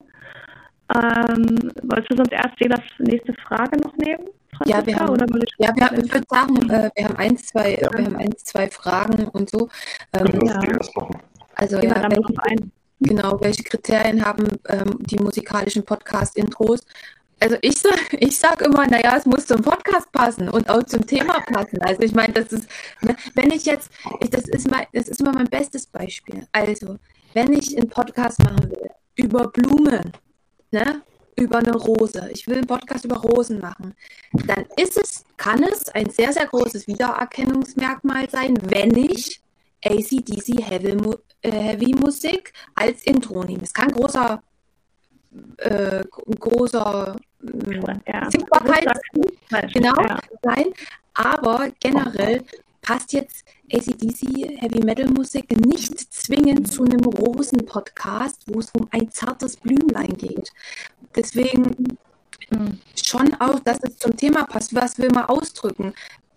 Ähm, 0.94 1.72
wolltest 1.82 2.10
du 2.10 2.16
sonst 2.16 2.32
erst 2.32 2.60
die 2.60 2.68
nächste 3.02 3.34
Frage 3.46 3.78
noch 3.80 3.96
nehmen? 3.96 4.28
Franziska, 4.56 4.80
ja, 4.80 4.86
wir 4.86 4.96
haben, 4.96 5.10
oder 5.10 5.26
ja, 5.58 5.74
wir 5.74 5.84
haben, 5.84 6.04
ich 6.04 6.12
würde 6.12 6.26
sagen, 6.28 6.70
äh, 6.70 6.90
wir 6.94 7.04
haben 7.04 7.16
ein, 7.16 7.36
zwei, 7.36 7.74
ja. 7.74 7.88
wir 7.92 8.04
haben 8.04 8.16
ein, 8.16 8.36
zwei 8.36 8.70
Fragen 8.70 9.28
und 9.28 9.50
so. 9.50 9.68
Ähm, 10.12 10.40
ja. 10.46 10.60
Also 11.56 11.78
ja, 11.78 11.84
ja 11.84 12.08
wenn, 12.10 12.72
genau, 13.00 13.40
welche 13.40 13.64
Kriterien 13.64 14.24
haben 14.24 14.46
ähm, 14.68 14.98
die 15.00 15.18
musikalischen 15.18 15.84
Podcast-Intros? 15.84 16.82
also 17.40 17.56
ich 17.60 17.78
sage 17.78 17.96
ich 18.20 18.38
sag 18.38 18.62
immer, 18.62 18.86
naja, 18.86 19.16
es 19.16 19.26
muss 19.26 19.46
zum 19.46 19.62
Podcast 19.62 20.10
passen 20.12 20.48
und 20.48 20.68
auch 20.68 20.82
zum 20.84 21.06
Thema 21.06 21.40
passen. 21.40 21.80
Also 21.82 22.02
ich 22.02 22.14
meine, 22.14 22.32
das 22.32 22.52
ist, 22.52 22.68
ne, 23.02 23.16
wenn 23.34 23.50
ich 23.50 23.64
jetzt, 23.66 23.90
ich, 24.20 24.30
das, 24.30 24.48
ist 24.48 24.70
mein, 24.70 24.86
das 24.92 25.08
ist 25.08 25.20
immer 25.20 25.32
mein 25.32 25.48
bestes 25.48 25.86
Beispiel. 25.86 26.46
Also, 26.52 26.98
wenn 27.34 27.52
ich 27.52 27.76
einen 27.76 27.88
Podcast 27.88 28.38
machen 28.40 28.70
will 28.70 28.90
über 29.16 29.48
Blumen, 29.48 30.12
ne, 30.74 31.02
über 31.36 31.58
eine 31.58 31.74
Rose, 31.74 32.28
ich 32.32 32.46
will 32.46 32.58
einen 32.58 32.66
Podcast 32.66 33.04
über 33.04 33.16
Rosen 33.16 33.58
machen, 33.60 33.94
dann 34.46 34.66
ist 34.76 34.96
es, 34.96 35.24
kann 35.36 35.62
es 35.64 35.88
ein 35.88 36.10
sehr, 36.10 36.32
sehr 36.32 36.46
großes 36.46 36.86
Wiedererkennungsmerkmal 36.86 38.28
sein, 38.30 38.56
wenn 38.62 38.94
ich 38.96 39.40
ACDC 39.84 40.62
Heavy, 40.62 40.96
äh, 41.42 41.50
Heavy 41.50 41.94
Musik 41.94 42.52
als 42.74 43.02
Intro 43.04 43.42
nehme. 43.42 43.62
Es 43.62 43.72
kann 43.72 43.88
großer 43.88 44.42
äh, 45.58 46.04
großer 46.38 47.16
ja. 48.06 48.30
Sichtbarkeit 48.30 48.86
genau, 49.72 49.94
ja. 50.00 50.20
sein. 50.42 50.66
Aber 51.14 51.68
generell 51.80 52.44
passt 52.84 53.12
jetzt 53.12 53.44
ACDC 53.72 54.60
Heavy 54.60 54.84
Metal 54.84 55.08
Musik 55.08 55.50
nicht 55.66 55.98
zwingend 56.12 56.70
zu 56.70 56.84
einem 56.84 57.04
Rosen-Podcast, 57.04 58.42
wo 58.46 58.60
es 58.60 58.70
um 58.78 58.86
ein 58.90 59.10
zartes 59.10 59.56
Blümlein 59.56 60.16
geht. 60.16 60.52
Deswegen 61.16 61.98
hm. 62.50 62.78
schon 63.02 63.34
auch, 63.40 63.58
dass 63.60 63.78
es 63.82 63.98
zum 63.98 64.16
Thema 64.16 64.44
passt. 64.44 64.74
Was 64.74 64.98
will 64.98 65.10
man 65.10 65.24
ausdrücken? 65.24 65.94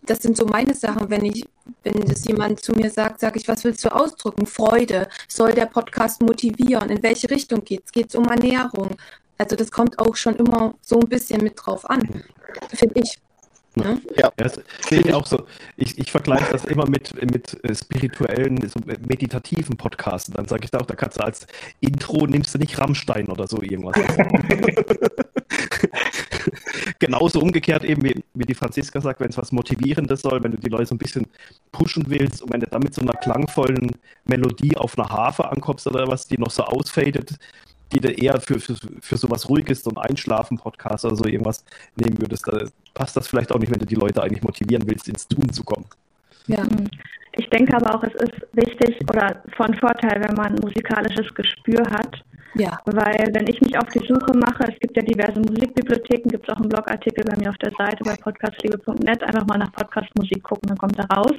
das 0.10 0.22
sind 0.22 0.38
so 0.38 0.46
meine 0.46 0.74
Sachen, 0.74 1.10
wenn 1.10 1.26
ich, 1.26 1.46
wenn 1.84 2.02
das 2.02 2.26
jemand 2.26 2.62
zu 2.62 2.72
mir 2.74 2.90
sagt, 2.90 3.20
sage 3.20 3.40
ich, 3.40 3.48
was 3.48 3.64
willst 3.64 3.84
du 3.86 3.94
ausdrücken? 3.94 4.46
Freude. 4.46 5.08
Soll 5.28 5.54
der 5.54 5.66
Podcast 5.66 6.22
motivieren? 6.22 6.90
In 6.90 7.04
welche 7.04 7.30
Richtung 7.30 7.64
geht 7.64 7.84
es? 7.86 7.92
Geht 7.92 8.10
es 8.10 8.16
um 8.16 8.26
Ernährung? 8.26 8.96
Also 9.38 9.56
das 9.56 9.70
kommt 9.70 10.00
auch 10.00 10.16
schon 10.16 10.36
immer 10.38 10.76
so 10.82 11.00
ein 11.00 11.10
bisschen 11.10 11.44
mit 11.44 11.54
drauf 11.58 11.88
an, 11.90 12.24
finde 12.70 13.02
ich. 13.02 13.20
Ne? 13.78 14.02
Ja, 14.18 14.32
das 14.36 14.60
sehe 14.82 15.00
ich 15.02 15.14
auch 15.14 15.26
so. 15.26 15.46
Ich, 15.76 15.98
ich 15.98 16.12
vergleiche 16.12 16.52
das 16.52 16.66
immer 16.66 16.88
mit, 16.90 17.14
mit 17.32 17.64
äh, 17.64 17.74
spirituellen, 17.76 18.68
so 18.68 18.80
meditativen 19.08 19.78
Podcasts. 19.78 20.32
Dann 20.32 20.48
sage 20.48 20.66
ich 20.66 20.72
da 20.72 20.80
auch, 20.80 20.86
da 20.86 20.96
kannst 20.96 21.20
du 21.20 21.24
als 21.24 21.48
Intro 21.80 22.28
nimmst 22.28 22.54
du 22.54 22.60
nicht 22.60 22.78
Rammstein 22.80 23.28
oder 23.28 23.48
so 23.48 23.62
irgendwas. 23.62 23.96
Genauso 27.00 27.40
umgekehrt 27.40 27.84
eben, 27.84 28.04
wie, 28.04 28.24
wie 28.34 28.46
die 28.46 28.56
Franziska 28.56 29.02
sagt, 29.02 29.20
wenn 29.20 29.30
es 29.30 29.38
was 29.38 29.52
Motivierendes 29.52 30.22
soll, 30.22 30.44
wenn 30.44 30.52
du 30.52 30.58
die 30.58 30.70
Leute 30.70 30.88
so 30.88 30.96
ein 30.96 31.00
bisschen 31.00 31.28
pushen 31.72 32.06
willst 32.08 32.42
und 32.42 32.52
wenn 32.52 32.62
du 32.62 32.68
dann 32.68 32.82
mit 32.82 32.94
so 32.94 33.02
einer 33.02 33.14
klangvollen 33.14 33.92
Melodie 34.26 34.78
auf 34.78 34.98
einer 34.98 35.10
Harfe 35.10 35.50
ankommst 35.50 35.88
oder 35.88 36.08
was, 36.08 36.28
die 36.28 36.38
noch 36.38 36.52
so 36.52 36.64
ausfadet, 36.64 37.38
die 37.92 38.00
du 38.00 38.10
eher 38.10 38.40
für, 38.42 38.60
für, 38.60 38.76
für 39.02 39.18
sowas 39.18 39.48
Ruhiges, 39.50 39.84
so 39.84 39.92
ein 39.92 39.98
Einschlafen-Podcast 39.98 41.06
oder 41.06 41.16
so 41.16 41.26
irgendwas 41.26 41.64
nehmen 41.96 42.20
würdest, 42.20 42.48
da 42.48 42.66
passt 42.98 43.16
das 43.16 43.28
vielleicht 43.28 43.52
auch 43.52 43.60
nicht, 43.60 43.72
wenn 43.72 43.80
du 43.80 43.86
die 43.86 43.96
Leute 43.96 44.24
eigentlich 44.24 44.42
motivieren 44.42 44.84
willst, 44.88 45.08
ins 45.08 45.28
Tun 45.28 45.48
zu 45.52 45.64
kommen. 45.64 45.86
Ja. 46.48 46.64
Ich 47.34 47.48
denke 47.52 47.76
aber 47.76 47.94
auch, 47.94 48.04
es 48.04 48.16
ist 48.16 48.48
wichtig 48.54 48.98
oder 49.08 49.44
von 49.56 49.72
Vorteil, 49.76 50.20
wenn 50.24 50.36
man 50.36 50.56
ein 50.56 50.62
musikalisches 50.62 51.32
Gespür 51.36 51.84
hat, 51.92 52.24
ja. 52.56 52.80
Weil 52.86 53.28
wenn 53.34 53.48
ich 53.48 53.62
mich 53.62 53.78
auf 53.78 53.88
die 53.90 54.00
Suche 54.00 54.36
mache, 54.36 54.64
es 54.72 54.80
gibt 54.80 54.96
ja 54.98 55.04
diverse 55.04 55.40
Musikbibliotheken, 55.40 56.30
gibt 56.30 56.48
es 56.48 56.54
auch 56.54 56.60
einen 56.60 56.70
Blogartikel 56.70 57.24
bei 57.24 57.38
mir 57.38 57.50
auf 57.50 57.58
der 57.58 57.72
Seite 57.78 58.04
bei 58.04 58.16
podcastliebe.net, 58.16 59.24
einfach 59.24 59.46
mal 59.46 59.60
nach 59.60 59.72
Podcastmusik 59.74 60.42
gucken, 60.44 60.70
dann 60.70 60.78
kommt 60.78 60.98
da 60.98 61.04
raus. 61.16 61.36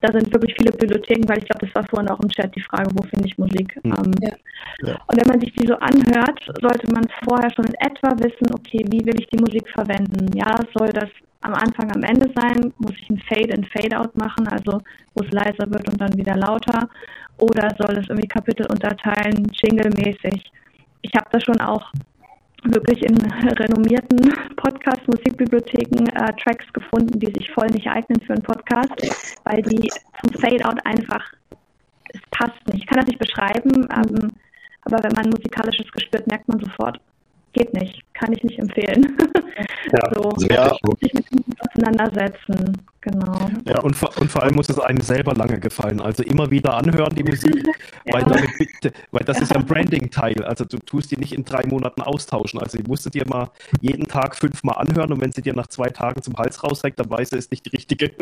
Da 0.00 0.10
sind 0.12 0.32
wirklich 0.32 0.54
viele 0.58 0.72
Bibliotheken, 0.72 1.28
weil 1.28 1.38
ich 1.38 1.44
glaube, 1.44 1.66
das 1.66 1.74
war 1.74 1.86
vorhin 1.88 2.08
auch 2.08 2.20
im 2.20 2.30
Chat 2.30 2.54
die 2.56 2.62
Frage, 2.62 2.90
wo 2.94 3.02
finde 3.02 3.28
ich 3.28 3.36
Musik. 3.36 3.78
Mhm. 3.84 3.92
Ähm, 3.92 4.14
ja. 4.20 4.96
Und 5.06 5.20
wenn 5.20 5.28
man 5.28 5.40
sich 5.40 5.52
die 5.54 5.66
so 5.66 5.74
anhört, 5.74 6.40
sollte 6.60 6.90
man 6.92 7.06
vorher 7.24 7.50
schon 7.54 7.66
in 7.66 7.74
etwa 7.74 8.10
wissen, 8.18 8.54
okay, 8.54 8.84
wie 8.90 9.04
will 9.04 9.20
ich 9.20 9.26
die 9.28 9.38
Musik 9.38 9.68
verwenden? 9.68 10.34
Ja, 10.36 10.56
soll 10.74 10.88
das 10.88 11.10
am 11.42 11.54
Anfang, 11.54 11.90
am 11.92 12.02
Ende 12.02 12.30
sein? 12.34 12.72
Muss 12.78 12.94
ich 13.00 13.10
ein 13.10 13.22
Fade-in, 13.28 13.64
Fade-out 13.64 14.16
machen, 14.16 14.48
also 14.48 14.80
wo 15.14 15.24
es 15.24 15.30
leiser 15.32 15.70
wird 15.70 15.88
und 15.88 16.00
dann 16.00 16.16
wieder 16.16 16.36
lauter? 16.36 16.88
Oder 17.38 17.74
soll 17.78 17.98
es 17.98 18.08
irgendwie 18.08 18.28
Kapitel 18.28 18.66
unterteilen, 18.66 19.50
jingle-mäßig? 19.52 20.50
Ich 21.02 21.12
habe 21.14 21.28
da 21.32 21.40
schon 21.40 21.60
auch 21.60 21.90
wirklich 22.64 23.02
in 23.02 23.16
renommierten 23.16 24.32
Podcast-Musikbibliotheken 24.56 26.06
äh, 26.08 26.32
Tracks 26.42 26.70
gefunden, 26.72 27.18
die 27.18 27.32
sich 27.32 27.50
voll 27.50 27.66
nicht 27.68 27.86
eignen 27.88 28.20
für 28.20 28.34
einen 28.34 28.42
Podcast, 28.42 28.92
weil 29.44 29.62
die 29.62 29.90
zum 30.22 30.40
Fade-out 30.40 30.84
einfach, 30.84 31.24
es 32.12 32.20
passt 32.30 32.66
nicht. 32.66 32.82
Ich 32.82 32.86
kann 32.86 32.98
das 32.98 33.06
nicht 33.06 33.18
beschreiben, 33.18 33.88
ähm, 33.94 34.30
aber 34.82 35.02
wenn 35.02 35.12
man 35.12 35.30
musikalisches 35.30 35.90
gespürt, 35.92 36.26
merkt 36.26 36.48
man 36.48 36.60
sofort, 36.60 37.00
geht 37.52 37.72
nicht, 37.74 38.02
kann 38.14 38.32
ich 38.32 38.42
nicht 38.42 38.58
empfehlen. 38.58 39.16
Ja, 39.92 40.14
so, 40.14 40.30
ja. 40.48 40.76
sich 41.00 41.12
mit 41.12 41.30
dem 41.30 41.44
auseinandersetzen. 41.58 42.76
Genau. 43.02 43.48
Ja, 43.64 43.80
und, 43.80 43.96
vor, 43.96 44.10
und 44.20 44.30
vor 44.30 44.42
allem 44.42 44.56
muss 44.56 44.68
es 44.68 44.78
einem 44.78 45.00
selber 45.00 45.32
lange 45.32 45.58
gefallen. 45.58 46.00
Also 46.00 46.22
immer 46.22 46.50
wieder 46.50 46.74
anhören, 46.74 47.14
die 47.14 47.24
Musik, 47.24 47.66
ja. 48.04 48.12
weil, 48.12 48.24
damit, 48.24 48.94
weil 49.10 49.24
das 49.24 49.40
ist 49.40 49.52
ja 49.52 49.56
ein 49.56 49.64
Branding-Teil. 49.64 50.44
Also 50.44 50.66
du 50.66 50.76
tust 50.78 51.10
die 51.10 51.16
nicht 51.16 51.32
in 51.32 51.44
drei 51.44 51.66
Monaten 51.66 52.02
austauschen. 52.02 52.60
Also 52.60 52.76
die 52.76 52.86
musst 52.86 53.06
du 53.06 53.10
dir 53.10 53.26
mal 53.26 53.50
jeden 53.80 54.06
Tag 54.06 54.36
fünfmal 54.36 54.76
anhören 54.76 55.12
und 55.14 55.20
wenn 55.22 55.32
sie 55.32 55.40
dir 55.40 55.54
nach 55.54 55.68
zwei 55.68 55.88
Tagen 55.88 56.22
zum 56.22 56.36
Hals 56.36 56.62
rausreckt, 56.62 57.00
dann 57.00 57.08
weißt 57.08 57.32
du, 57.32 57.36
ist 57.36 57.50
nicht 57.50 57.66
die 57.66 57.70
richtige. 57.70 58.10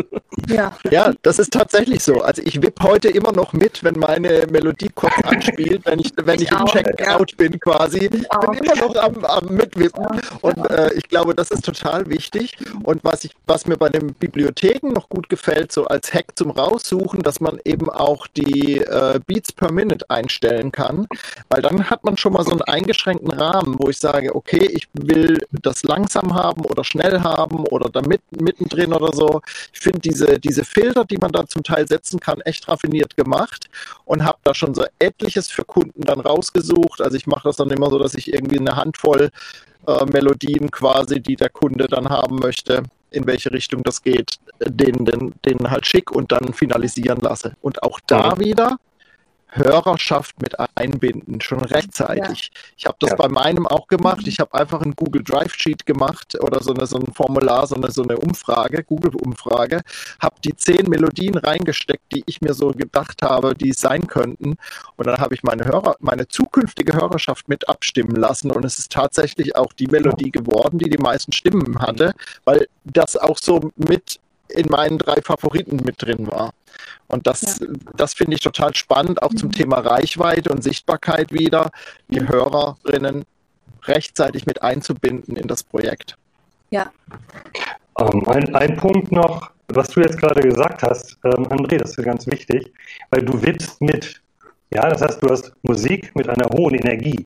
Ja. 0.49 0.73
ja, 0.91 1.13
das 1.23 1.39
ist 1.41 1.53
tatsächlich 1.53 2.03
so. 2.03 2.23
Also 2.23 2.41
ich 2.43 2.63
wipp 2.63 2.81
heute 2.83 3.09
immer 3.09 3.33
noch 3.33 3.53
mit, 3.53 3.83
wenn 3.83 3.99
meine 3.99 4.47
Melodie 4.51 4.89
kurz 4.95 5.13
anspielt, 5.25 5.85
wenn 5.85 5.99
ich, 5.99 6.13
wenn 6.17 6.37
ich, 6.37 6.51
ich 6.51 6.53
im 6.53 6.65
Checkout 6.67 7.33
ja. 7.33 7.37
bin 7.37 7.61
quasi. 7.61 8.05
Ich 8.05 8.11
bin 8.11 8.23
immer 8.23 8.77
noch 8.77 8.97
am, 8.97 9.18
am 9.25 9.47
Mitwippen. 9.47 10.07
Und 10.41 10.71
äh, 10.71 10.93
ich 10.95 11.09
glaube, 11.09 11.35
das 11.35 11.51
ist 11.51 11.65
total 11.65 12.09
wichtig. 12.09 12.57
Und 12.83 13.05
was, 13.05 13.25
ich, 13.25 13.33
was 13.47 13.67
mir 13.67 13.77
bei 13.77 13.89
den 13.89 14.15
Bibliotheken 14.15 14.93
noch 14.93 15.09
gut 15.09 15.29
gefällt, 15.29 15.73
so 15.73 15.87
als 15.87 16.13
Hack 16.13 16.37
zum 16.37 16.51
Raussuchen, 16.51 17.23
dass 17.23 17.41
man 17.41 17.59
eben 17.65 17.89
auch 17.91 18.27
die 18.27 18.79
äh, 18.79 19.21
Beats 19.27 19.53
per 19.53 19.73
Minute 19.73 20.09
einstellen 20.09 20.73
kann. 20.73 21.07
Weil 21.49 21.63
dann 21.63 21.91
hat 21.91 22.05
man 22.05 22.17
schon 22.17 22.33
mal 22.33 22.45
so 22.45 22.53
einen 22.53 22.63
eingeschränkten 22.63 23.33
Rahmen, 23.33 23.77
wo 23.79 23.89
ich 23.89 23.99
sage, 23.99 24.35
okay, 24.35 24.67
ich 24.67 24.89
will 24.93 25.39
das 25.63 25.83
langsam 25.83 26.35
haben 26.35 26.65
oder 26.65 26.85
schnell 26.85 27.21
haben 27.21 27.65
oder 27.67 27.89
da 27.89 28.03
mit, 28.03 28.21
mittendrin 28.41 28.93
oder 28.93 29.13
so. 29.15 29.41
Ich 29.73 29.81
finde 29.81 30.01
diese, 30.01 30.39
diese 30.39 30.65
Filter, 30.65 31.05
die 31.05 31.19
man 31.19 31.33
da 31.33 31.47
zum 31.47 31.63
Teil 31.63 31.87
setzen 31.89 32.21
kann, 32.21 32.41
echt 32.43 32.69
raffiniert 32.69 33.17
gemacht 33.17 33.69
und 34.05 34.25
habe 34.25 34.39
da 34.45 34.55
schon 34.55 34.75
so 34.75 34.85
etliches 34.99 35.49
für 35.49 35.65
Kunden 35.65 36.03
dann 36.03 36.21
rausgesucht. 36.21 37.01
Also 37.01 37.17
ich 37.17 37.27
mache 37.27 37.49
das 37.49 37.57
dann 37.57 37.71
immer 37.71 37.91
so, 37.91 37.99
dass 37.99 38.15
ich 38.15 38.33
irgendwie 38.33 38.59
eine 38.59 38.77
Handvoll 38.77 39.08
äh, 39.17 40.05
Melodien 40.13 40.71
quasi, 40.71 41.21
die 41.21 41.37
der 41.37 41.51
Kunde 41.51 41.87
dann 41.89 42.09
haben 42.09 42.37
möchte, 42.37 42.83
in 43.11 43.27
welche 43.27 43.51
Richtung 43.51 43.83
das 43.83 44.03
geht, 44.03 44.39
den, 44.61 45.05
den, 45.05 45.35
den 45.45 45.71
halt 45.71 45.87
schick 45.87 46.11
und 46.11 46.31
dann 46.33 46.53
finalisieren 46.53 47.21
lasse. 47.21 47.55
Und 47.61 47.83
auch 47.83 48.01
da 48.07 48.35
mhm. 48.35 48.41
wieder 48.41 48.77
Hörerschaft 49.51 50.41
mit 50.43 50.55
einbinden, 50.77 51.41
schon 51.41 51.61
rechtzeitig. 51.61 52.51
Ja. 52.55 52.61
Ich 52.77 52.87
habe 52.87 52.97
das 53.01 53.11
ja. 53.11 53.17
bei 53.17 53.29
meinem 53.29 53.67
auch 53.67 53.87
gemacht. 53.87 54.27
Ich 54.27 54.41
habe 54.41 54.55
einfach 54.55 54.83
ein 54.83 54.95
Google 54.95 55.23
Drive 55.23 55.55
Sheet 55.55 55.87
gemacht 55.87 56.37
oder 56.41 56.63
so, 56.63 56.75
eine, 56.75 56.87
so 56.87 56.99
ein 56.99 57.13
Formular, 57.13 57.67
so 57.67 57.75
eine, 57.75 57.91
so 57.91 58.03
eine 58.03 58.19
Umfrage, 58.19 58.85
Google-Umfrage, 58.85 59.81
habe 60.21 60.37
die 60.45 60.55
zehn 60.55 60.89
Melodien 60.89 61.37
reingesteckt, 61.37 62.13
die 62.13 62.23
ich 62.27 62.41
mir 62.41 62.55
so 62.55 62.73
gedacht 62.73 63.23
habe, 63.23 63.55
die 63.55 63.71
es 63.71 63.81
sein 63.81 64.07
könnten. 64.07 64.57
Und 64.97 65.07
dann 65.07 65.19
habe 65.19 65.35
ich 65.35 65.43
meine 65.43 65.65
Hörer, 65.65 65.97
meine 66.01 66.29
zukünftige 66.29 66.95
Hörerschaft 66.95 67.49
mit 67.49 67.69
abstimmen 67.69 68.17
lassen. 68.17 68.51
Und 68.51 68.65
es 68.65 68.79
ist 68.79 68.93
tatsächlich 68.93 69.57
auch 69.57 69.73
die 69.73 69.87
Melodie 69.87 70.31
geworden, 70.31 70.79
die 70.79 70.91
die 70.91 70.99
meisten 70.99 71.33
Stimmen 71.33 71.81
hatte, 71.81 72.13
weil 72.45 72.69
das 72.85 73.17
auch 73.17 73.39
so 73.39 73.71
mit 73.77 74.21
in 74.49 74.69
meinen 74.69 74.99
drei 74.99 75.21
Favoriten 75.23 75.77
mit 75.85 76.03
drin 76.03 76.27
war. 76.27 76.53
Und 77.09 77.27
das, 77.27 77.59
ja. 77.61 77.67
das 77.97 78.15
finde 78.15 78.37
ich 78.37 78.43
total 78.43 78.75
spannend, 78.75 79.23
auch 79.23 79.35
zum 79.35 79.49
mhm. 79.49 79.53
Thema 79.53 79.79
Reichweite 79.79 80.51
und 80.51 80.63
Sichtbarkeit 80.63 81.33
wieder, 81.33 81.71
die 82.09 82.21
mhm. 82.21 82.29
Hörerinnen 82.29 83.25
rechtzeitig 83.85 84.47
mit 84.47 84.63
einzubinden 84.63 85.37
in 85.37 85.49
das 85.49 85.63
Projekt. 85.63 86.17
Ja. 86.71 86.93
Ähm, 87.99 88.29
ein, 88.29 88.55
ein 88.55 88.77
Punkt 88.77 89.11
noch, 89.11 89.51
was 89.69 89.89
du 89.89 90.01
jetzt 90.01 90.19
gerade 90.19 90.43
gesagt 90.43 90.83
hast, 90.83 91.19
ähm, 91.25 91.47
André, 91.47 91.79
das 91.79 91.97
ist 91.97 92.05
ganz 92.05 92.27
wichtig, 92.27 92.73
weil 93.11 93.23
du 93.23 93.41
wippst 93.43 93.81
mit. 93.81 94.21
Ja, 94.71 94.89
das 94.89 95.01
heißt, 95.01 95.23
du 95.23 95.29
hast 95.31 95.53
Musik 95.63 96.15
mit 96.15 96.29
einer 96.29 96.49
hohen 96.55 96.75
Energie. 96.75 97.25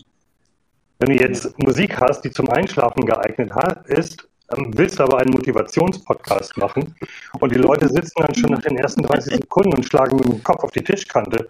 Wenn 0.99 1.17
du 1.17 1.21
jetzt 1.21 1.59
Musik 1.59 2.01
hast, 2.01 2.23
die 2.23 2.31
zum 2.31 2.49
Einschlafen 2.51 3.05
geeignet 3.05 3.53
ist, 3.87 4.29
willst 4.57 5.01
aber 5.01 5.19
einen 5.19 5.33
Motivationspodcast 5.33 6.57
machen 6.57 6.95
und 7.41 7.53
die 7.53 7.59
Leute 7.59 7.89
sitzen 7.89 8.23
dann 8.23 8.35
schon 8.35 8.51
nach 8.51 8.63
den 8.63 8.77
ersten 8.77 9.03
30 9.03 9.35
Sekunden 9.35 9.75
und 9.75 9.85
schlagen 9.85 10.17
mit 10.17 10.27
dem 10.27 10.45
Kopf 10.45 10.65
auf 10.65 10.71
die 10.71 10.83
Tischkante. 10.83 11.49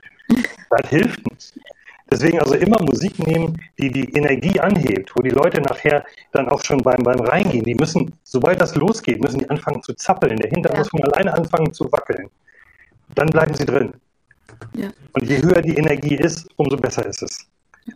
Das 0.70 0.88
hilft 0.88 1.28
nicht. 1.30 1.54
Deswegen 2.10 2.40
also 2.40 2.54
immer 2.54 2.78
Musik 2.82 3.26
nehmen, 3.26 3.58
die 3.78 3.90
die 3.90 4.12
Energie 4.12 4.60
anhebt, 4.60 5.16
wo 5.16 5.22
die 5.22 5.30
Leute 5.30 5.62
nachher 5.62 6.04
dann 6.32 6.46
auch 6.48 6.62
schon 6.62 6.78
beim, 6.82 7.02
beim 7.02 7.20
Reingehen, 7.20 7.64
die 7.64 7.74
müssen, 7.74 8.12
sobald 8.22 8.60
das 8.60 8.74
losgeht, 8.74 9.22
müssen 9.22 9.38
die 9.38 9.48
anfangen 9.48 9.82
zu 9.82 9.94
zappeln. 9.94 10.36
Der 10.36 10.50
Hinter 10.50 10.72
ja. 10.72 10.78
muss 10.78 10.90
von 10.90 11.02
alleine 11.04 11.32
anfangen 11.32 11.72
zu 11.72 11.90
wackeln. 11.90 12.28
Dann 13.14 13.28
bleiben 13.28 13.54
sie 13.54 13.64
drin. 13.64 13.94
Ja. 14.74 14.90
Und 15.14 15.26
je 15.26 15.40
höher 15.40 15.62
die 15.62 15.76
Energie 15.76 16.16
ist, 16.16 16.48
umso 16.56 16.76
besser 16.76 17.06
ist 17.06 17.22
es. 17.22 17.46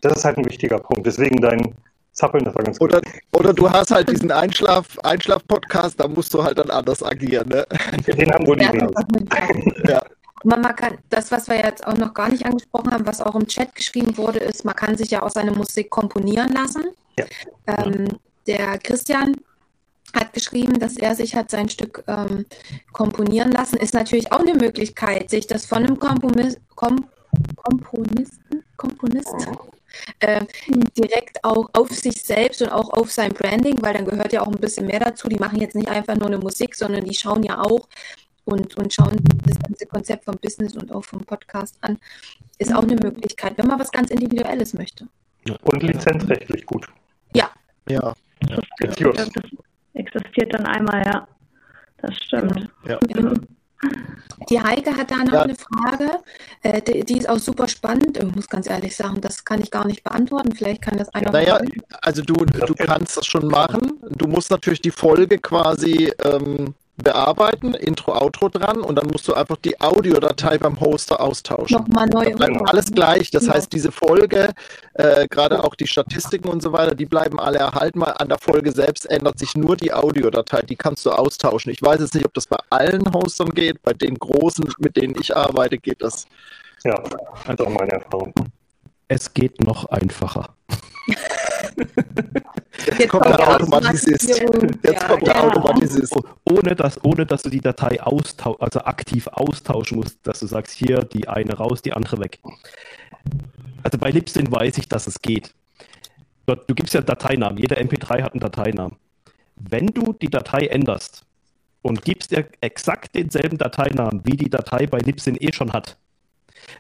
Das 0.01 0.15
ist 0.15 0.25
halt 0.25 0.39
ein 0.39 0.47
wichtiger 0.47 0.79
Punkt. 0.79 1.07
Deswegen 1.07 1.41
dein 1.41 1.75
zappeln, 2.17 2.45
das 2.45 2.55
war 2.55 2.65
ganz 2.65 2.81
oder, 2.81 3.01
gut. 3.01 3.13
Oder 3.33 3.53
du 3.53 3.71
hast 3.71 3.91
halt 3.91 4.11
diesen 4.11 4.33
Einschlaf, 4.33 4.99
Einschlaf-Podcast, 5.03 6.01
da 6.01 6.09
musst 6.09 6.35
du 6.35 6.43
halt 6.43 6.59
dann 6.59 6.71
anders 6.71 7.03
agieren. 7.03 7.49
Ne? 7.49 7.67
Den 8.07 8.33
haben 8.33 8.47
wohl 8.47 8.57
die 8.57 8.65
ja. 8.65 8.89
ja. 9.87 10.03
Man, 10.45 10.63
kann, 10.77 10.99
das, 11.11 11.31
was 11.31 11.49
wir 11.49 11.57
jetzt 11.57 11.87
auch 11.87 11.97
noch 11.97 12.15
gar 12.15 12.29
nicht 12.29 12.45
angesprochen 12.45 12.93
haben, 12.93 13.07
was 13.07 13.21
auch 13.21 13.35
im 13.35 13.47
Chat 13.47 13.75
geschrieben 13.75 14.17
wurde, 14.17 14.39
ist, 14.39 14.65
man 14.65 14.75
kann 14.75 14.97
sich 14.97 15.11
ja 15.11 15.23
auch 15.23 15.31
seine 15.31 15.51
Musik 15.51 15.91
komponieren 15.91 16.53
lassen. 16.53 16.85
Ja. 17.19 17.25
Ähm, 17.67 18.09
der 18.47 18.79
Christian 18.79 19.37
hat 20.15 20.33
geschrieben, 20.33 20.79
dass 20.79 20.97
er 20.97 21.15
sich 21.15 21.35
hat 21.35 21.51
sein 21.51 21.69
Stück 21.69 22.05
ähm, 22.07 22.47
komponieren 22.93 23.51
lassen. 23.51 23.77
Ist 23.77 23.95
natürlich 23.95 24.33
auch 24.33 24.41
eine 24.41 24.55
Möglichkeit, 24.55 25.31
sich 25.31 25.47
das 25.47 25.67
von 25.67 25.79
einem 25.79 25.99
Kompromiss, 25.99 26.59
Kom 26.75 27.07
Komponisten, 27.57 28.63
Komponist 28.77 29.35
äh, 30.21 30.45
direkt 30.97 31.43
auch 31.45 31.69
auf 31.73 31.91
sich 31.91 32.23
selbst 32.23 32.63
und 32.63 32.71
auch 32.71 32.91
auf 32.91 33.11
sein 33.11 33.33
Branding, 33.33 33.83
weil 33.83 33.95
dann 33.95 34.05
gehört 34.05 34.33
ja 34.33 34.43
auch 34.43 34.49
ein 34.49 34.61
bisschen 34.61 34.87
mehr 34.87 35.01
dazu. 35.01 35.29
Die 35.29 35.37
machen 35.37 35.61
jetzt 35.61 35.75
nicht 35.75 35.89
einfach 35.89 36.17
nur 36.17 36.29
eine 36.29 36.39
Musik, 36.39 36.75
sondern 36.75 37.05
die 37.05 37.15
schauen 37.15 37.43
ja 37.43 37.61
auch 37.61 37.89
und, 38.45 38.77
und 38.77 38.93
schauen 38.93 39.17
das 39.45 39.59
ganze 39.59 39.87
Konzept 39.87 40.25
vom 40.25 40.37
Business 40.41 40.77
und 40.77 40.93
auch 40.93 41.05
vom 41.05 41.21
Podcast 41.25 41.77
an. 41.83 41.99
Ist 42.59 42.75
auch 42.75 42.83
eine 42.83 42.97
Möglichkeit, 42.97 43.59
wenn 43.59 43.67
man 43.67 43.79
was 43.79 43.91
ganz 43.91 44.11
Individuelles 44.11 44.73
möchte. 44.75 45.07
Und 45.63 45.83
lizenzrechtlich 45.83 46.65
gut. 46.65 46.87
Ja. 47.35 47.51
Ja. 47.89 48.15
ja. 48.49 48.59
Das 48.79 48.97
existiert 49.95 50.55
dann 50.55 50.67
einmal, 50.67 51.05
ja. 51.05 51.29
Das 51.99 52.17
stimmt. 52.17 52.69
Ja. 52.87 52.99
ja. 53.09 53.35
Die 54.51 54.61
Heike 54.61 54.97
hat 54.97 55.11
da 55.11 55.17
noch 55.17 55.33
ja. 55.33 55.43
eine 55.43 55.55
Frage, 55.55 56.11
äh, 56.63 56.81
die, 56.83 57.05
die, 57.05 57.19
ist 57.19 57.29
auch 57.29 57.39
super 57.39 57.69
spannend. 57.69 58.19
Ich 58.19 58.35
muss 58.35 58.49
ganz 58.49 58.69
ehrlich 58.69 58.95
sagen, 58.95 59.21
das 59.21 59.45
kann 59.45 59.61
ich 59.61 59.71
gar 59.71 59.87
nicht 59.87 60.05
beantworten. 60.05 60.53
Vielleicht 60.53 60.83
kann 60.83 60.99
das 60.99 61.09
einer. 61.15 61.31
Naja, 61.31 61.61
also 62.03 62.23
du, 62.23 62.35
du 62.35 62.75
kannst 62.75 63.17
das 63.17 63.27
schon 63.27 63.47
machen. 63.49 64.01
Du 64.11 64.27
musst 64.27 64.51
natürlich 64.51 64.81
die 64.81 64.91
Folge 64.91 65.39
quasi 65.39 66.13
ähm, 66.25 66.75
bearbeiten, 66.97 67.75
Intro, 67.75 68.13
Outro 68.13 68.49
dran 68.49 68.79
und 68.79 68.97
dann 68.97 69.07
musst 69.09 69.29
du 69.29 69.35
einfach 69.35 69.57
die 69.57 69.81
Audiodatei 69.81 70.59
beim 70.59 70.81
Hoster 70.81 71.21
austauschen. 71.21 71.77
Nochmal 71.77 72.09
neu. 72.09 72.33
alles 72.65 72.91
gleich. 72.91 73.31
Das 73.31 73.47
ja. 73.47 73.55
heißt, 73.55 73.73
diese 73.73 73.93
Folge, 73.93 74.51
äh, 74.95 75.29
gerade 75.29 75.63
auch 75.63 75.75
die 75.75 75.87
Statistiken 75.87 76.49
und 76.49 76.63
so 76.63 76.73
weiter, 76.73 76.95
die 76.95 77.07
bleiben 77.07 77.39
alle 77.39 77.59
erhalten. 77.59 77.99
Mal 77.99 78.13
an 78.13 78.29
der 78.29 78.39
Folge 78.39 78.73
selbst 78.73 79.11
ändert 79.11 79.39
sich 79.39 79.55
nur 79.55 79.77
die 79.77 79.93
Audiodatei. 79.93 80.63
Die 80.63 80.77
kannst 80.77 81.05
du 81.05 81.11
austauschen. 81.11 81.71
Ich 81.71 81.83
weiß 81.83 82.01
jetzt 82.01 82.15
nicht, 82.15 82.25
ob 82.25 82.35
das 82.35 82.47
bei 82.47 82.59
allen 82.71 83.13
Hostern 83.13 83.51
geht. 83.51 83.83
Bei 83.83 83.93
den 83.93 84.15
großen, 84.15 84.67
mit 84.79 84.97
denen 84.97 85.17
ich 85.21 85.37
arbeite, 85.37 85.79
geht 85.79 86.03
das. 86.03 86.27
Ja, 86.85 86.95
das 87.03 87.55
ist 87.55 87.61
auch 87.61 87.69
meine 87.69 87.93
Erfahrung. 87.93 88.33
Es 89.09 89.33
geht 89.33 89.63
noch 89.63 89.85
einfacher. 89.87 90.55
Jetzt, 92.99 93.09
kommt 93.09 93.27
der 93.27 93.49
Automatisist. 93.49 94.29
Jetzt 94.83 95.07
kommt 95.07 95.27
der 95.27 95.43
Automatisist. 95.43 96.15
Ohne 96.45 96.75
dass, 96.75 97.03
ohne 97.05 97.27
dass 97.27 97.43
du 97.43 97.51
die 97.51 97.61
Datei 97.61 98.01
austau 98.01 98.57
also 98.57 98.81
aktiv 98.81 99.27
austauschen 99.29 99.99
musst, 99.99 100.19
dass 100.27 100.41
du 100.41 100.47
sagst, 100.47 100.75
hier 100.75 101.01
die 101.01 101.29
eine 101.29 101.55
raus, 101.55 101.83
die 101.83 101.93
andere 101.93 102.21
weg. 102.21 102.39
Also 103.83 103.99
bei 103.99 104.11
Libsyn 104.11 104.51
weiß 104.51 104.79
ich, 104.79 104.89
dass 104.89 105.07
es 105.07 105.21
geht. 105.21 105.55
Du 106.47 106.75
gibst 106.75 106.95
ja 106.95 107.01
Dateinamen. 107.01 107.59
Jeder 107.59 107.79
MP3 107.79 108.23
hat 108.23 108.33
einen 108.33 108.41
Dateinamen. 108.41 108.97
Wenn 109.57 109.87
du 109.87 110.13
die 110.13 110.29
Datei 110.29 110.67
änderst 110.67 111.25
und 111.83 112.05
gibst 112.05 112.31
dir 112.31 112.47
exakt 112.61 113.15
denselben 113.15 113.59
Dateinamen, 113.59 114.23
wie 114.25 114.37
die 114.37 114.51
Datei 114.51 114.87
bei 114.87 114.99
Libsyn 114.99 115.37
eh 115.41 115.53
schon 115.53 115.73
hat, 115.73 115.97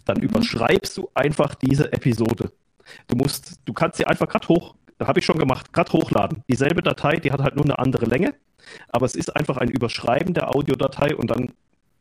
dann 0.04 0.18
mhm. 0.18 0.24
überschreibst 0.24 0.96
du 0.96 1.10
einfach 1.14 1.54
diese 1.54 1.92
Episode. 1.92 2.52
Du 3.08 3.16
musst, 3.16 3.60
du 3.64 3.72
kannst 3.72 3.98
sie 3.98 4.06
einfach 4.06 4.28
gerade 4.28 4.48
hoch, 4.48 4.74
habe 5.00 5.18
ich 5.18 5.24
schon 5.24 5.38
gemacht, 5.38 5.72
gerade 5.72 5.92
hochladen. 5.92 6.42
Dieselbe 6.48 6.82
Datei, 6.82 7.16
die 7.16 7.32
hat 7.32 7.40
halt 7.40 7.56
nur 7.56 7.64
eine 7.64 7.78
andere 7.78 8.06
Länge, 8.06 8.34
aber 8.88 9.06
es 9.06 9.14
ist 9.14 9.34
einfach 9.36 9.56
ein 9.58 9.68
Überschreiben 9.68 10.34
der 10.34 10.54
Audiodatei 10.54 11.14
und 11.14 11.30
dann 11.30 11.52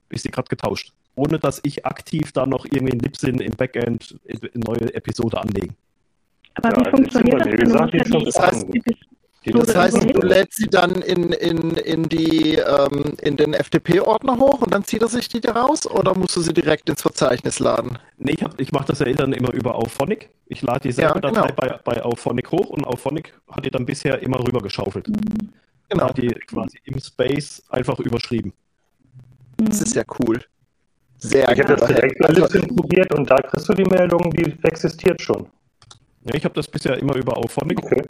ist 0.09 0.23
sie 0.23 0.31
gerade 0.31 0.47
getauscht. 0.47 0.93
Ohne 1.15 1.39
dass 1.39 1.61
ich 1.63 1.85
aktiv 1.85 2.31
da 2.31 2.45
noch 2.45 2.65
irgendwie 2.65 2.93
in 2.93 2.99
Libsyn 2.99 3.39
im 3.39 3.53
Backend 3.53 4.19
eine 4.27 4.49
neue 4.53 4.93
Episode 4.93 5.39
anlege. 5.39 5.73
Aber 6.55 6.69
ja, 6.69 6.85
wie 6.85 6.89
funktioniert 6.89 7.45
das? 7.45 8.23
Das 8.23 8.39
heißt, 8.39 8.67
das 9.53 9.75
heißt, 9.75 10.03
du 10.03 10.21
lädst 10.21 10.57
sie 10.57 10.67
dann 10.67 10.95
in, 11.01 11.31
in, 11.31 11.71
in, 11.71 12.03
die, 12.03 12.55
ähm, 12.55 13.13
in 13.21 13.37
den 13.37 13.53
FTP-Ordner 13.53 14.37
hoch 14.37 14.61
und 14.61 14.73
dann 14.73 14.83
zieht 14.83 15.01
er 15.01 15.07
sich 15.07 15.27
die 15.27 15.41
da 15.41 15.51
raus 15.51 15.85
oder 15.85 16.15
musst 16.15 16.35
du 16.35 16.41
sie 16.41 16.53
direkt 16.53 16.89
ins 16.89 17.01
Verzeichnis 17.01 17.59
laden? 17.59 17.99
Nee, 18.17 18.31
ich, 18.31 18.45
ich 18.57 18.71
mache 18.71 18.85
das 18.87 18.99
ja 18.99 19.11
dann 19.13 19.33
immer 19.33 19.53
über 19.53 19.75
Auphonic. 19.75 20.29
Ich 20.47 20.61
lade 20.61 20.81
dieselbe 20.81 21.19
ja, 21.21 21.29
genau. 21.29 21.45
Datei 21.45 21.51
bei, 21.53 21.79
bei 21.83 22.03
Auphonic 22.03 22.51
hoch 22.51 22.69
und 22.69 22.85
Auphonic 22.85 23.33
hat 23.49 23.65
die 23.65 23.71
dann 23.71 23.85
bisher 23.85 24.21
immer 24.21 24.39
rüber 24.39 24.61
geschaufelt. 24.61 25.07
Mhm. 25.07 25.53
Genau. 25.89 26.09
Hat 26.09 26.17
die 26.17 26.29
quasi 26.29 26.79
im 26.85 26.99
Space 26.99 27.63
einfach 27.69 27.99
überschrieben. 27.99 28.53
Das 29.57 29.81
ist 29.81 29.95
ja 29.95 30.03
cool. 30.19 30.41
Sehr 31.17 31.49
Ich 31.51 31.59
habe 31.59 31.75
das 31.75 31.87
direkt 31.87 32.19
ein 32.21 32.25
Also, 32.25 32.41
bisschen 32.41 32.75
probiert 32.75 33.13
und 33.13 33.29
da 33.29 33.35
kriegst 33.37 33.69
du 33.69 33.73
die 33.73 33.85
Meldung, 33.85 34.31
die 34.31 34.53
existiert 34.63 35.21
schon. 35.21 35.47
Ja, 36.25 36.33
ich 36.35 36.43
habe 36.43 36.55
das 36.55 36.67
bisher 36.67 36.97
immer 36.97 37.15
über 37.15 37.37
Auphonic 37.37 37.83
Okay. 37.83 38.03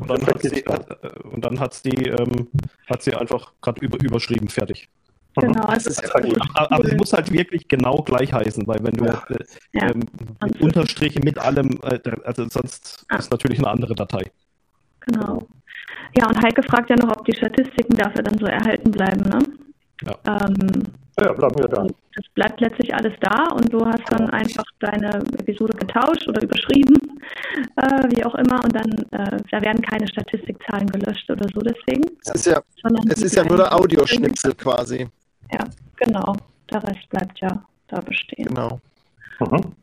und 0.00 0.08
dann 0.10 0.26
hat 0.26 0.42
sie, 0.42 0.64
äh, 0.64 1.08
und 1.32 1.44
dann 1.44 1.58
hat 1.60 1.72
sie, 1.74 1.90
ähm, 1.90 2.48
hat 2.88 3.02
sie 3.02 3.14
einfach 3.14 3.52
gerade 3.60 3.80
über, 3.84 3.98
überschrieben, 4.02 4.48
fertig. 4.48 4.88
Genau, 5.36 5.52
das 5.66 5.86
also 5.86 5.90
ist 5.90 6.02
ja 6.02 6.08
Das 6.20 6.24
cool. 6.24 6.36
Aber, 6.54 6.72
aber 6.72 6.84
es 6.86 6.96
muss 6.96 7.12
halt 7.12 7.30
wirklich 7.32 7.68
genau 7.68 8.02
gleich 8.02 8.32
heißen, 8.32 8.66
weil 8.66 8.80
wenn 8.82 8.94
du 8.94 9.04
Ja. 9.04 9.22
äh, 9.28 9.44
Ja. 9.72 9.90
ähm, 9.90 10.00
mit 10.44 10.60
Unterstriche 10.60 11.20
mit 11.20 11.38
allem, 11.38 11.78
äh, 11.84 12.00
also 12.24 12.48
sonst 12.48 13.04
Ah. 13.08 13.16
ist 13.18 13.30
natürlich 13.30 13.58
eine 13.60 13.68
andere 13.68 13.94
Datei. 13.94 14.28
Genau. 15.06 15.46
Ja, 16.16 16.26
und 16.28 16.42
Heike 16.42 16.64
fragt 16.64 16.90
ja 16.90 16.96
noch, 16.96 17.16
ob 17.16 17.24
die 17.24 17.34
Statistiken 17.36 17.94
dafür 17.96 18.24
dann 18.24 18.36
so 18.38 18.46
erhalten 18.46 18.90
bleiben, 18.90 19.20
ne? 19.30 19.38
Ja. 20.06 20.16
Ähm, 20.26 20.82
Ja, 21.20 21.32
bleiben 21.32 21.58
wir 21.58 21.68
da. 21.68 21.82
das 21.82 22.24
bleibt 22.34 22.60
letztlich 22.60 22.94
alles 22.94 23.12
da 23.20 23.48
und 23.54 23.70
du 23.72 23.84
hast 23.84 24.02
dann 24.10 24.30
einfach 24.30 24.64
deine 24.78 25.10
Episode 25.38 25.76
getauscht 25.76 26.26
oder 26.28 26.42
überschrieben, 26.42 26.96
äh, 27.76 28.08
wie 28.16 28.24
auch 28.24 28.34
immer, 28.36 28.62
und 28.64 28.74
dann 28.74 28.90
äh, 29.12 29.36
da 29.50 29.60
werden 29.60 29.82
keine 29.82 30.08
Statistikzahlen 30.08 30.86
gelöscht 30.86 31.28
oder 31.30 31.46
so 31.52 31.60
deswegen. 31.60 32.04
es 32.24 32.34
ist 32.36 32.46
ja, 32.46 32.62
es 33.10 33.22
ist 33.22 33.36
ja 33.36 33.44
nur 33.44 33.58
der 33.58 33.74
Audioschnipsel 33.74 34.54
quasi. 34.54 35.06
Ja, 35.52 35.64
genau. 35.96 36.34
Der 36.72 36.82
Rest 36.84 37.08
bleibt 37.10 37.38
ja 37.40 37.62
da 37.88 38.00
bestehen. 38.00 38.46
Genau. 38.46 38.80
Mhm. 39.40 39.74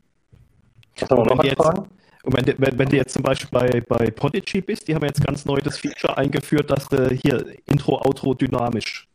Was 0.99 1.09
haben 1.11 1.17
wir 1.19 1.25
noch 1.25 1.29
Wenn 1.31 1.39
an 1.39 1.45
jetzt- 1.45 1.57
Fragen? 1.61 1.89
Und 2.23 2.35
wenn, 2.35 2.45
du- 2.45 2.55
wenn, 2.57 2.79
wenn 2.79 2.89
du 2.89 2.95
jetzt 2.97 3.13
zum 3.13 3.21
Beispiel 3.23 3.49
bei, 3.51 3.81
bei 3.87 4.09
Podigy 4.11 4.61
bist, 4.61 4.87
die 4.87 4.95
haben 4.95 5.05
jetzt 5.05 5.23
ganz 5.23 5.45
neu 5.45 5.59
das 5.63 5.77
Feature 5.77 6.17
eingeführt, 6.17 6.69
dass 6.71 6.87
du 6.89 7.09
hier 7.09 7.45
Intro, 7.67 8.01
Outro 8.05 8.33
dynamisch 8.33 9.07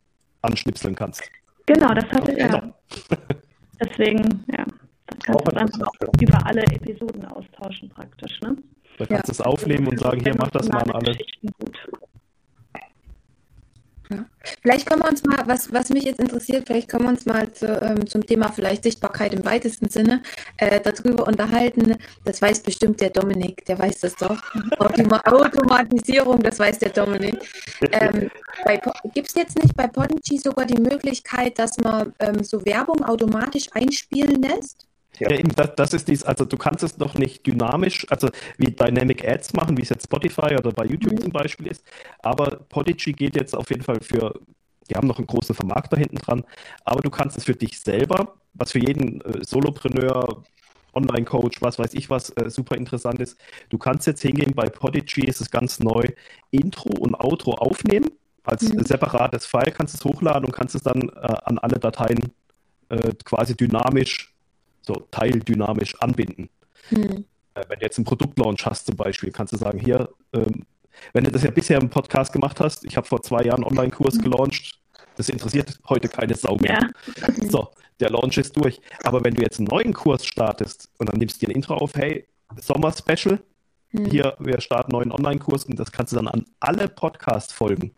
anschnipseln 0.43 0.95
kannst. 0.95 1.23
Genau, 1.65 1.93
das 1.93 2.05
hatte 2.11 2.37
er. 2.37 2.49
Ja. 2.49 2.73
Deswegen, 3.83 4.45
ja. 4.51 4.65
Dann 5.07 5.19
kannst 5.19 5.41
Auch 5.41 5.43
du 5.43 5.51
es 5.51 5.61
einfach 5.61 5.93
interessant, 5.93 6.21
über 6.21 6.45
alle 6.45 6.63
Episoden 6.63 7.25
austauschen 7.25 7.89
praktisch, 7.89 8.39
ne? 8.41 8.55
Da 8.97 9.05
kannst 9.05 9.27
du 9.27 9.31
es 9.31 9.41
aufnehmen 9.41 9.87
und 9.87 9.99
sagen, 9.99 10.21
hier, 10.21 10.35
mach 10.37 10.51
das 10.51 10.69
mal 10.69 10.83
an 10.83 10.91
alle. 10.91 11.11
Geschichten 11.11 11.49
Gut. 14.17 14.25
Vielleicht 14.61 14.87
können 14.87 15.01
wir 15.01 15.09
uns 15.09 15.23
mal, 15.23 15.43
was, 15.45 15.71
was 15.71 15.89
mich 15.89 16.03
jetzt 16.03 16.19
interessiert, 16.19 16.67
vielleicht 16.67 16.89
können 16.89 17.03
wir 17.03 17.09
uns 17.09 17.25
mal 17.25 17.51
zu, 17.51 17.65
ähm, 17.65 18.05
zum 18.07 18.25
Thema 18.25 18.51
vielleicht 18.51 18.83
Sichtbarkeit 18.83 19.33
im 19.33 19.45
weitesten 19.45 19.89
Sinne 19.89 20.21
äh, 20.57 20.79
darüber 20.81 21.27
unterhalten. 21.27 21.95
Das 22.25 22.41
weiß 22.41 22.61
bestimmt 22.61 22.99
der 22.99 23.09
Dominik, 23.09 23.63
der 23.65 23.79
weiß 23.79 24.01
das 24.01 24.15
doch. 24.15 24.37
Automa 24.79 25.21
Automatisierung, 25.25 26.41
das 26.43 26.59
weiß 26.59 26.79
der 26.79 26.89
Dominik. 26.89 27.37
Ähm, 27.91 28.29
Gibt 29.13 29.29
es 29.29 29.35
jetzt 29.35 29.61
nicht 29.61 29.75
bei 29.75 29.87
Podigy 29.87 30.37
sogar 30.37 30.65
die 30.65 30.81
Möglichkeit, 30.81 31.57
dass 31.57 31.77
man 31.77 32.13
ähm, 32.19 32.43
so 32.43 32.65
Werbung 32.65 33.03
automatisch 33.03 33.67
einspielen 33.73 34.41
lässt? 34.41 34.87
Ja. 35.19 35.29
Ja, 35.29 35.37
eben, 35.37 35.49
das, 35.55 35.75
das 35.75 35.93
ist 35.93 36.07
dies, 36.07 36.23
also 36.23 36.43
du 36.45 36.57
kannst 36.57 36.83
es 36.83 36.97
noch 36.97 37.13
nicht 37.15 37.45
dynamisch, 37.45 38.05
also 38.09 38.29
wie 38.57 38.71
Dynamic 38.71 39.23
Ads 39.27 39.53
machen, 39.53 39.77
wie 39.77 39.83
es 39.83 39.89
jetzt 39.89 40.05
Spotify 40.05 40.55
oder 40.57 40.71
bei 40.71 40.85
YouTube 40.85 41.21
zum 41.21 41.31
Beispiel 41.31 41.67
ist, 41.67 41.83
aber 42.19 42.57
Podigy 42.69 43.13
geht 43.13 43.35
jetzt 43.35 43.55
auf 43.55 43.69
jeden 43.69 43.83
Fall 43.83 43.99
für, 44.01 44.39
die 44.89 44.95
haben 44.95 45.07
noch 45.07 45.19
einen 45.19 45.27
großen 45.27 45.55
Vermarkter 45.55 45.97
hinten 45.97 46.17
dran, 46.17 46.43
aber 46.83 47.01
du 47.01 47.09
kannst 47.11 47.37
es 47.37 47.43
für 47.45 47.55
dich 47.55 47.79
selber, 47.79 48.35
was 48.53 48.71
für 48.71 48.79
jeden 48.79 49.21
äh, 49.21 49.43
Solopreneur, 49.43 50.43
Online-Coach, 50.93 51.61
was 51.61 51.79
weiß 51.79 51.93
ich 51.93 52.09
was, 52.09 52.29
äh, 52.31 52.49
super 52.49 52.75
interessant 52.75 53.19
ist. 53.19 53.37
Du 53.69 53.77
kannst 53.77 54.05
jetzt 54.07 54.21
hingehen, 54.21 54.53
bei 54.55 54.69
Podigy 54.69 55.25
ist 55.25 55.41
es 55.41 55.49
ganz 55.49 55.79
neu, 55.79 56.03
Intro 56.51 56.89
und 56.99 57.15
Outro 57.15 57.53
aufnehmen, 57.53 58.09
als 58.43 58.73
Mhm. 58.73 58.83
separates 58.83 59.45
File, 59.45 59.71
kannst 59.71 59.95
es 59.95 60.03
hochladen 60.03 60.45
und 60.45 60.51
kannst 60.51 60.75
es 60.75 60.81
dann 60.83 61.01
äh, 61.09 61.33
an 61.45 61.57
alle 61.59 61.79
Dateien 61.79 62.19
äh, 62.89 63.13
quasi 63.23 63.55
dynamisch 63.55 64.32
so 64.85 65.07
teildynamisch 65.11 65.99
anbinden. 66.01 66.49
Hm. 66.89 67.25
Äh, 67.55 67.63
Wenn 67.67 67.79
du 67.79 67.85
jetzt 67.85 67.97
einen 67.97 68.05
Produktlaunch 68.05 68.65
hast 68.65 68.85
zum 68.85 68.95
Beispiel, 68.95 69.31
kannst 69.31 69.53
du 69.53 69.57
sagen, 69.57 69.79
hier, 69.79 70.09
ähm, 70.33 70.65
wenn 71.13 71.23
du 71.23 71.31
das 71.31 71.43
ja 71.43 71.51
bisher 71.51 71.79
im 71.81 71.89
Podcast 71.89 72.31
gemacht 72.33 72.59
hast, 72.59 72.85
ich 72.85 72.95
habe 72.97 73.07
vor 73.07 73.21
zwei 73.23 73.43
Jahren 73.43 73.63
einen 73.63 73.77
Online-Kurs 73.77 74.19
gelauncht, 74.19 74.79
das 75.15 75.29
interessiert 75.29 75.79
heute 75.89 76.07
keine 76.07 76.35
Sau 76.35 76.57
mehr. 76.57 76.79
Ja. 76.81 77.27
So, 77.49 77.69
der 77.99 78.09
Launch 78.09 78.37
ist 78.37 78.55
durch. 78.57 78.79
Aber 79.03 79.23
wenn 79.23 79.33
du 79.33 79.41
jetzt 79.41 79.59
einen 79.59 79.67
neuen 79.67 79.93
Kurs 79.93 80.25
startest 80.25 80.89
und 80.97 81.09
dann 81.09 81.19
nimmst 81.19 81.41
du 81.41 81.45
dir 81.45 81.51
ein 81.51 81.55
Intro 81.55 81.75
auf, 81.75 81.93
hey, 81.95 82.27
Sommer-Special, 82.59 83.39
Hm. 83.93 84.05
hier, 84.05 84.35
wir 84.39 84.59
starten 84.59 84.91
einen 84.91 85.09
neuen 85.09 85.11
Online-Kurs 85.11 85.65
und 85.65 85.79
das 85.79 85.91
kannst 85.91 86.13
du 86.13 86.17
dann 86.17 86.27
an 86.27 86.45
alle 86.59 86.87
Podcast-Folgen 86.87 87.93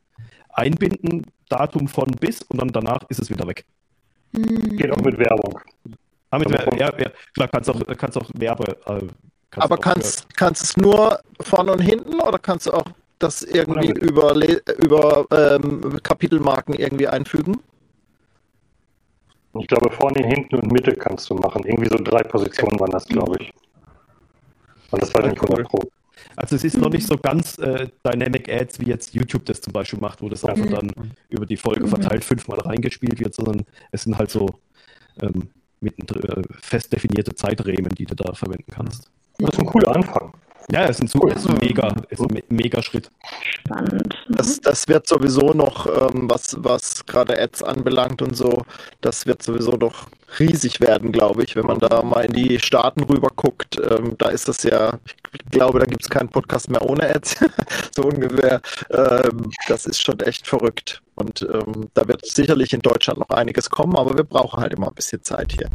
einbinden, 0.50 1.26
Datum 1.50 1.88
von 1.88 2.08
bis 2.20 2.42
und 2.44 2.60
dann 2.60 2.70
danach 2.70 3.10
ist 3.10 3.20
es 3.20 3.30
wieder 3.30 3.48
weg. 3.48 3.66
Hm. 4.36 4.76
Geht 4.78 4.92
auch 4.92 5.02
mit 5.02 5.18
Werbung. 5.18 5.60
Damit, 6.44 6.60
Also 6.60 6.78
ja, 6.78 6.92
ja, 6.98 7.12
klar, 7.34 7.48
kannst 7.48 7.70
auch, 7.70 7.82
kannst 7.98 8.18
auch 8.18 8.30
Werbe. 8.36 8.78
Äh, 8.86 9.08
kannst 9.52 9.72
Aber 9.72 9.76
auch, 9.76 9.82
kannst, 9.82 10.36
kannst 10.36 10.64
es 10.64 10.78
nur 10.78 11.20
vorne 11.42 11.72
und 11.72 11.80
hinten 11.80 12.20
oder 12.20 12.40
kannst 12.40 12.68
du 12.68 12.74
auch 12.74 12.86
das 13.20 13.44
irgendwie 13.44 13.92
über, 13.92 14.36
über 14.78 15.26
ähm, 15.32 16.00
Kapitelmarken 16.04 16.76
irgendwie 16.76 17.08
einfügen? 17.08 17.60
Ich 19.58 19.68
glaube, 19.68 19.90
vorne, 19.90 20.28
hinten 20.28 20.56
und 20.56 20.72
Mitte 20.72 20.94
kannst 20.94 21.30
du 21.30 21.36
machen. 21.36 21.64
Irgendwie 21.66 21.90
so 21.90 21.98
drei 21.98 22.24
Positionen 22.24 22.78
waren 22.80 22.92
das, 22.92 23.06
glaube 23.06 23.38
ich. 23.40 23.54
Und 24.92 25.02
das 25.02 25.14
war 25.14 25.24
Ja, 25.24 25.30
nicht 25.30 25.42
100 25.42 25.66
Pro. 25.66 25.82
Also 26.36 26.56
es 26.56 26.64
ist 26.64 26.78
noch 26.78 26.90
nicht 26.90 27.08
so 27.08 27.18
ganz 27.18 27.58
äh, 27.60 27.88
Dynamic 28.06 28.50
Ads, 28.50 28.80
wie 28.82 28.88
jetzt 28.88 29.14
YouTube 29.14 29.46
das 29.46 29.62
zum 29.62 29.72
Beispiel 29.72 30.00
macht, 30.00 30.22
wo 30.22 30.30
das 30.30 30.44
einfach 30.44 30.68
dann 30.68 30.92
über 31.30 31.46
die 31.46 31.58
Folge 31.58 31.88
verteilt 31.88 32.26
fünfmal 32.26 32.60
reingespielt 32.60 33.20
wird, 33.20 33.34
sondern 33.34 33.66
es 33.92 34.04
sind 34.04 34.18
halt 34.18 34.32
so 34.32 34.50
ähm, 35.22 35.50
mittendrin, 35.86 36.24
äh, 36.24 36.44
fest 36.62 36.92
definierte 36.92 37.34
Zeiträhmen, 37.36 37.90
die 37.90 38.06
du 38.06 38.16
da 38.16 38.34
verwenden 38.34 38.72
kannst. 38.72 39.10
Das 39.38 39.52
ist 39.54 39.60
ein 39.60 39.66
cooler 39.66 39.96
Anfang. 39.96 40.34
Ja, 40.72 40.86
es 40.86 40.98
ist 40.98 41.02
ein, 41.02 41.08
super, 41.08 41.36
ist 41.36 41.48
ein 41.48 41.58
mega, 41.62 41.96
ist 42.10 42.20
ein 42.22 42.28
me- 42.34 42.44
mega 42.50 42.82
Schritt. 42.82 43.12
Spannend. 43.44 43.92
ne? 44.28 44.36
Das, 44.38 44.60
das 44.62 44.88
wird 44.88 45.06
sowieso 45.08 45.52
noch, 45.54 45.86
ähm, 45.86 46.28
was, 46.30 46.56
was 46.60 47.06
gerade 47.06 47.40
Ads 47.40 47.62
anbelangt 47.62 48.22
und 48.24 48.36
so, 48.36 48.66
das 49.02 49.28
wird 49.28 49.44
sowieso 49.44 49.74
noch 49.74 50.08
riesig 50.40 50.82
werden, 50.82 51.12
glaube 51.12 51.44
ich, 51.44 51.56
wenn 51.56 51.68
man 51.68 51.78
da 51.80 52.02
mal 52.02 52.26
in 52.26 52.34
die 52.34 52.60
Staaten 52.60 53.04
rüber 53.04 53.30
guckt. 53.36 53.80
Ähm, 53.80 54.16
da 54.18 54.30
ist 54.30 54.48
das 54.48 54.64
ja, 54.64 54.98
ich 55.34 55.46
glaube, 55.52 55.80
da 55.80 55.86
gibt 55.86 56.02
es 56.02 56.10
keinen 56.10 56.30
Podcast 56.30 56.70
mehr 56.72 56.82
ohne 56.82 57.14
Ads, 57.14 57.46
so 57.96 58.04
ungefähr. 58.04 58.60
Ähm, 58.90 59.52
das 59.68 59.86
ist 59.86 60.02
schon 60.02 60.20
echt 60.22 60.48
verrückt. 60.48 61.02
Und 61.14 61.44
ähm, 61.44 61.90
da 61.94 62.08
wird 62.08 62.26
sicherlich 62.26 62.74
in 62.74 62.82
Deutschland 62.82 63.20
noch 63.20 63.30
einiges 63.30 63.70
kommen, 63.70 63.96
aber 63.96 64.18
wir 64.18 64.24
brauchen 64.24 64.60
halt 64.62 64.74
immer 64.74 64.88
ein 64.88 64.96
bisschen 64.96 65.22
Zeit 65.24 65.52
hier. 65.54 65.70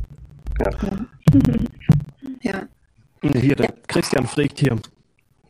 Ja. 2.42 2.60
Hier, 3.22 3.54
der 3.56 3.74
Christian 3.86 4.26
fragt 4.26 4.58
hier. 4.58 4.76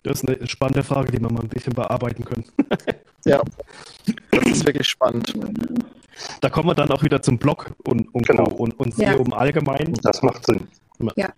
Das 0.02 0.22
ist 0.22 0.28
eine 0.28 0.46
spannende 0.46 0.82
Frage, 0.82 1.12
die 1.12 1.20
wir 1.20 1.30
mal 1.30 1.42
ein 1.42 1.48
bisschen 1.48 1.74
bearbeiten 1.74 2.24
können. 2.24 2.44
Ja, 3.26 3.42
das 4.30 4.46
ist 4.46 4.64
wirklich 4.64 4.88
spannend. 4.88 5.34
Da 6.40 6.48
kommen 6.48 6.70
wir 6.70 6.74
dann 6.74 6.90
auch 6.90 7.02
wieder 7.02 7.20
zum 7.20 7.36
Blog 7.36 7.70
und, 7.84 8.08
und, 8.14 8.26
Genau. 8.26 8.48
Und, 8.48 8.80
und 8.80 8.96
Ja. 8.96 9.12
SEO 9.12 9.24
im 9.24 9.34
Allgemeinen. 9.34 9.92
Das 10.02 10.22
macht 10.22 10.46
Sinn. 10.46 10.66
Ja. 11.16 11.28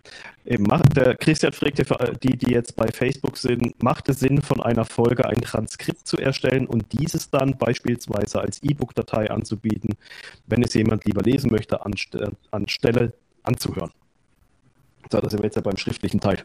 Eben, 0.44 0.64
macht, 0.64 0.96
der 0.96 1.16
Christian 1.16 1.52
fragte 1.52 1.84
für 1.84 1.96
die, 2.22 2.36
die 2.36 2.52
jetzt 2.52 2.76
bei 2.76 2.88
Facebook 2.88 3.36
sind, 3.36 3.82
macht 3.82 4.08
es 4.08 4.20
Sinn, 4.20 4.42
von 4.42 4.60
einer 4.60 4.84
Folge 4.84 5.24
ein 5.26 5.40
Transkript 5.40 6.06
zu 6.06 6.18
erstellen 6.18 6.66
und 6.66 6.92
dieses 6.92 7.30
dann 7.30 7.58
beispielsweise 7.58 8.40
als 8.40 8.62
E-Book-Datei 8.62 9.30
anzubieten, 9.30 9.96
wenn 10.46 10.62
es 10.62 10.74
jemand 10.74 11.04
lieber 11.04 11.22
lesen 11.22 11.50
möchte, 11.50 11.84
anste 11.84 12.32
anstelle 12.50 13.12
anzuhören? 13.42 13.90
So, 15.12 15.20
da 15.20 15.28
sind 15.28 15.40
wir 15.40 15.44
jetzt 15.44 15.56
ja 15.56 15.60
beim 15.60 15.76
schriftlichen 15.76 16.20
Teil. 16.20 16.38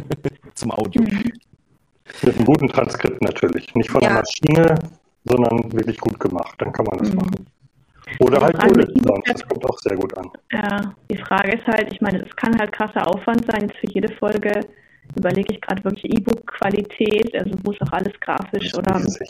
Zum 0.54 0.70
Audio. 0.70 1.02
Mit 1.02 2.34
einem 2.36 2.44
guten 2.46 2.68
Transkript 2.68 3.20
natürlich. 3.22 3.74
Nicht 3.74 3.90
von 3.90 4.00
der 4.00 4.10
Ja. 4.12 4.22
Maschine, 4.22 4.74
sondern 5.24 5.70
wirklich 5.74 5.98
gut 5.98 6.18
gemacht. 6.18 6.54
Dann 6.56 6.72
kann 6.72 6.86
man 6.86 6.98
das 7.00 7.10
Mhm. 7.10 7.16
machen. 7.16 7.46
Oder 8.20 8.40
halt 8.40 8.76
mit 8.76 8.90
Sounds. 9.06 9.22
Das 9.30 9.46
kommt 9.46 9.62
auch 9.66 9.78
sehr 9.78 9.96
gut 9.96 10.16
an. 10.16 10.30
Ja, 10.52 10.94
die 11.10 11.18
Frage 11.18 11.52
ist 11.58 11.66
halt, 11.66 11.92
ich 11.92 12.00
meine, 12.00 12.24
es 12.24 12.34
kann 12.36 12.58
halt 12.58 12.72
krasser 12.72 13.06
Aufwand 13.06 13.44
sein. 13.50 13.68
Jetzt 13.68 13.76
für 13.78 13.90
jede 13.90 14.10
Folge 14.14 14.60
überlege 15.16 15.54
ich 15.54 15.60
gerade 15.60 15.82
wirklich 15.84 16.12
E-Book-Qualität, 16.16 17.34
also 17.34 17.56
wo 17.62 17.72
es 17.72 17.80
auch 17.82 17.92
alles 17.92 18.12
grafisch 18.20 18.74
oder 18.74 18.98
so 19.00 19.24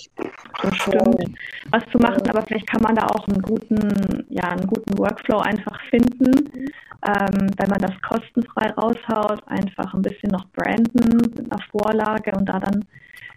stimmt, 0.73 1.39
was 1.71 1.85
zu 1.91 1.99
machen, 1.99 2.29
aber 2.29 2.43
vielleicht 2.43 2.67
kann 2.67 2.83
man 2.83 2.95
da 2.95 3.07
auch 3.07 3.29
einen 3.29 3.43
guten, 3.43 4.25
ja, 4.31 4.45
einen 4.45 4.67
guten 4.67 4.99
Workflow 4.99 5.39
einfach 5.39 5.79
finden, 5.91 6.73
ähm, 7.07 7.51
wenn 7.59 7.69
man 7.69 7.81
das 7.81 7.93
kostenfrei 8.03 8.71
raushaut, 8.71 9.47
einfach 9.47 9.93
ein 9.93 10.03
bisschen 10.03 10.31
noch 10.31 10.47
branden 10.53 11.17
mit 11.17 11.53
einer 11.53 11.63
Vorlage 11.71 12.33
und 12.37 12.49
da 12.49 12.59
dann 12.61 12.85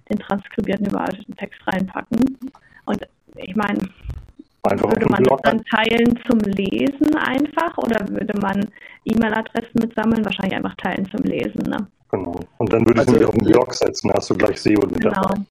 den 0.10 0.20
transkribierten 0.20 0.86
überarbeiteten 0.86 1.36
Text 1.36 1.60
reinpacken. 1.68 2.38
Und 2.86 3.06
ich 3.36 3.56
meine, 3.56 3.80
Einfach 4.64 4.90
würde 4.90 5.06
man 5.10 5.24
das 5.24 5.42
dann 5.44 5.64
teilen 5.66 6.20
zum 6.30 6.40
Lesen 6.40 7.16
einfach 7.16 7.78
oder 7.78 8.06
würde 8.10 8.38
man 8.40 8.68
E-Mail-Adressen 9.06 9.80
mitsammeln? 9.82 10.26
Wahrscheinlich 10.26 10.56
einfach 10.56 10.76
teilen 10.76 11.06
zum 11.10 11.24
Lesen, 11.24 11.64
ne? 11.70 11.88
Genau. 12.12 12.40
Und 12.58 12.72
dann 12.72 12.86
würde 12.86 13.02
ich 13.02 13.08
Also- 13.08 13.20
mich 13.20 13.28
auf 13.28 13.36
den 13.36 13.48
Blog 13.52 13.74
setzen. 13.74 14.12
Hast 14.14 14.30
du 14.30 14.36
gleich 14.36 14.60
SEO 14.62 14.82
mit 14.88 15.02
Genau. 15.02 15.14
dabei. 15.14 15.42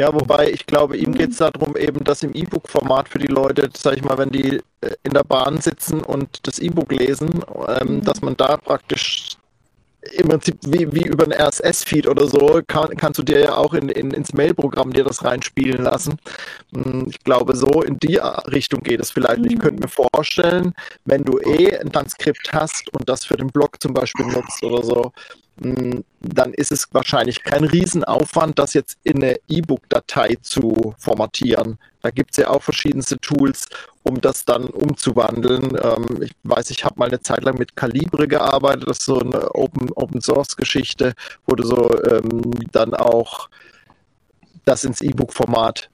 Ja, 0.00 0.12
wobei 0.14 0.50
ich 0.50 0.64
glaube, 0.66 0.96
ihm 0.96 1.12
geht 1.12 1.30
es 1.30 1.38
darum, 1.38 1.76
eben 1.76 2.02
das 2.02 2.22
im 2.22 2.32
E-Book-Format 2.34 3.08
für 3.08 3.18
die 3.18 3.26
Leute, 3.26 3.68
sag 3.76 3.96
ich 3.96 4.02
mal, 4.02 4.16
wenn 4.16 4.30
die 4.30 4.60
äh, 4.80 4.94
in 5.02 5.12
der 5.12 5.24
Bahn 5.24 5.60
sitzen 5.60 6.00
und 6.02 6.46
das 6.46 6.58
E-Book 6.58 6.90
lesen, 6.92 7.44
ähm, 7.80 7.96
mhm. 7.96 8.02
dass 8.02 8.22
man 8.22 8.36
da 8.36 8.56
praktisch 8.56 9.36
im 10.12 10.28
Prinzip 10.28 10.56
wie, 10.62 10.90
wie 10.92 11.06
über 11.06 11.24
ein 11.24 11.32
RSS-Feed 11.32 12.06
oder 12.08 12.28
so, 12.28 12.60
kann, 12.66 12.96
kannst 12.96 13.18
du 13.18 13.22
dir 13.22 13.40
ja 13.40 13.56
auch 13.56 13.74
in, 13.74 13.88
in, 13.88 14.12
ins 14.12 14.32
Mail-Programm 14.32 14.92
dir 14.92 15.04
das 15.04 15.24
reinspielen 15.24 15.82
lassen. 15.82 16.18
Hm, 16.72 17.06
ich 17.10 17.18
glaube, 17.24 17.56
so 17.56 17.82
in 17.82 17.98
die 17.98 18.16
Richtung 18.50 18.80
geht 18.80 19.00
es 19.00 19.10
vielleicht. 19.10 19.40
Mhm. 19.40 19.46
Ich 19.50 19.58
könnte 19.58 19.82
mir 19.82 19.88
vorstellen, 19.88 20.72
wenn 21.04 21.24
du 21.24 21.38
eh 21.40 21.76
ein 21.76 21.92
Transkript 21.92 22.52
hast 22.52 22.92
und 22.94 23.08
das 23.08 23.24
für 23.24 23.36
den 23.36 23.48
Blog 23.48 23.80
zum 23.80 23.92
Beispiel 23.92 24.26
nutzt 24.26 24.62
oder 24.62 24.82
so, 24.82 25.12
dann 25.60 26.54
ist 26.54 26.72
es 26.72 26.88
wahrscheinlich 26.92 27.42
kein 27.42 27.64
Riesenaufwand, 27.64 28.58
das 28.58 28.74
jetzt 28.74 28.98
in 29.02 29.22
eine 29.22 29.36
E-Book-Datei 29.48 30.36
zu 30.40 30.94
formatieren. 30.98 31.78
Da 32.02 32.10
gibt 32.10 32.32
es 32.32 32.36
ja 32.36 32.50
auch 32.50 32.62
verschiedenste 32.62 33.18
Tools, 33.18 33.66
um 34.04 34.20
das 34.20 34.44
dann 34.44 34.66
umzuwandeln. 34.66 35.76
Ähm, 35.82 36.22
ich 36.22 36.32
weiß, 36.44 36.70
ich 36.70 36.84
habe 36.84 36.94
mal 36.98 37.08
eine 37.08 37.20
Zeit 37.20 37.42
lang 37.42 37.58
mit 37.58 37.76
Calibre 37.76 38.28
gearbeitet, 38.28 38.88
das 38.88 38.98
ist 38.98 39.06
so 39.06 39.20
eine 39.20 39.54
Open, 39.54 39.90
Open 39.94 40.20
Source 40.20 40.56
Geschichte, 40.56 41.14
wo 41.46 41.54
du 41.56 41.64
so 41.64 41.90
ähm, 42.04 42.52
dann 42.72 42.94
auch 42.94 43.48
das 44.64 44.84
ins 44.84 45.00
E-Book-Format, 45.00 45.90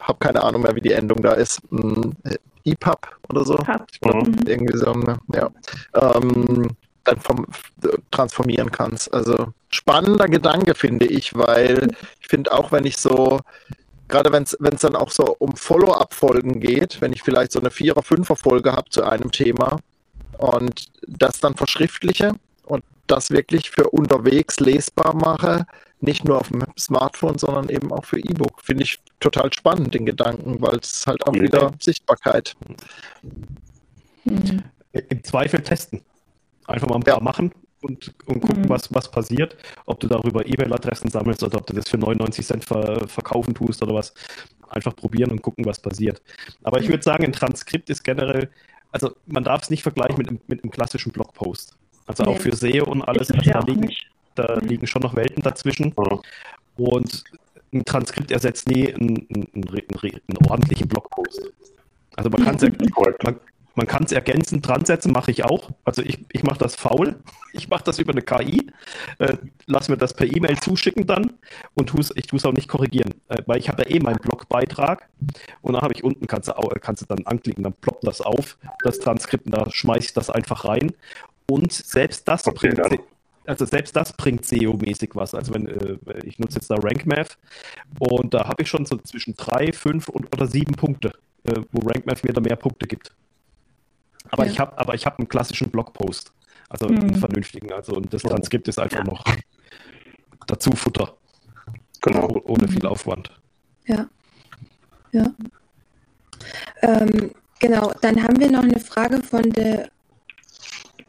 habe 0.00 0.18
keine 0.18 0.42
Ahnung 0.42 0.62
mehr, 0.62 0.74
wie 0.74 0.80
die 0.80 0.92
Endung 0.92 1.22
da 1.22 1.32
ist, 1.32 1.60
hm, 1.70 2.14
EPUB 2.64 3.06
oder 3.30 3.44
so. 3.44 3.58
Mhm. 4.04 4.40
Irgendwie 4.46 4.76
so, 4.76 4.92
ne? 4.92 5.18
ja. 5.32 5.50
Ähm, 5.94 6.68
dann 7.06 7.20
vom, 7.20 7.46
transformieren 8.10 8.70
kannst. 8.70 9.12
Also 9.12 9.52
spannender 9.70 10.26
Gedanke, 10.26 10.74
finde 10.74 11.06
ich, 11.06 11.34
weil 11.34 11.88
ich 12.20 12.28
finde 12.28 12.52
auch, 12.52 12.72
wenn 12.72 12.84
ich 12.84 12.96
so, 12.96 13.40
gerade 14.08 14.32
wenn 14.32 14.42
es 14.42 14.80
dann 14.80 14.96
auch 14.96 15.10
so 15.10 15.36
um 15.38 15.56
Follow-up-Folgen 15.56 16.60
geht, 16.60 17.00
wenn 17.00 17.12
ich 17.12 17.22
vielleicht 17.22 17.52
so 17.52 17.60
eine 17.60 17.70
Vierer-, 17.70 18.02
Fünfer-Folge 18.02 18.72
habe 18.72 18.90
zu 18.90 19.04
einem 19.04 19.30
Thema 19.30 19.78
und 20.38 20.88
das 21.06 21.40
dann 21.40 21.54
verschriftliche 21.54 22.34
und 22.64 22.84
das 23.06 23.30
wirklich 23.30 23.70
für 23.70 23.88
unterwegs 23.90 24.60
lesbar 24.60 25.14
mache, 25.14 25.66
nicht 26.00 26.24
nur 26.24 26.38
auf 26.38 26.48
dem 26.48 26.62
Smartphone, 26.78 27.38
sondern 27.38 27.68
eben 27.68 27.92
auch 27.92 28.04
für 28.04 28.18
E-Book. 28.18 28.60
Finde 28.62 28.84
ich 28.84 28.98
total 29.20 29.52
spannend, 29.52 29.94
den 29.94 30.04
Gedanken, 30.04 30.60
weil 30.60 30.76
es 30.76 31.06
halt 31.06 31.26
auch 31.26 31.32
wieder 31.32 31.72
Sichtbarkeit. 31.80 32.54
Im 34.24 35.24
Zweifel 35.24 35.62
testen. 35.62 36.02
Einfach 36.66 36.88
mal 36.88 36.96
ein 36.96 37.02
paar 37.02 37.18
ja. 37.18 37.22
machen 37.22 37.52
und, 37.82 38.14
und 38.26 38.40
gucken, 38.40 38.62
mhm. 38.62 38.68
was, 38.68 38.92
was 38.92 39.10
passiert. 39.10 39.56
Ob 39.86 40.00
du 40.00 40.08
darüber 40.08 40.46
E-Mail-Adressen 40.46 41.10
sammelst 41.10 41.42
oder 41.42 41.58
ob 41.58 41.66
du 41.66 41.74
das 41.74 41.88
für 41.88 41.98
99 41.98 42.46
Cent 42.46 42.64
ver 42.64 43.06
verkaufen 43.08 43.54
tust 43.54 43.82
oder 43.82 43.94
was. 43.94 44.14
Einfach 44.68 44.96
probieren 44.96 45.30
und 45.30 45.42
gucken, 45.42 45.64
was 45.64 45.78
passiert. 45.78 46.20
Aber 46.64 46.80
ich 46.80 46.88
würde 46.88 47.02
sagen, 47.02 47.24
ein 47.24 47.32
Transkript 47.32 47.88
ist 47.88 48.02
generell, 48.02 48.50
also 48.90 49.14
man 49.26 49.44
darf 49.44 49.62
es 49.62 49.70
nicht 49.70 49.82
vergleichen 49.82 50.18
mit, 50.18 50.48
mit 50.48 50.64
einem 50.64 50.70
klassischen 50.70 51.12
Blogpost. 51.12 51.76
Also 52.06 52.24
nee. 52.24 52.30
auch 52.30 52.38
für 52.38 52.54
SEO 52.54 52.84
und 52.84 53.02
alles, 53.02 53.30
also 53.30 53.50
da, 53.50 53.60
liegen, 53.60 53.92
da 54.34 54.58
mhm. 54.60 54.68
liegen 54.68 54.86
schon 54.86 55.02
noch 55.02 55.14
Welten 55.14 55.42
dazwischen. 55.42 55.94
Mhm. 55.96 56.20
Und 56.76 57.24
ein 57.72 57.84
Transkript 57.84 58.30
ersetzt 58.30 58.68
nie 58.68 58.92
einen, 58.92 59.26
einen, 59.32 59.48
einen, 59.54 59.68
einen 59.68 60.50
ordentlichen 60.50 60.88
Blogpost. 60.88 61.52
Also 62.16 62.30
man 62.30 62.44
kann 62.44 62.56
es 62.56 62.62
ja, 62.62 62.70
man, 63.22 63.36
man 63.76 63.86
kann 63.86 64.04
es 64.04 64.12
ergänzend 64.12 64.66
dran 64.66 64.84
setzen, 64.84 65.12
mache 65.12 65.30
ich 65.30 65.44
auch. 65.44 65.70
Also 65.84 66.02
ich, 66.02 66.24
ich 66.32 66.42
mache 66.42 66.58
das 66.58 66.74
faul. 66.74 67.16
Ich 67.52 67.70
mache 67.70 67.84
das 67.84 67.98
über 67.98 68.12
eine 68.12 68.20
KI. 68.20 68.70
Äh, 69.18 69.38
lass 69.64 69.88
mir 69.88 69.96
das 69.96 70.12
per 70.12 70.26
E-Mail 70.26 70.58
zuschicken 70.58 71.06
dann 71.06 71.32
und 71.72 71.86
tu's, 71.86 72.12
ich 72.14 72.26
tue 72.26 72.36
es 72.36 72.44
auch 72.44 72.52
nicht 72.52 72.68
korrigieren. 72.68 73.14
Äh, 73.28 73.44
weil 73.46 73.58
ich 73.58 73.70
habe 73.70 73.82
ja 73.82 73.96
eh 73.96 73.98
meinen 73.98 74.18
Blogbeitrag 74.18 75.08
und 75.62 75.72
dann 75.72 75.80
habe 75.80 75.94
ich 75.94 76.04
unten, 76.04 76.26
kannst 76.26 76.50
du, 76.50 76.52
kannst 76.82 77.00
du 77.00 77.06
dann 77.06 77.26
anklicken, 77.26 77.64
dann 77.64 77.72
ploppt 77.72 78.06
das 78.06 78.20
auf, 78.20 78.58
das 78.84 78.98
Transkript, 78.98 79.46
und 79.46 79.54
da 79.54 79.70
schmeiße 79.70 80.08
ich 80.08 80.12
das 80.12 80.28
einfach 80.28 80.66
rein. 80.66 80.92
Und 81.50 81.72
selbst 81.72 82.28
das 82.28 82.46
okay, 82.46 82.74
bringt, 82.74 82.78
dann. 82.78 82.98
also 83.46 83.64
selbst 83.64 83.96
das 83.96 84.12
bringt 84.12 84.44
SEO-mäßig 84.44 85.12
was. 85.14 85.34
Also 85.34 85.54
wenn 85.54 85.66
äh, 85.66 85.96
ich 86.24 86.38
nutze 86.38 86.56
jetzt 86.56 86.68
da 86.68 86.74
RankMath 86.74 87.38
und 87.98 88.34
da 88.34 88.48
habe 88.48 88.64
ich 88.64 88.68
schon 88.68 88.84
so 88.84 88.98
zwischen 88.98 89.34
drei, 89.34 89.72
fünf 89.72 90.10
und, 90.10 90.26
oder 90.34 90.46
sieben 90.46 90.74
Punkte, 90.74 91.14
äh, 91.44 91.54
wo 91.72 91.88
RankMath 91.88 92.22
mir 92.22 92.34
da 92.34 92.42
mehr 92.42 92.56
Punkte 92.56 92.86
gibt. 92.86 93.12
Aber 94.30 94.44
ja. 94.44 94.52
ich 94.52 94.58
habe, 94.58 94.78
aber 94.78 94.94
ich 94.94 95.06
habe 95.06 95.18
einen 95.18 95.28
klassischen 95.28 95.70
Blogpost, 95.70 96.32
also 96.68 96.88
mhm. 96.88 97.00
einen 97.00 97.16
vernünftigen. 97.16 97.72
Also 97.72 97.94
und 97.94 98.12
das 98.12 98.22
Transkript 98.22 98.68
ist 98.68 98.78
einfach 98.78 98.98
ja. 98.98 99.04
noch 99.04 99.24
dazu 100.46 100.72
Futter. 100.72 101.16
Genau. 102.02 102.40
Ohne 102.44 102.68
viel 102.68 102.86
Aufwand. 102.86 103.30
Ja. 103.86 104.06
Ja. 105.12 105.32
Ähm, 106.82 107.32
genau, 107.58 107.92
dann 108.00 108.22
haben 108.22 108.38
wir 108.38 108.50
noch 108.50 108.62
eine 108.62 108.80
Frage 108.80 109.22
von 109.22 109.50
der 109.50 109.88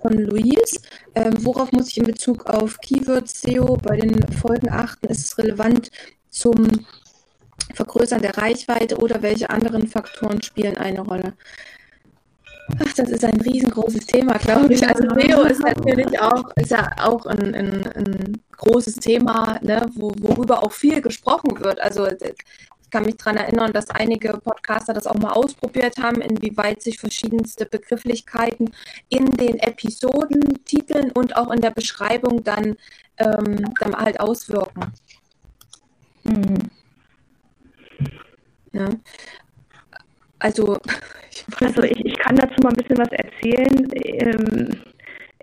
von 0.01 0.13
Luis. 0.13 0.81
Ähm, 1.15 1.33
worauf 1.39 1.71
muss 1.71 1.89
ich 1.89 1.97
in 1.97 2.05
Bezug 2.05 2.45
auf 2.45 2.79
Keywords 2.79 3.41
SEO 3.41 3.77
bei 3.77 3.97
den 3.97 4.27
Folgen 4.33 4.69
achten? 4.69 5.07
Ist 5.07 5.25
es 5.25 5.37
relevant 5.37 5.91
zum 6.29 6.85
Vergrößern 7.73 8.21
der 8.21 8.37
Reichweite 8.37 8.97
oder 8.97 9.21
welche 9.21 9.49
anderen 9.49 9.87
Faktoren 9.87 10.41
spielen 10.41 10.77
eine 10.77 11.01
Rolle? 11.01 11.33
Ach, 12.79 12.93
das 12.93 13.09
ist 13.09 13.23
ein 13.23 13.39
riesengroßes 13.41 14.05
Thema, 14.07 14.37
glaube 14.37 14.73
ich. 14.73 14.85
Also 14.85 15.03
SEO 15.09 15.43
ist 15.43 15.61
natürlich 15.61 16.19
auch, 16.19 16.49
ist 16.55 16.71
ja 16.71 16.91
auch 16.99 17.25
ein, 17.25 17.55
ein, 17.55 17.87
ein 17.93 18.41
großes 18.51 18.95
Thema, 18.95 19.57
ne, 19.61 19.85
wo, 19.95 20.11
worüber 20.19 20.63
auch 20.63 20.71
viel 20.71 21.01
gesprochen 21.01 21.59
wird. 21.63 21.79
Also 21.79 22.05
ich 22.07 22.35
kann 22.91 23.05
mich 23.05 23.17
daran 23.17 23.37
erinnern, 23.37 23.71
dass 23.73 23.89
einige 23.89 24.33
Podcaster 24.33 24.93
das 24.93 25.07
auch 25.07 25.15
mal 25.15 25.31
ausprobiert 25.31 25.97
haben, 25.97 26.21
inwieweit 26.21 26.81
sich 26.81 26.99
verschiedenste 26.99 27.65
Begrifflichkeiten 27.65 28.71
in 29.09 29.25
den 29.25 29.59
Episoden, 29.59 30.63
Titeln 30.65 31.11
und 31.11 31.35
auch 31.35 31.51
in 31.51 31.61
der 31.61 31.71
Beschreibung 31.71 32.43
dann, 32.43 32.75
ähm, 33.17 33.73
dann 33.79 33.95
halt 33.95 34.19
auswirken. 34.19 34.93
Mhm. 36.23 36.57
Ja. 38.73 38.89
Also, 40.39 40.77
also 41.61 41.83
ich, 41.83 42.05
ich 42.05 42.17
kann 42.17 42.35
dazu 42.35 42.55
mal 42.63 42.69
ein 42.69 42.75
bisschen 42.75 42.97
was 42.97 43.11
erzählen. 43.11 43.91
Ähm, 43.93 44.81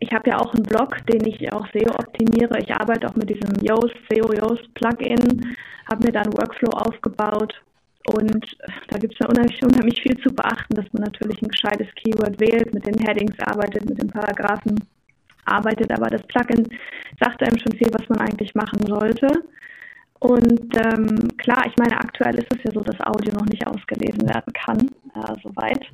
ich 0.01 0.13
habe 0.13 0.31
ja 0.31 0.39
auch 0.39 0.53
einen 0.55 0.65
Blog, 0.65 0.97
den 1.07 1.27
ich 1.27 1.53
auch 1.53 1.67
SEO 1.73 1.91
optimiere. 1.95 2.59
Ich 2.59 2.73
arbeite 2.73 3.09
auch 3.09 3.17
mit 3.17 3.31
diesem 3.31 3.55
Yoast, 3.63 3.95
SEO 4.11 4.33
Yoast 4.33 4.73
Plugin, 4.75 5.55
habe 5.91 6.05
mir 6.05 6.13
da 6.13 6.23
einen 6.23 6.37
Workflow 6.37 6.71
aufgebaut 6.71 7.55
und 8.13 8.57
da 8.89 8.99
gibt 8.99 9.15
es 9.15 9.19
ja 9.21 9.29
unheimlich, 9.29 9.63
unheimlich 9.65 10.03
viel 10.03 10.17
zu 10.19 10.31
beachten, 10.35 10.75
dass 10.75 10.85
man 10.93 11.05
natürlich 11.05 11.41
ein 11.41 11.49
gescheites 11.49 11.89
Keyword 11.95 12.39
wählt, 12.39 12.75
mit 12.75 12.87
den 12.87 12.99
Headings 12.99 13.39
arbeitet, 13.41 13.89
mit 13.89 14.03
den 14.03 14.11
Paragraphen 14.11 14.85
arbeitet, 15.47 15.91
aber 15.91 16.09
das 16.09 16.23
Plugin 16.27 16.69
sagt 17.21 17.43
einem 17.43 17.59
schon 17.59 17.79
viel, 17.79 17.89
was 17.93 18.09
man 18.09 18.21
eigentlich 18.21 18.55
machen 18.55 18.81
sollte. 18.87 19.29
Und 20.21 20.77
ähm, 20.77 21.29
klar, 21.37 21.65
ich 21.67 21.77
meine, 21.77 21.99
aktuell 21.99 22.37
ist 22.37 22.51
es 22.51 22.62
ja 22.65 22.71
so, 22.73 22.81
dass 22.81 23.01
Audio 23.01 23.33
noch 23.35 23.47
nicht 23.47 23.67
ausgelesen 23.67 24.29
werden 24.29 24.53
kann, 24.55 24.79
äh, 25.15 25.35
soweit. 25.43 25.85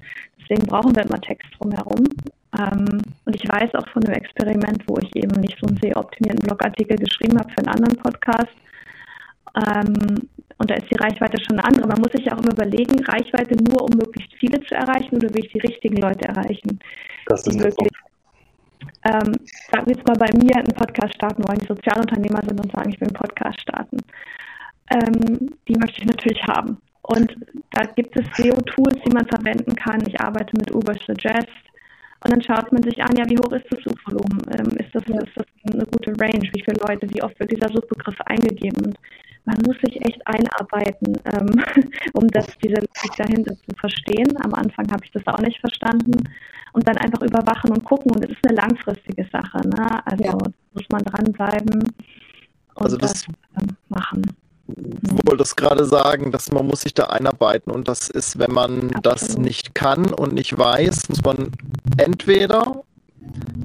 Deswegen 0.41 0.67
brauchen 0.67 0.95
wir 0.95 1.05
immer 1.05 1.21
Text 1.21 1.49
drumherum. 1.59 2.05
Ähm, 2.59 3.01
und 3.25 3.35
ich 3.35 3.49
weiß 3.49 3.75
auch 3.75 3.89
von 3.89 4.05
einem 4.05 4.15
Experiment, 4.15 4.83
wo 4.87 4.97
ich 4.99 5.15
eben 5.17 5.41
nicht 5.41 5.59
so 5.61 5.67
einen 5.67 5.79
sehr 5.79 5.97
optimierten 5.97 6.47
Blogartikel 6.47 6.97
geschrieben 6.97 7.39
habe 7.39 7.51
für 7.51 7.59
einen 7.59 7.75
anderen 7.75 7.97
Podcast. 7.97 8.55
Ähm, 9.57 10.29
und 10.59 10.71
da 10.71 10.75
ist 10.75 10.91
die 10.91 10.99
Reichweite 10.99 11.39
schon 11.43 11.59
eine 11.59 11.65
andere. 11.65 11.89
Man 11.89 12.01
muss 12.01 12.13
sich 12.13 12.27
ja 12.27 12.35
auch 12.35 12.43
immer 12.43 12.53
überlegen, 12.53 13.03
Reichweite 13.05 13.57
nur, 13.65 13.83
um 13.83 13.91
möglichst 13.97 14.33
viele 14.35 14.61
zu 14.61 14.75
erreichen 14.75 15.17
oder 15.17 15.31
will 15.31 15.45
ich 15.45 15.53
die 15.53 15.61
richtigen 15.61 15.97
Leute 15.97 16.29
erreichen? 16.29 16.79
Das 17.27 17.47
ist 17.47 17.59
wirklich 17.59 17.89
ähm, 19.05 19.33
sagen 19.71 19.87
wir 19.87 19.97
jetzt 19.97 20.07
mal 20.07 20.17
bei 20.17 20.31
mir 20.37 20.57
einen 20.57 20.75
Podcast 20.75 21.15
starten 21.15 21.47
wollen, 21.47 21.59
die 21.59 21.67
Sozialunternehmer 21.67 22.43
sind 22.47 22.61
und 22.61 22.73
sagen, 22.73 22.91
ich 22.91 23.01
will 23.01 23.09
einen 23.09 23.17
Podcast 23.17 23.61
starten. 23.61 23.99
Ähm, 24.91 25.51
die 25.69 25.77
möchte 25.77 26.01
ich 26.01 26.07
natürlich 26.07 26.43
haben. 26.45 26.77
Und 27.03 27.35
da 27.73 27.85
gibt 27.97 28.15
es 28.17 28.27
SEO-Tools, 28.37 28.99
die 29.05 29.13
man 29.13 29.27
verwenden 29.27 29.75
kann. 29.75 30.07
Ich 30.07 30.21
arbeite 30.21 30.57
mit 30.57 30.75
Uber 30.75 30.95
Suggest. 31.07 31.49
Und 32.23 32.33
dann 32.33 32.43
schaut 32.43 32.71
man 32.71 32.83
sich 32.83 33.03
an, 33.03 33.17
ja, 33.17 33.25
wie 33.29 33.39
hoch 33.39 33.53
ist 33.53 33.65
das 33.71 33.83
Suchvolumen? 33.83 34.43
Ähm, 34.53 34.77
ist, 34.77 34.95
das, 34.95 35.03
ist 35.05 35.37
das 35.37 35.47
eine 35.73 35.87
gute 35.87 36.13
Range? 36.21 36.43
Wie 36.53 36.63
viele 36.63 36.77
Leute, 36.87 37.09
wie 37.15 37.23
oft 37.23 37.39
wird 37.41 37.51
dieser 37.51 37.69
Suchbegriff 37.69 38.21
eingegeben? 38.27 38.87
Und 38.87 38.99
man 39.51 39.63
muss 39.67 39.77
sich 39.85 40.01
echt 40.03 40.21
einarbeiten, 40.27 41.19
ähm, 41.25 41.65
um 42.15 42.27
das, 42.29 42.47
diese 42.63 42.77
Logik 42.77 43.17
dahinter 43.17 43.55
zu 43.55 43.77
verstehen. 43.77 44.37
Am 44.43 44.55
Anfang 44.55 44.91
habe 44.91 45.05
ich 45.05 45.11
das 45.13 45.27
auch 45.27 45.41
nicht 45.41 45.61
verstanden 45.61 46.13
und 46.73 46.87
dann 46.87 46.97
einfach 46.99 47.23
überwachen 47.23 47.71
und 47.71 47.85
gucken. 47.85 48.13
Und 48.13 48.25
es 48.25 48.31
ist 48.31 48.47
eine 48.47 48.57
langfristige 48.57 49.27
Sache. 49.33 49.67
Ne? 49.69 50.07
Also 50.07 50.25
ja. 50.25 50.39
muss 50.75 50.85
man 50.91 51.03
dranbleiben 51.05 51.93
und 52.75 52.85
also 52.85 52.97
das, 52.97 53.13
das 53.13 53.27
ähm, 53.61 53.77
machen. 53.89 54.23
Ich 54.69 55.27
wollte 55.27 55.43
es 55.43 55.57
gerade 55.57 55.85
sagen, 55.85 56.31
dass 56.31 56.53
man 56.53 56.67
muss 56.67 56.83
sich 56.83 56.95
da 56.95 57.07
einarbeiten 57.07 57.73
und 57.73 57.89
das 57.89 58.09
ist, 58.09 58.39
wenn 58.39 58.53
man 58.53 58.95
Absolut. 58.95 59.07
das 59.07 59.37
nicht 59.37 59.75
kann 59.75 60.13
und 60.13 60.33
nicht 60.33 60.57
weiß, 60.57 61.09
muss 61.09 61.23
man 61.25 61.51
entweder 61.97 62.85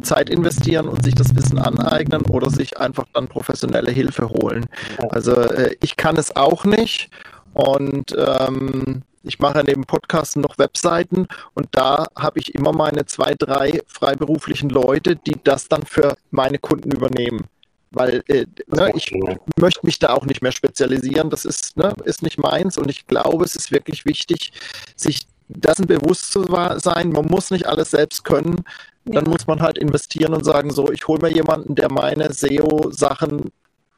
Zeit 0.01 0.29
investieren 0.29 0.87
und 0.87 1.03
sich 1.03 1.15
das 1.15 1.35
Wissen 1.35 1.57
aneignen 1.57 2.23
oder 2.23 2.49
sich 2.49 2.77
einfach 2.77 3.05
dann 3.13 3.27
professionelle 3.27 3.91
Hilfe 3.91 4.29
holen. 4.29 4.65
Also 5.09 5.33
äh, 5.33 5.75
ich 5.81 5.95
kann 5.95 6.17
es 6.17 6.35
auch 6.35 6.65
nicht 6.65 7.09
und 7.53 8.15
ähm, 8.17 9.03
ich 9.23 9.39
mache 9.39 9.63
neben 9.65 9.85
Podcasten 9.85 10.41
noch 10.41 10.57
Webseiten 10.57 11.27
und 11.53 11.67
da 11.71 12.07
habe 12.15 12.39
ich 12.39 12.53
immer 12.53 12.73
meine 12.73 13.05
zwei, 13.05 13.33
drei 13.33 13.81
freiberuflichen 13.87 14.69
Leute, 14.69 15.15
die 15.15 15.35
das 15.43 15.67
dann 15.67 15.83
für 15.83 16.15
meine 16.31 16.59
Kunden 16.59 16.91
übernehmen. 16.91 17.45
Weil 17.91 18.23
äh, 18.27 18.45
ne, 18.67 18.91
ich 18.93 19.11
möchte 19.57 19.85
mich 19.85 19.99
da 19.99 20.13
auch 20.13 20.25
nicht 20.25 20.41
mehr 20.41 20.51
spezialisieren. 20.51 21.29
Das 21.29 21.45
ist, 21.45 21.77
ne, 21.77 21.93
ist 22.03 22.21
nicht 22.21 22.37
meins 22.37 22.77
und 22.77 22.89
ich 22.89 23.07
glaube, 23.07 23.45
es 23.45 23.55
ist 23.55 23.71
wirklich 23.71 24.05
wichtig, 24.05 24.51
sich 24.95 25.25
dessen 25.47 25.87
bewusst 25.87 26.31
zu 26.31 26.43
sein. 26.43 27.11
Man 27.11 27.25
muss 27.25 27.51
nicht 27.51 27.67
alles 27.67 27.91
selbst 27.91 28.23
können. 28.23 28.63
Dann 29.05 29.25
ja. 29.25 29.29
muss 29.29 29.45
man 29.45 29.61
halt 29.61 29.77
investieren 29.77 30.33
und 30.33 30.43
sagen, 30.43 30.71
so, 30.71 30.91
ich 30.91 31.07
hole 31.07 31.21
mir 31.21 31.31
jemanden, 31.31 31.75
der 31.75 31.91
meine 31.91 32.33
SEO-Sachen 32.33 33.51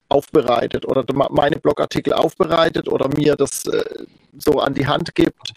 aufbereitet 0.10 0.86
oder 0.86 1.06
meine 1.30 1.58
Blogartikel 1.58 2.14
aufbereitet 2.14 2.88
oder 2.88 3.10
mir 3.10 3.36
das 3.36 3.66
äh, 3.68 3.84
so 4.38 4.60
an 4.60 4.74
die 4.74 4.88
Hand 4.88 5.16
gibt. 5.16 5.54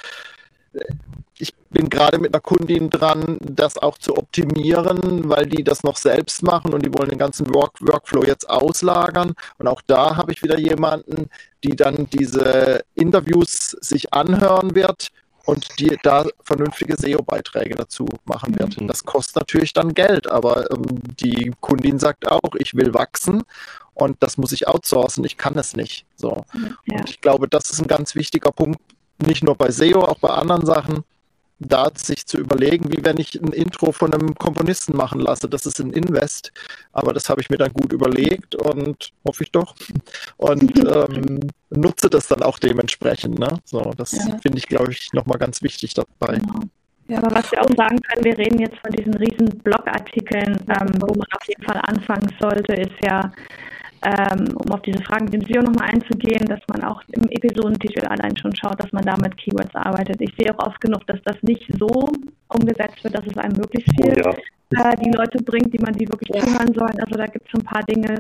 Ich 1.39 1.55
bin 1.71 1.89
gerade 1.89 2.19
mit 2.19 2.35
einer 2.35 2.41
Kundin 2.41 2.91
dran, 2.91 3.39
das 3.41 3.79
auch 3.79 3.99
zu 3.99 4.17
optimieren, 4.17 5.29
weil 5.29 5.47
die 5.47 5.65
das 5.65 5.83
noch 5.83 5.97
selbst 5.97 6.43
machen 6.43 6.75
und 6.75 6.85
die 6.85 6.93
wollen 6.93 7.09
den 7.09 7.19
ganzen 7.19 7.53
Work 7.55 7.81
Workflow 7.81 8.25
jetzt 8.25 8.49
auslagern. 8.49 9.33
Und 9.59 9.67
auch 9.67 9.81
da 9.87 10.17
habe 10.17 10.33
ich 10.33 10.43
wieder 10.43 10.59
jemanden, 10.59 11.29
die 11.65 11.75
dann 11.75 12.09
diese 12.11 12.85
Interviews 12.95 13.71
sich 13.81 14.13
anhören 14.13 14.75
wird 14.75 15.11
und 15.51 15.81
die 15.81 15.99
da 16.05 16.25
vernünftige 16.45 16.97
SEO-Beiträge 16.97 17.75
dazu 17.75 18.07
machen 18.25 18.57
wird. 18.57 18.81
Mhm. 18.81 18.87
Das 18.87 19.05
kostet 19.05 19.35
natürlich 19.35 19.73
dann 19.73 19.95
Geld, 19.95 20.31
aber 20.31 20.71
ähm, 20.71 20.85
die 21.19 21.53
Kundin 21.61 21.99
sagt 21.99 22.31
auch, 22.31 22.55
ich 22.57 22.77
will 22.77 22.95
wachsen 22.95 23.43
und 23.95 24.17
das 24.21 24.39
muss 24.39 24.53
ich 24.53 24.69
outsourcen, 24.69 25.25
ich 25.25 25.37
kann 25.37 25.59
es 25.59 25.75
nicht. 25.75 26.07
So. 26.15 26.45
Ja. 26.87 26.99
Und 26.99 27.11
ich 27.11 27.21
glaube, 27.21 27.49
das 27.49 27.71
ist 27.71 27.81
ein 27.81 27.89
ganz 27.89 28.15
wichtiger 28.15 28.53
Punkt, 28.53 28.81
nicht 29.19 29.43
nur 29.43 29.57
bei 29.57 29.73
SEO, 29.73 30.03
auch 30.03 30.19
bei 30.19 30.31
anderen 30.31 30.65
Sachen, 30.65 31.03
da 31.61 31.91
sich 31.95 32.27
zu 32.27 32.39
überlegen, 32.39 32.91
wie 32.91 33.05
wenn 33.05 33.19
ich 33.19 33.41
ein 33.41 33.53
Intro 33.53 33.93
von 33.93 34.13
einem 34.13 34.35
Komponisten 34.35 34.97
machen 34.97 35.21
lasse. 35.21 35.49
Das 35.49 35.67
ist 35.67 35.79
ein 35.79 35.93
Invest, 35.93 36.53
aber 36.93 37.13
das 37.13 37.29
habe 37.29 37.41
ich 37.41 37.51
mir 37.51 37.59
dann 37.59 37.73
gut 37.73 37.93
überlegt 37.93 38.55
und 38.55 39.13
hoffe 39.27 39.45
ich 39.45 39.53
doch. 39.53 39.75
Und 40.39 40.79
ähm, 40.89 41.41
nutze 41.69 42.09
das 42.09 42.29
dann 42.29 42.43
auch 42.43 42.59
dementsprechend. 42.59 43.39
Ne? 43.39 43.59
So, 43.65 43.93
das 43.97 44.13
ja. 44.13 44.39
finde 44.39 44.59
ich, 44.59 44.67
glaube 44.67 44.93
ich, 44.93 45.13
nochmal 45.13 45.39
ganz 45.39 45.63
wichtig 45.63 45.95
dabei. 45.95 46.39
Genau. 46.39 46.61
Ja, 47.09 47.19
aber 47.19 47.35
was 47.35 47.51
wir 47.51 47.61
auch 47.61 47.77
sagen 47.77 47.99
können, 48.01 48.25
wir 48.25 48.39
reden 48.39 48.61
jetzt 48.61 48.79
von 48.79 48.93
diesen 48.93 49.15
riesen 49.15 49.49
Blogartikeln, 49.65 50.57
ähm, 50.69 50.93
wo 51.01 51.13
man 51.13 51.27
auf 51.33 51.49
jeden 51.49 51.63
Fall 51.65 51.81
anfangen 51.85 52.33
sollte, 52.41 52.73
ist 52.75 52.95
ja 53.05 53.33
ähm, 54.03 54.57
um 54.57 54.73
auf 54.73 54.81
diese 54.83 55.03
Fragen 55.03 55.27
mit 55.27 55.35
dem 55.35 55.43
SEO 55.43 55.63
nochmal 55.63 55.91
einzugehen, 55.91 56.47
dass 56.47 56.61
man 56.73 56.85
auch 56.85 57.03
im 57.13 57.25
Episodentitel 57.29 58.07
allein 58.07 58.37
schon 58.37 58.55
schaut, 58.57 58.83
dass 58.83 58.93
man 58.93 59.05
da 59.05 59.17
mit 59.19 59.37
Keywords 59.37 59.75
arbeitet. 59.75 60.21
Ich 60.21 60.35
sehe 60.39 60.55
auch 60.55 60.67
oft 60.67 60.81
genug, 60.81 61.07
dass 61.07 61.21
das 61.25 61.37
nicht 61.43 61.71
so 61.79 62.09
umgesetzt 62.49 63.05
wird, 63.05 63.15
dass 63.15 63.27
es 63.27 63.37
einem 63.37 63.57
möglichst 63.57 63.91
viel 64.01 64.15
oh 64.25 64.33
ja. 64.73 64.91
äh, 64.91 64.97
die 64.97 65.11
Leute 65.11 65.43
bringt, 65.43 65.73
die 65.75 65.83
man 65.83 65.93
die 65.93 66.09
wirklich 66.09 66.31
ja. 66.35 66.41
zuhören 66.41 66.73
sollen. 66.75 66.99
Also 67.05 67.19
da 67.19 67.27
gibt 67.27 67.47
es 67.47 67.61
ein 67.61 67.65
paar 67.65 67.83
Dinge 67.83 68.15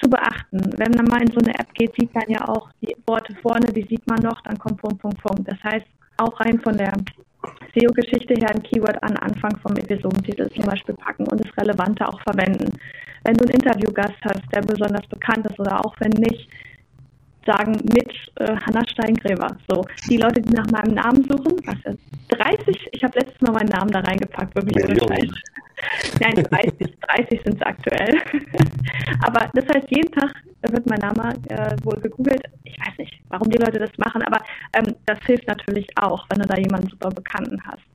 zu 0.00 0.08
beachten. 0.08 0.60
Wenn 0.78 0.92
man 0.92 1.04
mal 1.04 1.20
in 1.20 1.32
so 1.32 1.40
eine 1.40 1.54
App 1.58 1.74
geht, 1.74 1.94
sieht 1.98 2.14
man 2.14 2.24
ja 2.28 2.48
auch 2.48 2.70
die 2.80 2.96
Worte 3.06 3.34
vorne, 3.42 3.66
die 3.66 3.86
sieht 3.86 4.06
man 4.06 4.20
noch, 4.20 4.40
dann 4.42 4.58
kommt 4.58 4.80
Punkt, 4.80 5.02
Punkt, 5.02 5.22
Punkt. 5.22 5.46
Das 5.46 5.62
heißt, 5.62 5.86
auch 6.16 6.40
rein 6.40 6.58
von 6.60 6.76
der 6.76 6.92
SEO-Geschichte 7.74 8.34
her 8.34 8.50
ein 8.54 8.62
Keyword 8.62 9.02
an 9.02 9.16
Anfang 9.18 9.56
vom 9.58 9.76
Episodentitel 9.76 10.48
zum 10.48 10.64
Beispiel 10.64 10.94
packen 10.94 11.28
und 11.28 11.44
das 11.44 11.56
Relevante 11.58 12.08
auch 12.08 12.20
verwenden 12.22 12.72
wenn 13.28 13.36
du 13.36 13.44
einen 13.44 13.60
Interviewgast 13.60 14.16
hast, 14.24 14.42
der 14.54 14.62
besonders 14.62 15.06
bekannt 15.08 15.46
ist 15.46 15.60
oder 15.60 15.84
auch 15.84 15.94
wenn 16.00 16.12
nicht, 16.12 16.48
sagen 17.44 17.72
mit 17.94 18.10
äh, 18.36 18.56
Hanna 18.56 18.82
Steingräber. 18.88 19.56
So, 19.68 19.84
die 20.08 20.16
Leute, 20.16 20.40
die 20.40 20.54
nach 20.54 20.66
meinem 20.70 20.94
Namen 20.94 21.24
suchen, 21.24 21.56
was 21.64 21.76
ist 21.84 22.00
30? 22.30 22.88
Ich 22.92 23.04
habe 23.04 23.18
letztes 23.18 23.40
Mal 23.42 23.52
meinen 23.52 23.68
Namen 23.68 23.90
da 23.90 24.00
reingepackt, 24.00 24.54
wirklich 24.54 24.82
ohne 24.82 25.28
Nein, 26.20 26.34
30, 26.34 26.98
30 27.00 27.40
sind 27.44 27.56
es 27.56 27.62
aktuell. 27.62 28.20
aber 29.26 29.48
das 29.54 29.64
heißt, 29.74 29.90
jeden 29.90 30.10
Tag 30.12 30.34
wird 30.62 30.86
mein 30.86 30.98
Name 30.98 31.34
äh, 31.50 31.76
wohl 31.84 32.00
gegoogelt. 32.00 32.42
Ich 32.64 32.78
weiß 32.80 32.98
nicht, 32.98 33.14
warum 33.28 33.48
die 33.50 33.58
Leute 33.58 33.78
das 33.78 33.96
machen, 33.98 34.22
aber 34.22 34.42
ähm, 34.72 34.94
das 35.06 35.18
hilft 35.26 35.46
natürlich 35.46 35.86
auch, 36.00 36.26
wenn 36.30 36.40
du 36.40 36.48
da 36.48 36.56
jemanden 36.56 36.88
super 36.88 37.10
Bekannten 37.10 37.62
hast 37.64 37.87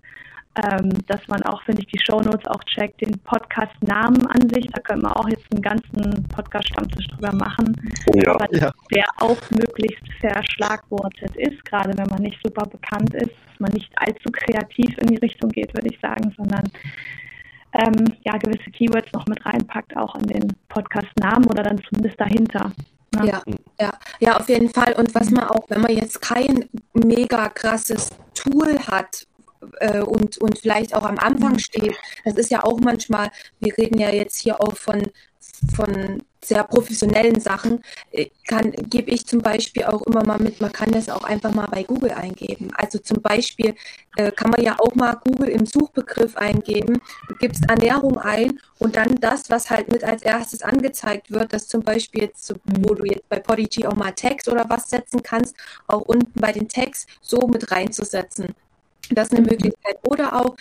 ähm, 0.55 0.91
dass 1.07 1.27
man 1.27 1.41
auch, 1.43 1.63
finde 1.63 1.81
ich, 1.81 1.87
die 1.87 1.99
Shownotes 1.99 2.45
auch 2.47 2.63
checkt, 2.65 3.01
den 3.01 3.17
Podcast-Namen 3.19 4.25
an 4.27 4.49
sich. 4.49 4.67
Da 4.67 4.81
können 4.81 5.01
wir 5.01 5.17
auch 5.17 5.27
jetzt 5.27 5.45
einen 5.51 5.61
ganzen 5.61 6.27
Podcast-Stammtisch 6.29 7.07
drüber 7.07 7.33
machen. 7.33 7.75
Ja, 8.13 8.35
Aber 8.35 8.55
ja. 8.55 8.71
der 8.93 9.05
auch 9.17 9.39
möglichst 9.49 10.03
verschlagwortet 10.19 11.35
ist, 11.37 11.65
gerade 11.65 11.97
wenn 11.97 12.07
man 12.07 12.21
nicht 12.21 12.39
super 12.45 12.67
bekannt 12.67 13.13
ist, 13.15 13.31
dass 13.31 13.59
man 13.59 13.71
nicht 13.71 13.91
allzu 13.95 14.29
kreativ 14.31 14.95
in 14.99 15.07
die 15.07 15.17
Richtung 15.17 15.49
geht, 15.49 15.73
würde 15.73 15.89
ich 15.91 15.99
sagen, 15.99 16.31
sondern 16.37 16.63
ähm, 17.73 18.13
ja, 18.23 18.37
gewisse 18.37 18.69
Keywords 18.69 19.11
noch 19.13 19.25
mit 19.25 19.43
reinpackt, 19.43 19.97
auch 19.97 20.13
in 20.15 20.27
den 20.27 20.47
Podcast-Namen 20.69 21.45
oder 21.45 21.63
dann 21.63 21.81
zumindest 21.89 22.19
dahinter. 22.21 22.71
Ne? 23.15 23.27
Ja, 23.27 23.41
ja, 23.79 23.91
ja, 24.19 24.37
auf 24.37 24.47
jeden 24.49 24.69
Fall. 24.69 24.93
Und 24.93 25.13
was 25.15 25.31
man 25.31 25.45
auch, 25.45 25.67
wenn 25.69 25.81
man 25.81 25.95
jetzt 25.95 26.21
kein 26.21 26.69
mega 26.93 27.49
krasses 27.49 28.11
Tool 28.35 28.77
hat, 28.87 29.25
äh, 29.79 30.01
und, 30.01 30.37
und 30.37 30.59
vielleicht 30.59 30.95
auch 30.95 31.03
am 31.03 31.17
Anfang 31.17 31.59
steht. 31.59 31.95
Das 32.25 32.35
ist 32.35 32.51
ja 32.51 32.63
auch 32.63 32.79
manchmal, 32.79 33.29
wir 33.59 33.77
reden 33.77 33.99
ja 33.99 34.09
jetzt 34.09 34.39
hier 34.39 34.61
auch 34.61 34.75
von, 34.75 35.03
von 35.75 36.23
sehr 36.43 36.63
professionellen 36.63 37.39
Sachen, 37.39 37.83
äh, 38.11 38.27
gebe 38.89 39.11
ich 39.11 39.25
zum 39.25 39.39
Beispiel 39.39 39.85
auch 39.85 40.01
immer 40.03 40.25
mal 40.25 40.39
mit, 40.39 40.61
man 40.61 40.71
kann 40.71 40.91
das 40.91 41.09
auch 41.09 41.23
einfach 41.23 41.53
mal 41.53 41.67
bei 41.67 41.83
Google 41.83 42.11
eingeben. 42.11 42.71
Also 42.75 42.99
zum 42.99 43.21
Beispiel 43.21 43.75
äh, 44.17 44.31
kann 44.31 44.51
man 44.51 44.61
ja 44.61 44.75
auch 44.79 44.93
mal 44.95 45.15
Google 45.23 45.49
im 45.49 45.65
Suchbegriff 45.65 46.35
eingeben, 46.35 47.01
gibst 47.39 47.65
Ernährung 47.69 48.17
ein 48.17 48.59
und 48.79 48.95
dann 48.95 49.15
das, 49.15 49.49
was 49.49 49.69
halt 49.69 49.91
mit 49.91 50.03
als 50.03 50.21
erstes 50.21 50.61
angezeigt 50.61 51.31
wird, 51.31 51.53
dass 51.53 51.67
zum 51.67 51.81
Beispiel 51.81 52.23
jetzt, 52.23 52.53
wo 52.65 52.93
du 52.93 53.05
jetzt 53.05 53.27
bei 53.29 53.39
Podigy 53.39 53.85
auch 53.87 53.95
mal 53.95 54.11
Text 54.11 54.47
oder 54.47 54.65
was 54.69 54.89
setzen 54.89 55.23
kannst, 55.23 55.55
auch 55.87 56.01
unten 56.01 56.39
bei 56.39 56.51
den 56.51 56.67
Tags 56.67 57.07
so 57.21 57.47
mit 57.47 57.71
reinzusetzen. 57.71 58.53
Das 59.09 59.29
ist 59.29 59.37
eine 59.37 59.47
Möglichkeit. 59.47 59.97
Oder 60.03 60.33
auch 60.39 60.55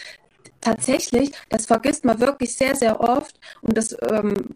tatsächlich, 0.61 1.33
das 1.49 1.67
vergisst 1.67 2.05
man 2.05 2.21
wirklich 2.21 2.55
sehr, 2.55 2.75
sehr 2.75 3.01
oft 3.01 3.39
und 3.63 3.77
das 3.77 3.97
ähm, 4.11 4.55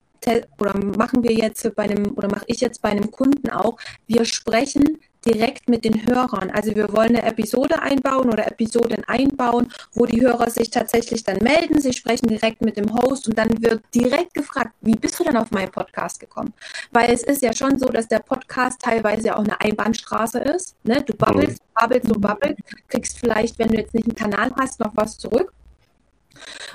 oder 0.58 0.76
machen 0.76 1.22
wir 1.22 1.32
jetzt 1.32 1.72
bei 1.76 1.84
einem 1.84 2.12
oder 2.16 2.28
mache 2.28 2.44
ich 2.48 2.60
jetzt 2.60 2.82
bei 2.82 2.88
einem 2.88 3.10
Kunden 3.10 3.48
auch, 3.50 3.78
wir 4.08 4.24
sprechen 4.24 4.98
direkt 5.26 5.68
mit 5.68 5.84
den 5.84 6.06
Hörern. 6.06 6.50
Also 6.50 6.74
wir 6.74 6.92
wollen 6.92 7.16
eine 7.16 7.22
Episode 7.24 7.80
einbauen 7.82 8.30
oder 8.30 8.46
Episoden 8.46 9.04
einbauen, 9.04 9.68
wo 9.92 10.06
die 10.06 10.20
Hörer 10.20 10.50
sich 10.50 10.70
tatsächlich 10.70 11.24
dann 11.24 11.38
melden, 11.38 11.80
sie 11.80 11.92
sprechen 11.92 12.28
direkt 12.28 12.62
mit 12.62 12.76
dem 12.76 12.92
Host 12.94 13.28
und 13.28 13.36
dann 13.38 13.50
wird 13.62 13.82
direkt 13.94 14.34
gefragt, 14.34 14.72
wie 14.80 14.94
bist 14.94 15.18
du 15.18 15.24
denn 15.24 15.36
auf 15.36 15.50
meinen 15.50 15.70
Podcast 15.70 16.20
gekommen? 16.20 16.52
Weil 16.92 17.12
es 17.12 17.22
ist 17.22 17.42
ja 17.42 17.52
schon 17.52 17.78
so, 17.78 17.86
dass 17.86 18.08
der 18.08 18.20
Podcast 18.20 18.80
teilweise 18.80 19.36
auch 19.36 19.44
eine 19.44 19.60
Einbahnstraße 19.60 20.38
ist. 20.38 20.76
Ne? 20.84 21.02
Du 21.02 21.14
babbelst, 21.14 21.60
babbelst, 21.74 22.08
du 22.08 22.20
babbelst, 22.20 22.60
kriegst 22.88 23.18
vielleicht, 23.18 23.58
wenn 23.58 23.68
du 23.68 23.78
jetzt 23.78 23.94
nicht 23.94 24.06
einen 24.06 24.14
Kanal 24.14 24.50
hast, 24.58 24.80
noch 24.80 24.92
was 24.94 25.18
zurück. 25.18 25.52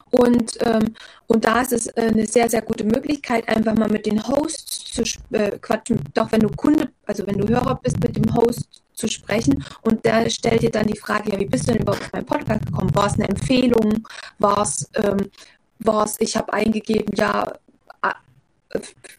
Und, 0.09 0.57
ähm, 0.65 0.95
und 1.27 1.45
da 1.45 1.61
ist 1.61 1.71
es 1.71 1.87
äh, 1.87 2.01
eine 2.01 2.25
sehr, 2.25 2.49
sehr 2.49 2.61
gute 2.61 2.83
Möglichkeit, 2.83 3.47
einfach 3.47 3.75
mal 3.75 3.89
mit 3.89 4.05
den 4.05 4.27
Hosts 4.27 4.80
zu 4.91 5.03
äh, 5.31 5.57
quatschen. 5.59 5.99
Doch 6.13 6.31
wenn 6.31 6.41
du 6.41 6.49
Kunde, 6.49 6.89
also 7.05 7.25
wenn 7.25 7.37
du 7.37 7.47
Hörer 7.47 7.79
bist, 7.81 7.99
mit 8.01 8.15
dem 8.15 8.35
Host 8.35 8.83
zu 8.93 9.07
sprechen 9.07 9.63
und 9.81 10.03
der 10.05 10.29
stellt 10.29 10.61
dir 10.61 10.69
dann 10.69 10.87
die 10.87 10.97
Frage, 10.97 11.31
ja, 11.31 11.39
wie 11.39 11.45
bist 11.45 11.67
du 11.67 11.73
denn 11.73 11.81
überhaupt 11.81 12.03
auf 12.03 12.13
meinen 12.13 12.25
Podcast 12.25 12.65
gekommen? 12.65 12.93
War 12.95 13.07
es 13.07 13.13
eine 13.13 13.29
Empfehlung? 13.29 14.07
War 14.39 14.61
es, 14.61 14.89
ähm, 14.95 15.29
ich 16.19 16.37
habe 16.37 16.53
eingegeben, 16.53 17.15
ja, 17.15 17.51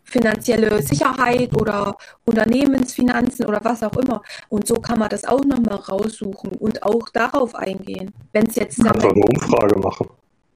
finanzielle 0.05 0.83
Sicherheit 0.83 1.55
oder 1.61 1.97
Unternehmensfinanzen 2.25 3.47
oder 3.47 3.61
was 3.63 3.83
auch 3.83 3.97
immer. 3.97 4.23
Und 4.49 4.67
so 4.67 4.75
kann 4.75 4.99
man 4.99 5.09
das 5.09 5.25
auch 5.25 5.45
nochmal 5.45 5.77
raussuchen 5.77 6.53
und 6.53 6.83
auch 6.83 7.09
darauf 7.11 7.55
eingehen. 7.55 8.13
Wenn 8.33 8.47
es 8.47 8.57
jetzt. 8.57 8.83
Kannst 8.83 9.05
eine 9.05 9.25
Umfrage 9.25 9.79
machen. 9.79 10.09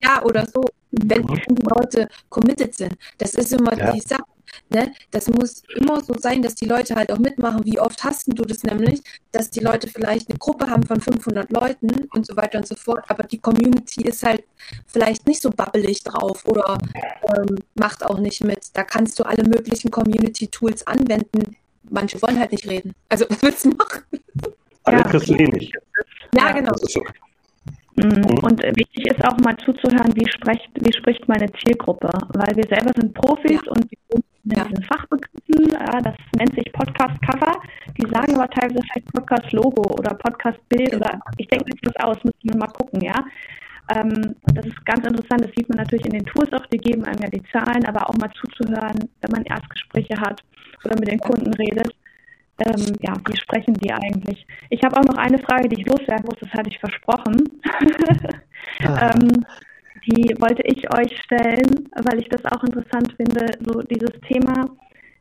Ja, 0.02 0.22
oder 0.22 0.46
so. 0.46 0.64
Wenn 0.90 1.26
die 1.26 1.62
Leute 1.62 2.08
committed 2.28 2.74
sind. 2.74 2.96
Das 3.18 3.34
ist 3.34 3.52
immer 3.52 3.76
ja. 3.76 3.92
die 3.92 4.00
Sache. 4.00 4.22
Ne? 4.68 4.92
Das 5.10 5.28
muss 5.28 5.62
immer 5.76 6.02
so 6.02 6.14
sein, 6.18 6.42
dass 6.42 6.54
die 6.54 6.66
Leute 6.66 6.94
halt 6.94 7.12
auch 7.12 7.18
mitmachen. 7.18 7.64
Wie 7.64 7.78
oft 7.78 8.02
hast 8.04 8.26
du 8.26 8.44
das 8.44 8.62
nämlich, 8.62 9.00
dass 9.32 9.50
die 9.50 9.60
Leute 9.60 9.88
vielleicht 9.88 10.28
eine 10.28 10.38
Gruppe 10.38 10.68
haben 10.68 10.82
von 10.82 11.00
500 11.00 11.50
Leuten 11.50 12.08
und 12.14 12.26
so 12.26 12.36
weiter 12.36 12.58
und 12.58 12.66
so 12.66 12.74
fort, 12.74 13.04
aber 13.08 13.22
die 13.24 13.38
Community 13.38 14.02
ist 14.02 14.22
halt 14.22 14.44
vielleicht 14.86 15.26
nicht 15.26 15.42
so 15.42 15.50
babbelig 15.50 16.02
drauf 16.02 16.44
oder 16.46 16.78
ähm, 17.36 17.56
macht 17.74 18.04
auch 18.04 18.18
nicht 18.18 18.42
mit. 18.44 18.70
Da 18.72 18.84
kannst 18.84 19.18
du 19.18 19.24
alle 19.24 19.44
möglichen 19.44 19.90
Community-Tools 19.90 20.86
anwenden. 20.86 21.56
Manche 21.88 22.20
wollen 22.22 22.38
halt 22.38 22.52
nicht 22.52 22.66
reden. 22.66 22.94
Also 23.08 23.26
was 23.28 23.42
willst 23.42 23.64
du 23.64 23.70
machen? 23.70 24.02
Alle 24.84 24.98
ja. 24.98 25.04
kriegst 25.04 25.28
du 25.28 25.34
eh 25.34 25.48
nicht. 25.48 25.72
Ja, 26.34 26.52
genau. 26.52 26.72
So. 26.76 27.02
Mhm. 27.96 28.38
Und 28.42 28.62
wichtig 28.62 29.06
ist 29.06 29.24
auch 29.24 29.38
mal 29.38 29.56
zuzuhören, 29.56 30.14
wie 30.14 30.28
spricht, 30.28 30.68
wie 30.80 30.92
spricht 30.92 31.26
meine 31.28 31.50
Zielgruppe, 31.52 32.10
weil 32.34 32.54
wir 32.54 32.68
selber 32.68 32.92
sind 32.94 33.14
Profis 33.14 33.60
ja. 33.64 33.72
und 33.72 33.90
wir 33.90 33.98
sind 34.10 34.24
in 34.44 34.50
diesen 34.50 34.84
Fachbegriffen, 34.84 35.72
ja, 35.72 36.00
das 36.02 36.14
nennt 36.36 36.54
sich 36.54 36.70
Podcast-Cover, 36.72 37.60
die 37.96 38.06
sagen 38.08 38.36
aber 38.36 38.48
teilweise 38.50 38.82
vielleicht 38.92 39.12
Podcast-Logo 39.12 39.94
oder 39.98 40.14
Podcast-Bild 40.14 40.94
oder 40.94 41.18
ich 41.38 41.48
denke 41.48 41.64
mir 41.64 41.92
das 41.92 42.04
aus, 42.04 42.16
müssen 42.22 42.50
wir 42.50 42.58
mal 42.58 42.68
gucken, 42.68 43.00
ja. 43.00 43.24
Ähm, 43.88 44.34
das 44.54 44.66
ist 44.66 44.84
ganz 44.84 45.06
interessant, 45.06 45.44
das 45.44 45.52
sieht 45.56 45.68
man 45.68 45.78
natürlich 45.78 46.06
in 46.06 46.12
den 46.12 46.26
Tools 46.26 46.52
auch, 46.52 46.66
die 46.66 46.78
geben 46.78 47.04
einem 47.04 47.22
ja 47.22 47.30
die 47.30 47.42
Zahlen, 47.50 47.86
aber 47.86 48.08
auch 48.10 48.16
mal 48.18 48.30
zuzuhören, 48.32 49.08
wenn 49.20 49.30
man 49.30 49.44
Erstgespräche 49.44 50.20
hat 50.20 50.42
oder 50.84 50.98
mit 50.98 51.10
den 51.10 51.20
Kunden 51.20 51.52
redet. 51.54 51.94
Ähm, 52.58 52.96
ja, 53.02 53.12
wie 53.28 53.36
sprechen 53.36 53.74
die 53.74 53.92
eigentlich? 53.92 54.46
Ich 54.70 54.82
habe 54.82 54.96
auch 54.98 55.04
noch 55.04 55.18
eine 55.18 55.38
Frage, 55.38 55.68
die 55.68 55.80
ich 55.80 55.86
loswerden 55.86 56.24
muss, 56.24 56.38
das 56.40 56.50
hatte 56.52 56.70
ich 56.70 56.78
versprochen. 56.78 57.36
ah. 58.80 59.10
ähm, 59.14 59.44
die 60.08 60.34
wollte 60.38 60.62
ich 60.64 60.88
euch 60.94 61.20
stellen, 61.22 61.88
weil 62.04 62.20
ich 62.20 62.28
das 62.28 62.44
auch 62.46 62.62
interessant 62.62 63.12
finde, 63.16 63.50
so 63.66 63.82
dieses 63.82 64.12
Thema, 64.28 64.70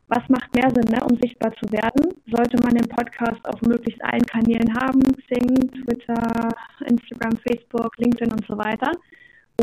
was 0.08 0.22
macht 0.30 0.54
mehr 0.54 0.70
Sinn, 0.70 0.88
ne, 0.94 1.04
um 1.04 1.18
sichtbar 1.20 1.52
zu 1.56 1.72
werden? 1.72 2.14
Sollte 2.28 2.62
man 2.62 2.76
den 2.76 2.88
Podcast 2.88 3.44
auf 3.50 3.60
möglichst 3.62 4.04
allen 4.04 4.22
Kanälen 4.22 4.72
haben, 4.80 5.02
Xing, 5.02 5.72
Twitter, 5.84 6.50
Instagram, 6.86 7.34
Facebook, 7.48 7.98
LinkedIn 7.98 8.32
und 8.32 8.46
so 8.48 8.56
weiter? 8.58 8.92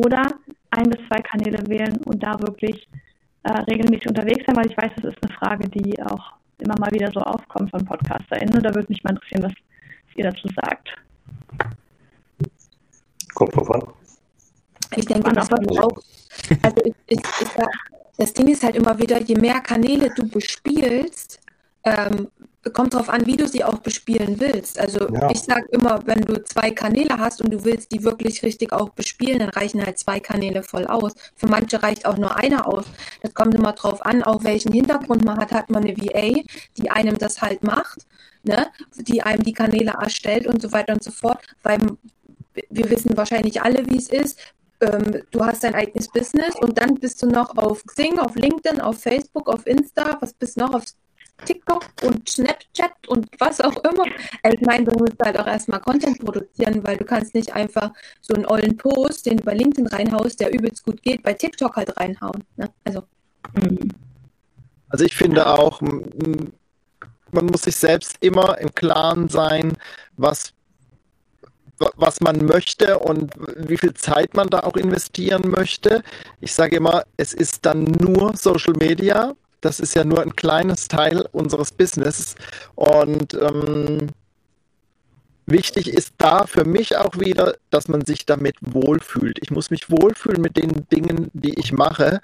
Oder 0.05 0.23
ein 0.73 0.91
bis 0.91 1.07
zwei 1.07 1.23
Kanäle 1.23 1.59
wählen 1.69 1.99
und 2.07 2.23
da 2.23 2.33
wirklich 2.41 2.89
äh, 3.45 3.53
regelmäßig 3.71 4.09
unterwegs 4.09 4.45
sein, 4.47 4.57
weil 4.57 4.71
ich 4.71 4.77
weiß, 4.77 4.91
das 4.97 5.15
ist 5.15 5.23
eine 5.23 5.35
Frage, 5.35 5.69
die 5.69 6.03
auch 6.03 6.33
immer 6.63 6.79
mal 6.79 6.91
wieder 6.93 7.11
so 7.13 7.21
aufkommt 7.21 7.71
von 7.71 7.85
PodcasterInnen. 7.85 8.63
Da 8.63 8.75
würde 8.75 8.89
mich 8.89 9.03
mal 9.05 9.11
interessieren, 9.11 9.43
was 9.45 9.53
ihr 10.17 10.25
dazu 10.25 10.49
sagt. 10.55 10.89
Kommt 13.35 13.57
drauf 13.57 13.71
an. 13.71 13.83
Ich 14.97 15.07
denke, 15.07 15.33
das 15.33 15.51
auch. 15.51 15.93
Also 16.63 16.83
ich, 16.85 16.95
ich, 17.07 17.19
ich, 17.19 17.49
das 18.19 18.33
Ding 18.35 18.49
ist 18.49 18.63
halt 18.63 18.77
immer 18.77 18.99
wieder, 18.99 19.21
je 19.21 19.37
mehr 19.37 19.61
Kanäle 19.61 20.11
du 20.15 20.29
bespielst, 20.29 21.41
ähm, 21.85 22.29
kommt 22.71 22.95
darauf 22.95 23.09
an, 23.09 23.27
wie 23.27 23.37
du 23.37 23.49
sie 23.49 23.65
auch 23.65 23.79
bespielen 23.79 24.39
willst. 24.39 24.79
Also 24.79 25.09
ja. 25.09 25.31
ich 25.31 25.41
sage 25.41 25.67
immer, 25.73 26.07
wenn 26.07 26.21
du 26.21 26.43
zwei 26.45 26.71
Kanäle 26.71 27.19
hast 27.19 27.43
und 27.43 27.53
du 27.53 27.65
willst 27.65 27.91
die 27.91 28.05
wirklich 28.05 28.43
richtig 28.43 28.73
auch 28.73 28.91
bespielen, 28.91 29.41
dann 29.41 29.49
reichen 29.49 29.85
halt 29.85 29.99
zwei 29.99 30.21
Kanäle 30.21 30.63
voll 30.63 30.87
aus. 30.87 31.13
Für 31.35 31.49
manche 31.49 31.83
reicht 31.83 32.07
auch 32.07 32.17
nur 32.17 32.37
einer 32.37 32.69
aus. 32.69 32.85
Das 33.21 33.35
kommt 33.35 33.55
immer 33.55 33.73
darauf 33.73 34.05
an, 34.07 34.23
auch 34.23 34.45
welchen 34.45 34.73
Hintergrund 34.73 35.25
man 35.25 35.39
hat. 35.39 35.53
Hat 35.53 35.71
man 35.71 35.83
eine 35.83 35.97
VA, 35.97 36.43
die 36.77 36.91
einem 36.91 37.19
das 37.19 37.43
halt 37.43 37.65
macht, 37.65 38.07
ne? 38.45 38.69
die 38.97 39.23
einem 39.23 39.43
die 39.43 39.53
Kanäle 39.53 39.95
erstellt 40.01 40.47
und 40.47 40.63
so 40.63 40.71
weiter 40.73 40.93
und 40.93 41.03
so 41.03 41.11
fort. 41.11 41.39
Weil 41.63 41.81
wir 42.71 42.91
wissen 42.91 43.17
wahrscheinlich 43.17 43.61
alle, 43.61 43.87
wie 43.89 43.99
es 43.99 44.09
ist 44.09 44.39
ähm, 44.83 45.23
du 45.31 45.45
hast 45.45 45.63
dein 45.63 45.75
eigenes 45.75 46.09
Business 46.09 46.57
und 46.61 46.77
dann 46.77 46.97
bist 46.97 47.23
du 47.23 47.27
noch 47.27 47.57
auf 47.57 47.85
Xing, 47.87 48.19
auf 48.19 48.35
LinkedIn, 48.35 48.81
auf 48.81 49.01
Facebook, 49.01 49.49
auf 49.49 49.67
Insta, 49.67 50.19
was 50.21 50.35
bist 50.35 50.57
noch 50.57 50.75
auf 50.75 50.85
TikTok 51.45 51.85
und 52.03 52.29
Snapchat 52.29 52.93
und 53.09 53.27
was 53.39 53.61
auch 53.61 53.77
immer. 53.85 54.05
Ich 54.53 54.61
meine, 54.63 54.85
du 54.85 54.99
musst 54.99 55.19
halt 55.23 55.39
auch 55.39 55.47
erstmal 55.47 55.81
Content 55.81 56.19
produzieren, 56.19 56.85
weil 56.85 56.97
du 56.97 57.05
kannst 57.05 57.35
nicht 57.35 57.53
einfach 57.53 57.93
so 58.21 58.35
einen 58.35 58.47
ollen 58.47 58.77
Post, 58.77 59.27
den 59.27 59.39
du 59.39 59.45
bei 59.45 59.55
LinkedIn 59.55 59.87
reinhaust, 59.87 60.41
der 60.41 60.53
übelst 60.53 60.85
gut 60.85 61.03
geht, 61.03 61.23
bei 61.23 61.35
TikTok 61.35 61.77
halt 61.77 61.97
reinhauen. 61.97 62.45
Ne? 62.57 62.71
Also. 62.85 63.05
Mhm. 63.55 63.91
also 64.89 65.05
ich 65.05 65.17
finde 65.17 65.47
auch, 65.47 65.81
man 65.81 67.47
muss 67.47 67.63
sich 67.63 67.77
selbst 67.77 68.17
immer 68.21 68.59
im 68.59 68.75
Klaren 68.75 69.29
sein, 69.29 69.73
was 70.17 70.55
was 71.97 72.21
man 72.21 72.45
möchte 72.45 72.99
und 72.99 73.35
wie 73.57 73.77
viel 73.77 73.95
Zeit 73.95 74.35
man 74.35 74.49
da 74.49 74.61
auch 74.61 74.77
investieren 74.77 75.51
möchte. 75.51 76.03
Ich 76.41 76.55
sage 76.55 76.77
immer, 76.77 77.05
es 77.17 77.33
ist 77.33 77.67
dann 77.67 77.85
nur 77.85 78.37
Social 78.37 78.75
Media. 78.79 79.35
Das 79.63 79.81
ist 79.81 79.95
ja 79.95 80.05
nur 80.05 80.21
ein 80.21 80.37
kleines 80.37 80.89
Teil 80.89 81.27
unseres 81.33 81.73
Business. 81.73 82.35
Und 82.75 83.33
ähm, 83.35 84.09
wichtig 85.47 85.89
ist 85.89 86.15
da 86.19 86.47
für 86.47 86.65
mich 86.65 86.97
auch 86.97 87.19
wieder, 87.19 87.55
dass 87.71 87.89
man 87.89 88.05
sich 88.05 88.27
damit 88.27 88.57
wohlfühlt. 88.61 89.39
Ich 89.41 89.51
muss 89.51 89.71
mich 89.71 89.89
wohlfühlen 89.91 90.43
mit 90.43 90.57
den 90.57 90.87
Dingen, 90.91 91.31
die 91.33 91.59
ich 91.59 91.73
mache. 91.73 92.21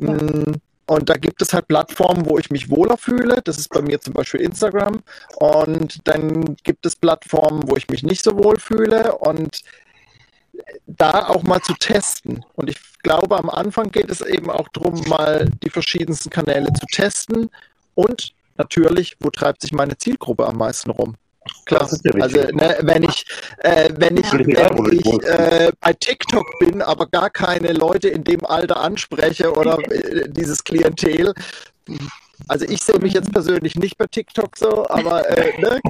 Ja. 0.00 0.12
Mm, 0.12 0.56
und 0.86 1.08
da 1.08 1.14
gibt 1.14 1.40
es 1.40 1.52
halt 1.52 1.68
Plattformen, 1.68 2.28
wo 2.28 2.36
ich 2.38 2.50
mich 2.50 2.68
wohler 2.68 2.96
fühle. 2.96 3.40
Das 3.44 3.58
ist 3.58 3.68
bei 3.68 3.80
mir 3.80 4.00
zum 4.00 4.12
Beispiel 4.12 4.40
Instagram. 4.40 5.00
Und 5.36 6.00
dann 6.08 6.56
gibt 6.64 6.84
es 6.84 6.96
Plattformen, 6.96 7.62
wo 7.70 7.76
ich 7.76 7.88
mich 7.88 8.02
nicht 8.02 8.24
so 8.24 8.36
wohl 8.36 8.58
fühle. 8.58 9.16
Und 9.18 9.60
da 10.86 11.28
auch 11.28 11.42
mal 11.42 11.60
zu 11.60 11.74
testen. 11.74 12.44
Und 12.54 12.70
ich 12.70 12.76
glaube, 13.02 13.36
am 13.38 13.50
Anfang 13.50 13.90
geht 13.90 14.10
es 14.10 14.20
eben 14.20 14.50
auch 14.50 14.68
darum, 14.72 15.00
mal 15.08 15.48
die 15.62 15.70
verschiedensten 15.70 16.30
Kanäle 16.30 16.72
zu 16.72 16.86
testen. 16.86 17.50
Und 17.94 18.32
natürlich, 18.56 19.16
wo 19.20 19.30
treibt 19.30 19.62
sich 19.62 19.72
meine 19.72 19.96
Zielgruppe 19.96 20.46
am 20.46 20.58
meisten 20.58 20.90
rum? 20.90 21.16
Klar, 21.64 21.88
also 22.20 22.40
ne, 22.52 22.78
wenn 22.82 23.02
ich, 23.02 23.24
äh, 23.58 23.90
wenn 23.96 24.16
ich, 24.16 24.30
wenn 24.32 24.92
ich 24.92 25.24
äh, 25.24 25.72
bei 25.80 25.92
TikTok 25.94 26.46
bin, 26.58 26.82
aber 26.82 27.06
gar 27.06 27.30
keine 27.30 27.72
Leute 27.72 28.08
in 28.08 28.24
dem 28.24 28.44
Alter 28.44 28.80
anspreche 28.80 29.52
oder 29.52 29.78
äh, 29.90 30.28
dieses 30.28 30.62
Klientel, 30.62 31.32
also 32.50 32.64
ich 32.64 32.82
sehe 32.82 32.98
mich 32.98 33.12
jetzt 33.12 33.32
persönlich 33.32 33.76
nicht 33.76 33.96
bei 33.96 34.06
TikTok 34.06 34.56
so, 34.56 34.84
aber 34.88 35.24
äh, 35.28 35.60
ne, 35.60 35.80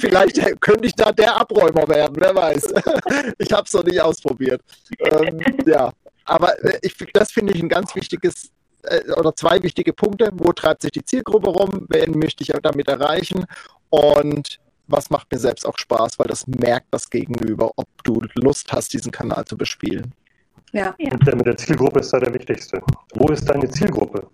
vielleicht 0.00 0.60
könnte 0.60 0.88
ich 0.88 0.94
da 0.96 1.12
der 1.12 1.40
Abräumer 1.40 1.86
werden, 1.86 2.16
wer 2.18 2.34
weiß. 2.34 2.74
ich 3.38 3.52
habe 3.52 3.62
es 3.62 3.72
noch 3.72 3.84
nicht 3.84 4.00
ausprobiert. 4.00 4.60
Ähm, 4.98 5.38
ja, 5.64 5.92
aber 6.24 6.64
äh, 6.64 6.80
ich, 6.82 6.96
das 7.12 7.30
finde 7.30 7.52
ich 7.52 7.62
ein 7.62 7.68
ganz 7.68 7.94
wichtiges 7.94 8.50
äh, 8.82 9.12
oder 9.12 9.36
zwei 9.36 9.62
wichtige 9.62 9.92
Punkte. 9.92 10.30
Wo 10.32 10.52
treibt 10.52 10.82
sich 10.82 10.90
die 10.90 11.04
Zielgruppe 11.04 11.50
rum? 11.50 11.86
Wen 11.88 12.18
möchte 12.18 12.42
ich 12.42 12.52
damit 12.60 12.88
erreichen? 12.88 13.44
Und 13.90 14.58
was 14.88 15.10
macht 15.10 15.30
mir 15.30 15.38
selbst 15.38 15.64
auch 15.64 15.78
Spaß, 15.78 16.18
weil 16.18 16.26
das 16.26 16.44
merkt 16.48 16.88
das 16.90 17.08
Gegenüber, 17.08 17.70
ob 17.76 17.86
du 18.02 18.20
Lust 18.34 18.72
hast, 18.72 18.92
diesen 18.94 19.12
Kanal 19.12 19.44
zu 19.44 19.56
bespielen. 19.56 20.12
Ja. 20.72 20.92
Und 20.98 21.24
der 21.24 21.36
mit 21.36 21.46
der 21.46 21.56
Zielgruppe 21.56 22.00
ist 22.00 22.12
da 22.12 22.18
der 22.18 22.34
wichtigste. 22.34 22.82
Wo 23.14 23.28
ist 23.28 23.48
deine 23.48 23.70
Zielgruppe? 23.70 24.26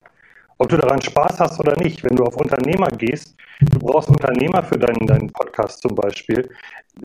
Ob 0.59 0.69
du 0.71 0.77
daran 0.77 1.03
Spaß 1.03 1.41
hast 1.41 1.61
oder 1.61 1.77
nicht, 1.77 2.03
wenn 2.03 2.17
du 2.17 2.25
auf 2.25 2.37
Unternehmer 2.37 2.89
gehst, 2.89 3.37
du 3.61 3.79
brauchst 3.79 4.09
Unternehmer 4.09 4.63
für 4.63 4.79
deinen, 4.79 5.07
deinen 5.07 5.31
Podcast 5.31 5.83
zum 5.83 5.95
Beispiel, 5.95 6.49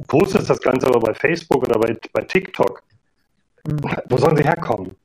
postest 0.08 0.50
das 0.50 0.62
Ganze 0.62 0.88
aber 0.88 1.00
bei 1.00 1.14
Facebook 1.14 1.64
oder 1.64 1.80
bei, 1.80 1.98
bei 2.14 2.22
TikTok. 2.22 2.82
Wo 4.10 4.18
sollen 4.18 4.38
sie 4.38 4.44
herkommen? 4.44 4.96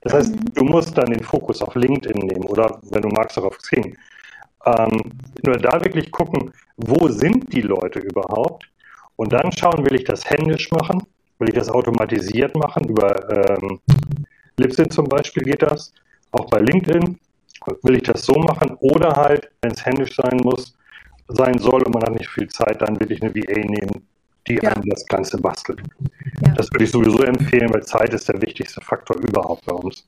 Das 0.00 0.14
heißt, 0.14 0.34
mhm. 0.34 0.54
du 0.54 0.64
musst 0.64 0.96
dann 0.96 1.10
den 1.10 1.22
Fokus 1.22 1.62
auf 1.62 1.74
LinkedIn 1.74 2.26
nehmen 2.26 2.44
oder 2.44 2.80
wenn 2.90 3.02
du 3.02 3.08
magst 3.08 3.38
auch 3.38 3.44
auf 3.44 3.58
Xing. 3.58 3.96
Ähm, 4.66 5.12
nur 5.44 5.56
da 5.58 5.82
wirklich 5.84 6.10
gucken, 6.10 6.52
wo 6.76 7.08
sind 7.08 7.52
die 7.52 7.60
Leute 7.60 7.98
überhaupt? 7.98 8.68
Und 9.16 9.32
dann 9.32 9.52
schauen, 9.52 9.84
will 9.84 9.94
ich 9.94 10.04
das 10.04 10.28
händisch 10.28 10.70
machen? 10.70 11.02
Will 11.38 11.48
ich 11.48 11.54
das 11.54 11.68
automatisiert 11.68 12.56
machen? 12.56 12.88
Über 12.88 13.28
ähm, 13.30 13.80
Libsyn 14.56 14.90
zum 14.90 15.06
Beispiel 15.06 15.42
geht 15.42 15.62
das. 15.62 15.92
Auch 16.32 16.48
bei 16.50 16.58
LinkedIn 16.58 17.18
will 17.82 17.96
ich 17.96 18.02
das 18.02 18.24
so 18.24 18.34
machen. 18.34 18.76
Oder 18.80 19.14
halt, 19.16 19.50
wenn 19.62 19.72
es 19.72 19.84
händisch 19.84 20.16
sein 20.16 20.38
muss, 20.42 20.76
sein 21.28 21.58
soll 21.58 21.82
und 21.82 21.94
man 21.94 22.02
hat 22.02 22.14
nicht 22.14 22.28
viel 22.28 22.48
Zeit, 22.48 22.82
dann 22.82 22.98
will 23.00 23.10
ich 23.10 23.22
eine 23.22 23.34
VA 23.34 23.60
nehmen, 23.60 24.06
die 24.46 24.56
ja. 24.56 24.70
einem 24.70 24.88
das 24.88 25.06
Ganze 25.06 25.38
bastelt. 25.38 25.80
Ja. 26.44 26.52
Das 26.54 26.70
würde 26.70 26.84
ich 26.84 26.90
sowieso 26.90 27.22
empfehlen, 27.22 27.72
weil 27.72 27.82
Zeit 27.82 28.12
ist 28.12 28.28
der 28.28 28.40
wichtigste 28.42 28.80
Faktor 28.80 29.16
überhaupt 29.16 29.64
bei 29.64 29.74
uns. 29.74 30.06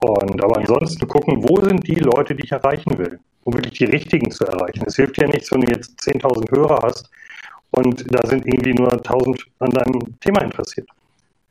Und 0.00 0.42
aber 0.42 0.58
ansonsten 0.58 1.06
gucken, 1.08 1.42
wo 1.48 1.62
sind 1.62 1.86
die 1.86 1.94
Leute, 1.94 2.34
die 2.34 2.44
ich 2.44 2.52
erreichen 2.52 2.98
will, 2.98 3.18
um 3.44 3.54
wirklich 3.54 3.78
die 3.78 3.84
richtigen 3.84 4.30
zu 4.30 4.44
erreichen. 4.44 4.84
Es 4.86 4.96
hilft 4.96 5.18
ja 5.18 5.26
nichts, 5.26 5.50
wenn 5.52 5.62
du 5.62 5.72
jetzt 5.72 5.98
10.000 6.00 6.50
Hörer 6.50 6.80
hast 6.82 7.08
und 7.70 8.04
da 8.12 8.26
sind 8.26 8.46
irgendwie 8.46 8.74
nur 8.74 8.92
1.000 8.92 9.44
an 9.60 9.70
deinem 9.70 10.20
Thema 10.20 10.42
interessiert. 10.42 10.88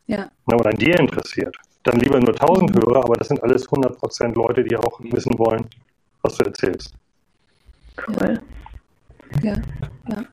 Ja. 0.07 0.29
Oder 0.45 0.69
an 0.69 0.77
dir 0.77 0.99
interessiert. 0.99 1.55
Dann 1.83 1.99
lieber 1.99 2.19
nur 2.19 2.33
1.000 2.33 2.73
Hörer, 2.73 3.03
aber 3.03 3.15
das 3.15 3.27
sind 3.27 3.43
alles 3.43 3.67
100% 3.67 4.35
Leute, 4.35 4.63
die 4.63 4.75
auch 4.77 4.99
wissen 5.01 5.37
wollen, 5.37 5.67
was 6.21 6.35
du 6.35 6.45
erzählst. 6.45 6.93
Cool. 8.07 8.39
Ja, 9.41 9.55
ja. 10.09 10.23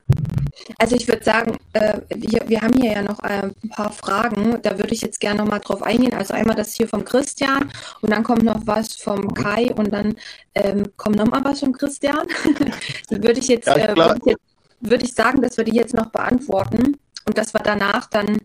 Also 0.77 0.95
ich 0.95 1.07
würde 1.07 1.23
sagen, 1.23 1.57
äh, 1.73 1.99
wir, 2.13 2.41
wir 2.47 2.61
haben 2.61 2.73
hier 2.73 2.91
ja 2.91 3.01
noch 3.01 3.21
äh, 3.23 3.49
ein 3.63 3.69
paar 3.69 3.91
Fragen. 3.91 4.61
Da 4.61 4.77
würde 4.77 4.93
ich 4.93 5.01
jetzt 5.01 5.19
gerne 5.19 5.39
noch 5.39 5.49
mal 5.49 5.59
drauf 5.59 5.81
eingehen. 5.81 6.13
Also 6.13 6.33
einmal 6.33 6.55
das 6.55 6.73
hier 6.73 6.87
vom 6.87 7.03
Christian 7.03 7.71
und 8.01 8.11
dann 8.11 8.23
kommt 8.23 8.43
noch 8.43 8.61
was 8.65 8.95
vom 8.95 9.33
Kai 9.33 9.73
und 9.73 9.91
dann 9.91 10.15
ähm, 10.53 10.83
kommt 10.97 11.15
noch 11.15 11.27
mal 11.27 11.43
was 11.43 11.61
vom 11.61 11.73
Christian. 11.73 12.27
würde 13.09 13.39
ich 13.39 13.47
jetzt, 13.47 13.67
ja, 13.67 13.75
äh, 13.75 13.95
würde 13.95 14.19
ich, 14.25 14.35
würd 14.81 15.03
ich 15.03 15.13
sagen, 15.13 15.41
dass 15.41 15.57
wir 15.57 15.63
die 15.63 15.75
jetzt 15.75 15.93
noch 15.93 16.07
beantworten 16.07 16.97
und 17.25 17.37
dass 17.37 17.53
wir 17.53 17.61
danach 17.63 18.07
dann 18.07 18.37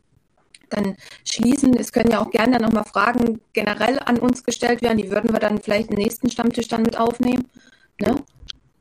dann 0.71 0.97
schließen. 1.25 1.77
Es 1.77 1.93
können 1.93 2.11
ja 2.11 2.21
auch 2.21 2.31
gerne 2.31 2.59
noch 2.59 2.73
mal 2.73 2.85
Fragen 2.85 3.41
generell 3.53 3.99
an 3.99 4.19
uns 4.19 4.45
gestellt 4.45 4.83
werden. 4.83 4.99
Die 4.99 5.11
würden 5.11 5.33
wir 5.33 5.41
dann 5.41 5.61
vielleicht 5.61 5.91
im 5.91 5.97
nächsten 5.97 6.31
Stammtisch 6.31 6.69
dann 6.69 6.83
mit 6.83 6.99
aufnehmen. 6.99 7.49
Ne? 8.01 8.17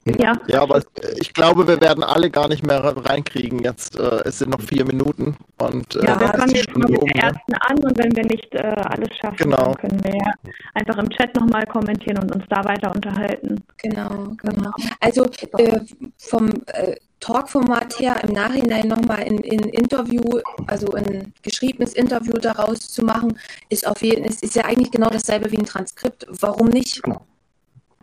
Ja. 0.05 0.33
Ja, 0.47 0.61
aber 0.61 0.83
ich 1.17 1.33
glaube, 1.33 1.67
wir 1.67 1.81
werden 1.81 2.03
alle 2.03 2.29
gar 2.29 2.47
nicht 2.47 2.63
mehr 2.63 2.83
reinkriegen. 2.83 3.59
Jetzt, 3.63 3.97
äh, 3.97 4.21
es 4.25 4.37
sind 4.37 4.51
noch 4.51 4.61
vier 4.61 4.85
Minuten 4.85 5.35
und 5.57 5.95
äh, 5.95 6.05
Ja, 6.05 6.19
wir 6.19 6.27
fangen 6.27 6.53
jetzt 6.55 6.75
mal 6.75 6.87
mit 6.89 7.01
um, 7.01 7.07
der 7.07 7.15
ne? 7.15 7.21
ersten 7.23 7.53
an 7.55 7.77
und 7.83 7.97
wenn 7.97 8.15
wir 8.15 8.25
nicht 8.25 8.53
äh, 8.53 8.59
alles 8.59 9.09
schaffen, 9.17 9.37
Genau. 9.37 9.73
dann 9.73 9.75
können 9.77 10.03
wir 10.03 10.15
ja 10.15 10.31
einfach 10.75 10.97
im 10.99 11.09
Chat 11.09 11.35
nochmal 11.35 11.65
kommentieren 11.65 12.19
und 12.19 12.35
uns 12.35 12.43
da 12.49 12.63
weiter 12.65 12.93
unterhalten. 12.93 13.63
Genau, 13.77 14.27
genau. 14.37 14.71
Also 14.99 15.25
äh, 15.57 15.79
vom 16.17 16.49
äh, 16.67 16.95
Talkformat 17.19 17.99
her 17.99 18.17
im 18.23 18.33
Nachhinein 18.33 18.87
nochmal 18.87 19.21
ein 19.21 19.39
in 19.39 19.61
Interview, 19.69 20.21
also 20.67 20.91
ein 20.93 21.33
geschriebenes 21.41 21.93
Interview 21.93 22.33
daraus 22.33 22.77
zu 22.89 23.03
machen, 23.03 23.39
ist 23.69 23.87
auf 23.87 24.03
jeden 24.03 24.25
ist, 24.25 24.43
ist 24.43 24.55
ja 24.55 24.65
eigentlich 24.65 24.91
genau 24.91 25.09
dasselbe 25.09 25.51
wie 25.51 25.57
ein 25.57 25.65
Transkript. 25.65 26.27
Warum 26.29 26.67
nicht? 26.67 27.01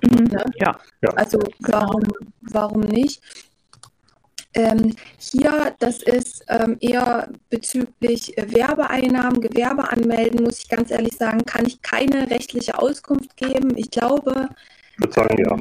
Mhm. 0.03 0.31
Ja. 0.61 0.79
Ja. 1.03 1.11
Also 1.15 1.39
warum, 1.61 2.03
warum 2.43 2.81
nicht? 2.81 3.23
Ähm, 4.55 4.95
hier, 5.17 5.75
das 5.79 6.03
ist 6.03 6.45
ähm, 6.49 6.77
eher 6.81 7.31
bezüglich 7.49 8.35
Werbeeinnahmen, 8.37 9.41
Gewerbe 9.41 9.91
anmelden, 9.91 10.45
muss 10.45 10.59
ich 10.59 10.69
ganz 10.69 10.91
ehrlich 10.91 11.17
sagen, 11.17 11.45
kann 11.47 11.65
ich 11.65 11.81
keine 11.81 12.29
rechtliche 12.31 12.79
Auskunft 12.79 13.35
geben. 13.37 13.77
Ich 13.77 13.91
glaube, 13.91 14.51
Ich 14.93 14.99
würde 14.99 15.13
sagen, 15.15 15.37
ja. 15.39 15.57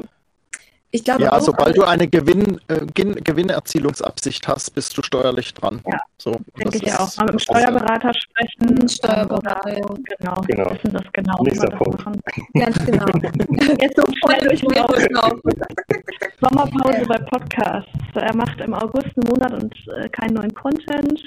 Ich 0.92 1.02
glaube 1.04 1.22
Ja, 1.24 1.32
auch, 1.32 1.40
sobald 1.40 1.76
du 1.76 1.82
eine 1.82 2.06
Gewinn, 2.06 2.60
äh, 2.68 2.84
Gewinn- 2.94 3.22
Gewinnerzielungsabsicht 3.24 4.46
hast, 4.46 4.70
bist 4.74 4.96
du 4.96 5.02
steuerlich 5.02 5.52
dran. 5.54 5.80
Ja, 5.90 5.98
so, 6.18 6.36
Denke 6.58 6.76
ich 6.76 6.82
ist- 6.84 7.00
auch. 7.00 7.16
Mal 7.16 7.24
mit 7.24 7.32
dem 7.34 7.38
Steuerberater 7.40 8.12
sprechen. 8.14 8.78
Ein 8.80 8.88
Steuerberater, 8.88 9.70
Oder, 9.70 9.78
ja. 9.78 9.94
genau, 10.18 10.40
Genau. 10.46 10.70
wissen 10.72 10.92
das 10.92 11.02
genau. 11.12 11.42
Nächster 11.42 11.68
wir 11.70 11.76
Punkt. 11.78 12.04
machen. 12.06 12.20
ganz 12.54 12.86
genau. 12.86 13.06
Jetzt 13.80 13.96
so 13.96 14.04
schnell 14.22 14.48
durchlaufen. 14.48 15.40
Sommerpause 16.40 17.06
bei 17.08 17.18
Podcasts. 17.18 17.90
Er 18.14 18.36
macht 18.36 18.60
im 18.60 18.74
August 18.74 19.06
einen 19.16 19.28
Monat 19.28 19.52
und 19.54 19.74
äh, 19.96 20.08
keinen 20.10 20.34
neuen 20.34 20.54
Content. 20.54 21.22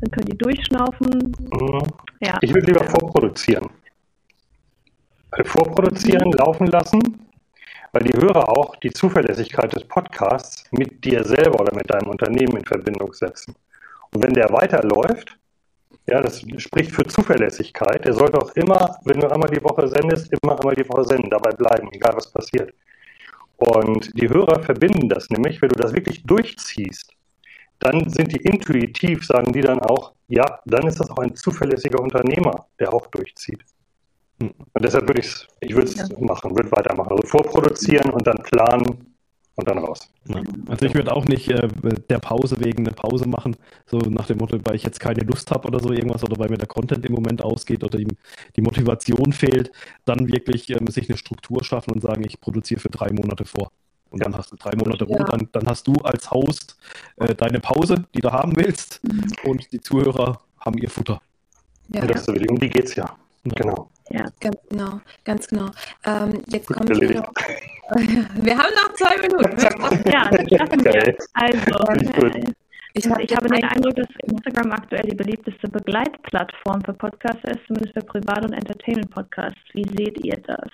Dann 0.00 0.10
können 0.10 0.26
die 0.26 0.36
durchschnaufen. 0.38 1.32
Mhm. 1.52 1.82
Ja. 2.20 2.36
Ich 2.40 2.52
würde 2.52 2.66
lieber 2.66 2.84
vorproduzieren. 2.84 3.68
Äh, 5.32 5.44
Vorproduzieren, 5.44 6.32
laufen 6.32 6.66
lassen, 6.68 7.00
weil 7.98 8.06
die 8.06 8.16
Hörer 8.16 8.48
auch 8.48 8.76
die 8.76 8.92
Zuverlässigkeit 8.92 9.74
des 9.74 9.82
Podcasts 9.82 10.64
mit 10.70 11.04
dir 11.04 11.24
selber 11.24 11.60
oder 11.60 11.74
mit 11.74 11.90
deinem 11.90 12.08
Unternehmen 12.08 12.58
in 12.58 12.64
Verbindung 12.64 13.12
setzen. 13.12 13.56
Und 14.12 14.22
wenn 14.22 14.34
der 14.34 14.52
weiterläuft, 14.52 15.36
ja, 16.06 16.20
das 16.20 16.44
spricht 16.58 16.92
für 16.92 17.04
Zuverlässigkeit. 17.04 18.04
Der 18.04 18.14
sollte 18.14 18.38
auch 18.38 18.52
immer, 18.54 18.98
wenn 19.04 19.18
du 19.18 19.28
einmal 19.28 19.50
die 19.50 19.62
Woche 19.64 19.88
sendest, 19.88 20.32
immer 20.32 20.58
einmal 20.58 20.76
die 20.76 20.88
Woche 20.88 21.04
senden, 21.04 21.28
dabei 21.28 21.50
bleiben, 21.50 21.88
egal 21.92 22.12
was 22.14 22.30
passiert. 22.30 22.72
Und 23.56 24.10
die 24.18 24.28
Hörer 24.28 24.62
verbinden 24.62 25.08
das 25.08 25.28
nämlich, 25.30 25.60
wenn 25.60 25.70
du 25.70 25.76
das 25.76 25.92
wirklich 25.92 26.22
durchziehst, 26.22 27.12
dann 27.80 28.08
sind 28.08 28.32
die 28.32 28.42
intuitiv, 28.42 29.26
sagen 29.26 29.52
die 29.52 29.60
dann 29.60 29.80
auch, 29.80 30.12
ja, 30.28 30.60
dann 30.66 30.86
ist 30.86 31.00
das 31.00 31.10
auch 31.10 31.18
ein 31.18 31.34
zuverlässiger 31.34 32.00
Unternehmer, 32.00 32.66
der 32.78 32.94
auch 32.94 33.08
durchzieht. 33.08 33.64
Und 34.40 34.54
deshalb 34.84 35.08
würde 35.08 35.20
ich's, 35.20 35.46
ich 35.60 35.74
würde 35.74 35.90
es 35.90 36.18
machen, 36.20 36.56
würde 36.56 36.70
weitermachen. 36.70 37.10
Also 37.10 37.26
vorproduzieren 37.26 38.10
und 38.10 38.26
dann 38.26 38.36
planen 38.44 39.08
und 39.56 39.66
dann 39.68 39.78
raus. 39.78 40.08
Ja. 40.28 40.40
Also 40.68 40.86
ich 40.86 40.94
würde 40.94 41.12
auch 41.12 41.24
nicht 41.24 41.48
äh, 41.48 41.68
der 42.08 42.20
Pause 42.20 42.56
wegen 42.60 42.86
eine 42.86 42.94
Pause 42.94 43.28
machen, 43.28 43.56
so 43.86 43.98
nach 43.98 44.26
dem 44.26 44.38
Motto, 44.38 44.56
weil 44.64 44.76
ich 44.76 44.84
jetzt 44.84 45.00
keine 45.00 45.24
Lust 45.24 45.50
habe 45.50 45.66
oder 45.66 45.80
so 45.80 45.92
irgendwas 45.92 46.22
oder 46.22 46.38
weil 46.38 46.48
mir 46.48 46.58
der 46.58 46.68
Content 46.68 47.04
im 47.04 47.12
Moment 47.12 47.42
ausgeht 47.42 47.82
oder 47.82 47.98
ihm 47.98 48.16
die 48.54 48.62
Motivation 48.62 49.32
fehlt, 49.32 49.72
dann 50.04 50.28
wirklich 50.28 50.70
ähm, 50.70 50.86
sich 50.86 51.08
eine 51.08 51.18
Struktur 51.18 51.64
schaffen 51.64 51.90
und 51.90 52.00
sagen, 52.00 52.22
ich 52.24 52.40
produziere 52.40 52.80
für 52.80 52.90
drei 52.90 53.12
Monate 53.12 53.44
vor. 53.44 53.72
Und 54.10 54.24
dann 54.24 54.36
hast 54.36 54.52
du 54.52 54.56
drei 54.56 54.76
Monate 54.76 55.06
Ja. 55.08 55.24
dann, 55.24 55.48
dann 55.50 55.66
hast 55.66 55.88
du 55.88 55.94
als 56.04 56.30
Host 56.30 56.76
äh, 57.16 57.34
deine 57.34 57.58
Pause, 57.58 58.04
die 58.14 58.20
du 58.20 58.30
haben 58.30 58.54
willst 58.54 59.00
und 59.44 59.70
die 59.72 59.80
Zuhörer 59.80 60.40
haben 60.60 60.78
ihr 60.78 60.88
Futter. 60.88 61.20
Ja, 61.92 62.02
Und 62.02 62.10
das 62.12 62.20
ist 62.20 62.26
so, 62.26 62.32
um 62.32 62.58
die 62.58 62.70
geht's 62.70 62.94
ja. 62.94 63.04
Ja. 63.44 63.52
Genau. 63.56 63.90
Ganz 64.40 64.56
genau, 64.68 65.00
ganz 65.24 65.46
genau. 65.48 65.66
Ähm, 66.04 66.42
jetzt 66.48 66.66
Gut 66.68 66.76
kommt 66.78 66.90
erledigt. 66.90 67.20
noch, 67.20 67.32
wir 68.44 68.58
haben 68.58 68.74
noch 68.74 68.92
zwei 68.94 69.16
Minuten. 69.18 69.56
Ja, 70.12 70.28
das 70.30 70.48
schaffen 70.58 70.84
wir. 70.84 70.92
Geil. 70.92 71.16
Also, 71.34 72.26
äh, 72.26 72.44
Ich, 72.94 73.04
ich, 73.04 73.10
hab 73.10 73.20
ich 73.20 73.36
habe 73.36 73.48
den 73.48 73.62
ein- 73.64 73.70
Eindruck, 73.70 73.96
dass 73.96 74.06
Instagram 74.24 74.72
aktuell 74.72 75.02
die 75.08 75.14
beliebteste 75.14 75.68
Begleitplattform 75.68 76.82
für 76.84 76.94
Podcaster 76.94 77.50
ist, 77.50 77.60
zumindest 77.66 77.94
für 77.94 78.04
Privat- 78.04 78.44
und 78.44 78.52
Entertainment-Podcasts. 78.54 79.58
Wie 79.74 79.84
seht 79.96 80.24
ihr 80.24 80.36
das? 80.46 80.68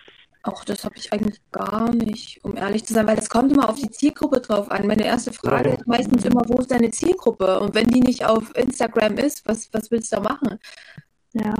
Auch 0.44 0.62
das 0.64 0.84
habe 0.84 0.94
ich 0.96 1.10
eigentlich 1.12 1.40
gar 1.52 1.92
nicht, 1.94 2.38
um 2.44 2.56
ehrlich 2.56 2.84
zu 2.84 2.92
sein, 2.94 3.06
weil 3.06 3.16
das 3.16 3.30
kommt 3.30 3.50
immer 3.52 3.68
auf 3.68 3.76
die 3.76 3.88
Zielgruppe 3.90 4.40
drauf 4.40 4.70
an. 4.70 4.86
Meine 4.86 5.04
erste 5.04 5.32
Frage 5.32 5.70
Ja. 5.70 5.74
ist 5.76 5.86
meistens 5.86 6.24
immer, 6.24 6.42
wo 6.46 6.58
ist 6.60 6.70
deine 6.70 6.90
Zielgruppe? 6.90 7.58
Und 7.60 7.74
wenn 7.74 7.86
die 7.88 8.00
nicht 8.00 8.24
auf 8.26 8.54
Instagram 8.56 9.14
ist, 9.16 9.46
was, 9.48 9.68
was 9.72 9.90
willst 9.90 10.12
du 10.12 10.16
da 10.16 10.22
machen? 10.22 10.58
Ja, 11.32 11.54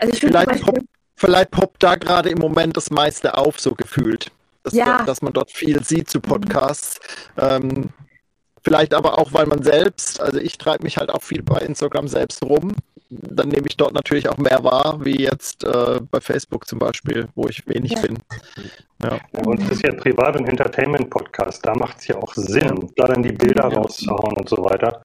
Also 0.00 0.12
ich 0.12 0.20
finde 0.20 0.34
zum 0.38 0.42
Vielleicht, 0.50 0.64
Beispiel, 0.64 0.84
vielleicht 1.18 1.50
poppt 1.50 1.82
da 1.82 1.96
gerade 1.96 2.30
im 2.30 2.38
Moment 2.38 2.76
das 2.76 2.90
meiste 2.90 3.36
auf, 3.36 3.60
so 3.60 3.74
gefühlt. 3.74 4.30
Dass, 4.64 4.72
Ja. 4.74 5.02
dass 5.04 5.22
man 5.22 5.32
dort 5.32 5.50
viel 5.50 5.82
sieht 5.84 6.08
zu 6.10 6.20
Podcasts. 6.20 6.98
Ähm, 7.36 7.90
vielleicht 8.62 8.92
aber 8.94 9.18
auch, 9.18 9.32
weil 9.32 9.46
man 9.46 9.62
selbst, 9.62 10.20
also 10.20 10.38
ich 10.38 10.58
treibe 10.58 10.84
mich 10.84 10.96
halt 10.98 11.10
auch 11.10 11.22
viel 11.22 11.42
bei 11.42 11.58
Instagram 11.60 12.08
selbst 12.08 12.42
rum. 12.42 12.72
Dann 13.10 13.48
nehme 13.48 13.66
ich 13.66 13.76
dort 13.78 13.94
natürlich 13.94 14.28
auch 14.28 14.36
mehr 14.36 14.62
wahr, 14.64 14.98
wie 15.02 15.22
jetzt 15.22 15.64
äh, 15.64 16.00
bei 16.10 16.20
Facebook 16.20 16.66
zum 16.68 16.78
Beispiel, 16.78 17.26
wo 17.34 17.46
ich 17.48 17.66
wenig 17.66 17.92
Ja. 17.92 18.00
bin. 18.02 18.18
Ja. 19.02 19.18
Ja, 19.32 19.42
und 19.44 19.62
es 19.62 19.70
ist 19.70 19.82
ja 19.82 19.92
Privat- 19.94 20.36
und 20.38 20.46
Entertainment-Podcast. 20.46 21.64
Da 21.64 21.74
macht 21.74 21.98
es 22.00 22.08
ja 22.08 22.16
auch 22.16 22.34
Sinn, 22.34 22.90
da 22.96 23.06
dann 23.06 23.22
die 23.22 23.32
Bilder 23.32 23.64
rauszuhauen 23.64 24.36
und 24.36 24.48
so 24.48 24.56
weiter. 24.64 25.02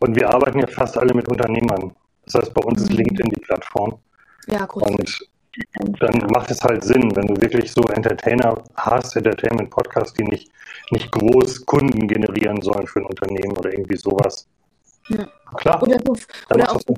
Und 0.00 0.16
wir 0.16 0.28
arbeiten 0.28 0.58
ja 0.58 0.66
fast 0.66 0.98
alle 0.98 1.14
mit 1.14 1.28
Unternehmern. 1.28 1.94
Das 2.26 2.34
heißt, 2.34 2.52
bei 2.54 2.62
uns 2.62 2.82
ist 2.82 2.92
LinkedIn 2.92 3.30
die 3.30 3.40
Plattform. 3.40 3.98
ja, 4.48 4.66
gut. 4.66 4.82
Und 4.82 5.26
dann 6.00 6.18
macht 6.30 6.50
es 6.50 6.62
halt 6.62 6.84
Sinn, 6.84 7.14
wenn 7.16 7.26
du 7.26 7.40
wirklich 7.40 7.72
so 7.72 7.80
Entertainer 7.82 8.62
hast, 8.76 9.16
Entertainment-Podcasts, 9.16 10.14
die 10.14 10.24
nicht, 10.24 10.50
nicht 10.90 11.10
groß 11.12 11.64
Kunden 11.66 12.06
generieren 12.08 12.60
sollen 12.62 12.86
für 12.86 13.00
ein 13.00 13.06
Unternehmen 13.06 13.56
oder 13.56 13.72
irgendwie 13.72 13.96
sowas. 13.96 14.46
Ja. 15.08 15.26
Klar, 15.56 15.82
Oder, 15.82 15.98
so, 16.04 16.16
oder, 16.54 16.72
auch 16.72 16.80
so, 16.86 16.94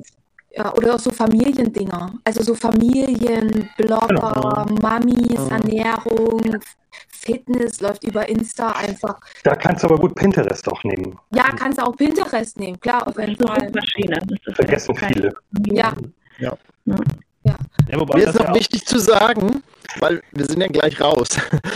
ja, 0.55 0.73
oder 0.73 0.95
auch 0.95 0.99
so 0.99 1.11
Familiendinger. 1.11 2.13
Also 2.23 2.41
so 2.41 2.55
Familien, 2.55 3.69
Blogger, 3.77 4.65
Mamis, 4.81 5.39
Mhm. 5.39 5.51
Ernährung, 5.51 6.59
Fitness 7.09 7.81
läuft 7.81 8.03
über 8.05 8.27
Insta 8.27 8.71
einfach. 8.71 9.19
Da 9.43 9.55
kannst 9.55 9.83
du 9.83 9.87
aber 9.87 9.97
gut 9.97 10.15
Pinterest 10.15 10.67
auch 10.67 10.83
nehmen. 10.83 11.19
Ja, 11.35 11.43
kannst 11.55 11.77
du 11.79 11.85
auch 11.85 11.95
Pinterest 11.95 12.59
nehmen, 12.59 12.79
klar, 12.79 13.07
auf 13.07 13.19
jeden 13.19 13.35
das 13.35 13.39
ist 13.39 13.49
eine 13.51 13.59
Fall. 13.59 13.67
Suchmaschine. 13.67 14.19
Das 14.27 14.39
ist 14.47 14.55
Vergessen 14.55 14.95
viele. 14.95 15.33
Ja, 15.71 15.93
Ja, 16.39 16.57
wobei 17.99 18.19
Mir 18.19 18.25
das 18.25 18.35
ist 18.35 18.41
ja 18.41 18.47
noch 18.49 18.55
wichtig 18.55 18.85
zu 18.85 18.99
sagen, 18.99 19.63
weil 19.99 20.21
wir 20.31 20.45
sind 20.45 20.61
ja 20.61 20.67
gleich 20.67 20.99
raus. 21.01 21.29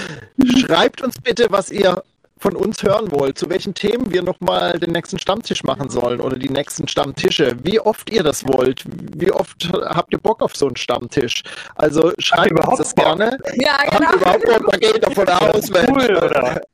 Schreibt 0.60 1.02
uns 1.02 1.16
bitte, 1.22 1.48
was 1.50 1.72
ihr 1.72 2.04
von 2.44 2.56
uns 2.58 2.84
hören 2.84 3.10
wollt, 3.12 3.38
zu 3.38 3.50
welchen 3.50 3.74
Themen 3.74 4.12
wir 4.12 4.22
nochmal 4.22 4.78
den 4.78 4.92
nächsten 4.92 5.18
Stammtisch 5.18 5.64
machen 5.64 5.90
sollen 5.90 6.20
oder 6.20 6.38
die 6.38 6.50
nächsten 6.50 6.90
Stammtische, 6.90 7.56
wie 7.64 7.80
oft 7.80 8.10
ihr 8.12 8.22
das 8.22 8.46
wollt, 8.46 8.84
wie 9.18 9.32
oft 9.32 9.72
habt 9.74 10.12
ihr 10.12 10.20
Bock 10.20 10.42
auf 10.42 10.56
so 10.56 10.68
einen 10.68 10.76
Stammtisch. 10.76 11.44
Also 11.76 12.12
schreibt 12.20 12.60
uns 12.68 12.78
das 12.78 12.94
Bock? 12.94 13.06
gerne. 13.06 13.38
ja 13.56 13.78
Habt 13.78 13.94
ihr 13.94 14.00
genau. 14.00 14.14
überhaupt 14.16 14.46
Bock? 14.46 14.72
Da 14.72 14.78
gehe 14.78 14.92
ich 14.92 15.00
davon 15.00 15.30
aus. 15.30 15.70
Mensch. 15.70 15.90
Cool, 15.90 16.18
oder? 16.18 16.62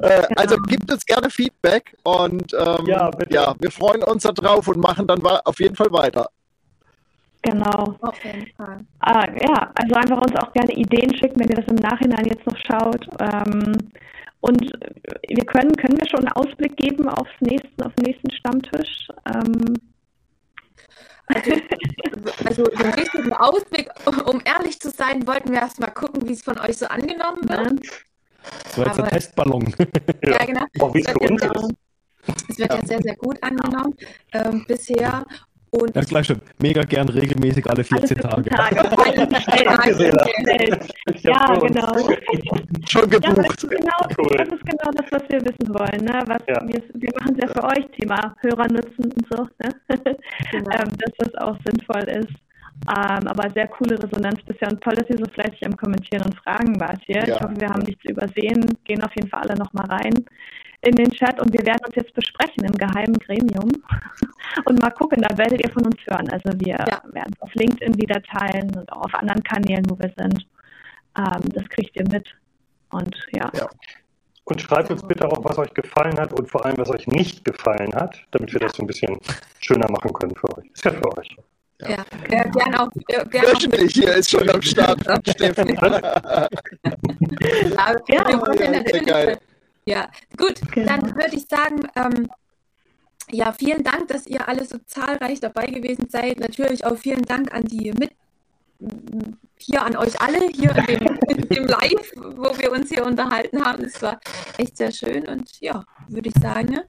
Äh, 0.00 0.26
also 0.34 0.56
gibt 0.56 0.90
uns 0.90 1.06
gerne 1.06 1.30
Feedback 1.30 1.96
und 2.02 2.52
ähm, 2.54 2.86
Ja, 2.86 3.08
ja, 3.30 3.54
wir 3.58 3.70
freuen 3.70 4.02
uns 4.02 4.24
darauf 4.24 4.66
und 4.66 4.78
machen 4.78 5.06
dann 5.06 5.24
auf 5.24 5.60
jeden 5.60 5.76
Fall 5.76 5.92
weiter. 5.92 6.28
Genau. 7.42 7.96
Auf 8.00 8.24
jeden 8.24 8.46
Fall. 8.56 8.80
Ah, 9.00 9.26
ja, 9.40 9.72
also 9.74 9.94
einfach 9.94 10.20
uns 10.20 10.36
auch 10.36 10.52
gerne 10.52 10.72
Ideen 10.74 11.14
schicken, 11.16 11.40
wenn 11.40 11.48
ihr 11.48 11.56
das 11.56 11.66
im 11.66 11.76
Nachhinein 11.76 12.24
jetzt 12.26 12.46
noch 12.46 12.56
schaut. 12.56 13.06
Ähm, 13.20 13.76
und 14.40 14.60
wir 14.60 15.44
können, 15.46 15.74
können 15.76 15.98
wir 15.98 16.08
schon 16.08 16.20
einen 16.26 16.32
Ausblick 16.32 16.76
geben 16.76 17.08
aufs 17.08 17.30
nächsten, 17.40 17.82
auf 17.82 17.92
den 17.94 18.06
nächsten 18.06 18.30
Stammtisch. 18.30 19.08
Ähm, 19.26 19.74
Also 22.44 22.64
den 22.64 22.90
richtigen 22.92 23.32
Ausblick, 23.32 23.88
um 24.26 24.40
ehrlich 24.44 24.78
zu 24.80 24.90
sein, 24.90 25.26
wollten 25.26 25.50
wir 25.50 25.60
erst 25.60 25.80
mal 25.80 25.90
gucken, 25.90 26.28
wie 26.28 26.32
es 26.32 26.42
von 26.42 26.58
euch 26.58 26.76
so 26.78 26.86
angenommen 26.86 27.48
wird. 27.48 27.80
das 28.42 28.76
war 28.78 28.86
jetzt 28.86 29.00
ein 29.00 29.08
Testballon. 29.08 29.74
Ja, 30.24 30.44
genau. 30.44 30.64
Auch 30.80 30.94
wie 30.94 31.00
es 31.00 31.08
für 31.10 31.20
wird 31.20 31.30
uns 31.30 31.42
ist. 31.42 31.74
Es 32.50 32.58
wird 32.58 32.72
ja 32.72 32.86
sehr, 32.86 33.02
sehr 33.02 33.16
gut 33.16 33.42
angenommen 33.42 33.94
ähm, 34.32 34.64
bisher. 34.66 35.24
Und 35.74 35.96
ja, 35.96 36.02
gleich 36.02 36.26
schon. 36.26 36.38
Mega 36.60 36.82
gern 36.82 37.08
regelmäßig 37.08 37.66
alle 37.66 37.82
14 37.82 38.22
alle 38.26 38.44
14 38.44 38.52
Tage. 38.52 38.90
Tage. 38.90 39.28
Ja, 41.22 41.54
genau. 41.54 41.92
Schon 42.86 43.10
Ja, 43.10 43.20
aber 43.24 43.32
das 43.32 43.46
gebucht. 43.46 43.62
ist, 43.62 43.70
genau, 43.70 43.98
Cool. 44.18 44.36
das 44.36 44.48
ist 44.48 44.66
genau 44.66 44.90
das, 44.94 45.06
was 45.10 45.22
wir 45.30 45.40
wissen 45.40 45.68
wollen. 45.74 46.04
Ne? 46.04 46.22
Was, 46.26 46.42
Ja. 46.46 46.60
wir, 46.68 46.82
wir 46.92 47.10
machen 47.18 47.36
es 47.38 47.48
ja 47.48 47.48
für 47.54 47.64
euch, 47.64 47.86
Thema 47.98 48.34
Hörer 48.42 48.68
nutzen 48.68 49.04
und 49.04 49.26
so. 49.30 49.44
Ne? 49.44 49.70
Genau. 50.50 50.70
ähm, 50.72 50.88
dass 50.98 51.12
das 51.18 51.34
auch 51.36 51.56
sinnvoll 51.64 52.02
ist. 52.20 52.34
Ähm, 52.88 53.26
aber 53.28 53.48
sehr 53.54 53.68
coole 53.68 53.96
Resonanz 54.02 54.42
bisher 54.44 54.68
und 54.68 54.80
toll, 54.82 54.94
dass 54.94 55.08
ihr 55.08 55.18
so 55.24 55.30
fleißig 55.32 55.64
am 55.64 55.76
Kommentieren 55.76 56.24
und 56.26 56.34
Fragen 56.36 56.78
wart 56.80 57.00
hier. 57.06 57.24
Ja. 57.26 57.36
Ich 57.36 57.40
hoffe, 57.40 57.54
wir 57.58 57.68
haben 57.68 57.82
nichts 57.84 58.04
übersehen. 58.04 58.66
Gehen 58.84 59.02
auf 59.02 59.14
jeden 59.16 59.28
Fall 59.30 59.40
alle 59.48 59.56
nochmal 59.58 59.86
rein 59.86 60.24
in 60.82 60.96
den 60.96 61.10
Chat 61.12 61.40
und 61.40 61.52
wir 61.52 61.64
werden 61.64 61.84
uns 61.86 61.94
jetzt 61.94 62.12
besprechen 62.12 62.64
im 62.64 62.72
geheimen 62.72 63.16
Gremium 63.18 63.70
und 64.64 64.80
mal 64.80 64.90
gucken, 64.90 65.22
da 65.22 65.36
werdet 65.38 65.64
ihr 65.64 65.72
von 65.72 65.86
uns 65.86 65.96
hören. 66.06 66.28
Also 66.30 66.50
wir 66.58 66.76
ja. 66.76 67.02
werden 67.12 67.32
es 67.34 67.40
auf 67.40 67.54
LinkedIn 67.54 67.94
wieder 68.00 68.20
teilen 68.22 68.74
und 68.76 68.92
auch 68.92 69.04
auf 69.04 69.14
anderen 69.14 69.42
Kanälen, 69.44 69.84
wo 69.88 69.98
wir 69.98 70.12
sind. 70.16 70.46
Ähm, 71.16 71.48
das 71.54 71.68
kriegt 71.68 71.94
ihr 71.96 72.04
mit. 72.10 72.26
Und 72.90 73.16
ja. 73.32 73.50
ja. 73.54 73.68
Und 74.44 74.60
schreibt 74.60 74.90
uns 74.90 75.06
bitte 75.06 75.30
auch, 75.30 75.44
was 75.44 75.56
euch 75.58 75.72
gefallen 75.72 76.18
hat 76.18 76.32
und 76.32 76.50
vor 76.50 76.66
allem, 76.66 76.76
was 76.78 76.90
euch 76.90 77.06
nicht 77.06 77.44
gefallen 77.44 77.94
hat, 77.94 78.20
damit 78.32 78.52
wir 78.52 78.58
das 78.58 78.72
so 78.72 78.82
ein 78.82 78.88
bisschen 78.88 79.16
schöner 79.60 79.88
machen 79.88 80.12
können 80.12 80.34
für 80.34 80.58
euch. 80.58 80.66
Ist 80.74 80.84
ja 80.84 80.90
für 80.90 81.16
euch. 81.16 81.28
Ja, 81.80 81.90
ja, 81.90 82.04
ja 82.28 82.42
gern 82.44 82.74
auch. 82.74 82.88
Gern 83.06 83.30
Wöchentlich 83.30 83.94
hier 83.94 84.14
ist 84.14 84.30
schon 84.30 84.50
am 84.50 84.60
Start, 84.60 85.00
Steffen. 85.28 85.76
ja, 85.76 86.48
ja, 88.08 88.30
ja, 88.30 89.36
gut, 90.36 90.60
genau. 90.72 90.86
dann 90.86 91.14
würde 91.16 91.36
ich 91.36 91.46
sagen, 91.48 91.88
ähm, 91.96 92.30
ja, 93.30 93.52
vielen 93.52 93.82
Dank, 93.82 94.08
dass 94.08 94.26
ihr 94.26 94.48
alle 94.48 94.64
so 94.64 94.78
zahlreich 94.86 95.40
dabei 95.40 95.66
gewesen 95.66 96.08
seid. 96.08 96.40
Natürlich 96.40 96.84
auch 96.84 96.96
vielen 96.96 97.22
Dank 97.22 97.54
an 97.54 97.64
die 97.64 97.92
mit 97.92 98.12
hier 99.58 99.82
an 99.84 99.96
euch 99.96 100.20
alle, 100.20 100.48
hier 100.48 100.74
in 100.76 100.86
dem, 100.86 101.18
in 101.28 101.48
dem 101.48 101.66
Live, 101.66 102.12
wo 102.16 102.58
wir 102.58 102.72
uns 102.72 102.88
hier 102.88 103.06
unterhalten 103.06 103.64
haben. 103.64 103.84
Es 103.84 104.02
war 104.02 104.20
echt 104.58 104.76
sehr 104.76 104.90
schön 104.90 105.26
und 105.28 105.60
ja, 105.60 105.84
würde 106.08 106.28
ich 106.28 106.42
sagen. 106.42 106.68
Ne? 106.68 106.84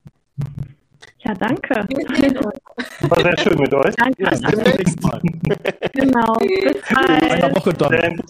Ja, 1.19 1.33
danke. 1.35 1.75
War 1.75 3.21
sehr 3.21 3.37
schön 3.37 3.57
mit 3.59 3.73
euch. 3.73 3.95
Danke. 3.95 4.23
Ja, 4.23 4.29
bis 4.29 4.41
zum 4.41 4.63
nächsten 4.63 5.07
Mal. 5.07 5.21
Genau. 5.93 6.33
Bis 6.37 6.81
bald. 6.89 7.23
In 7.23 7.31
einer 7.31 7.55
Woche 7.55 7.73
dann. 7.73 8.21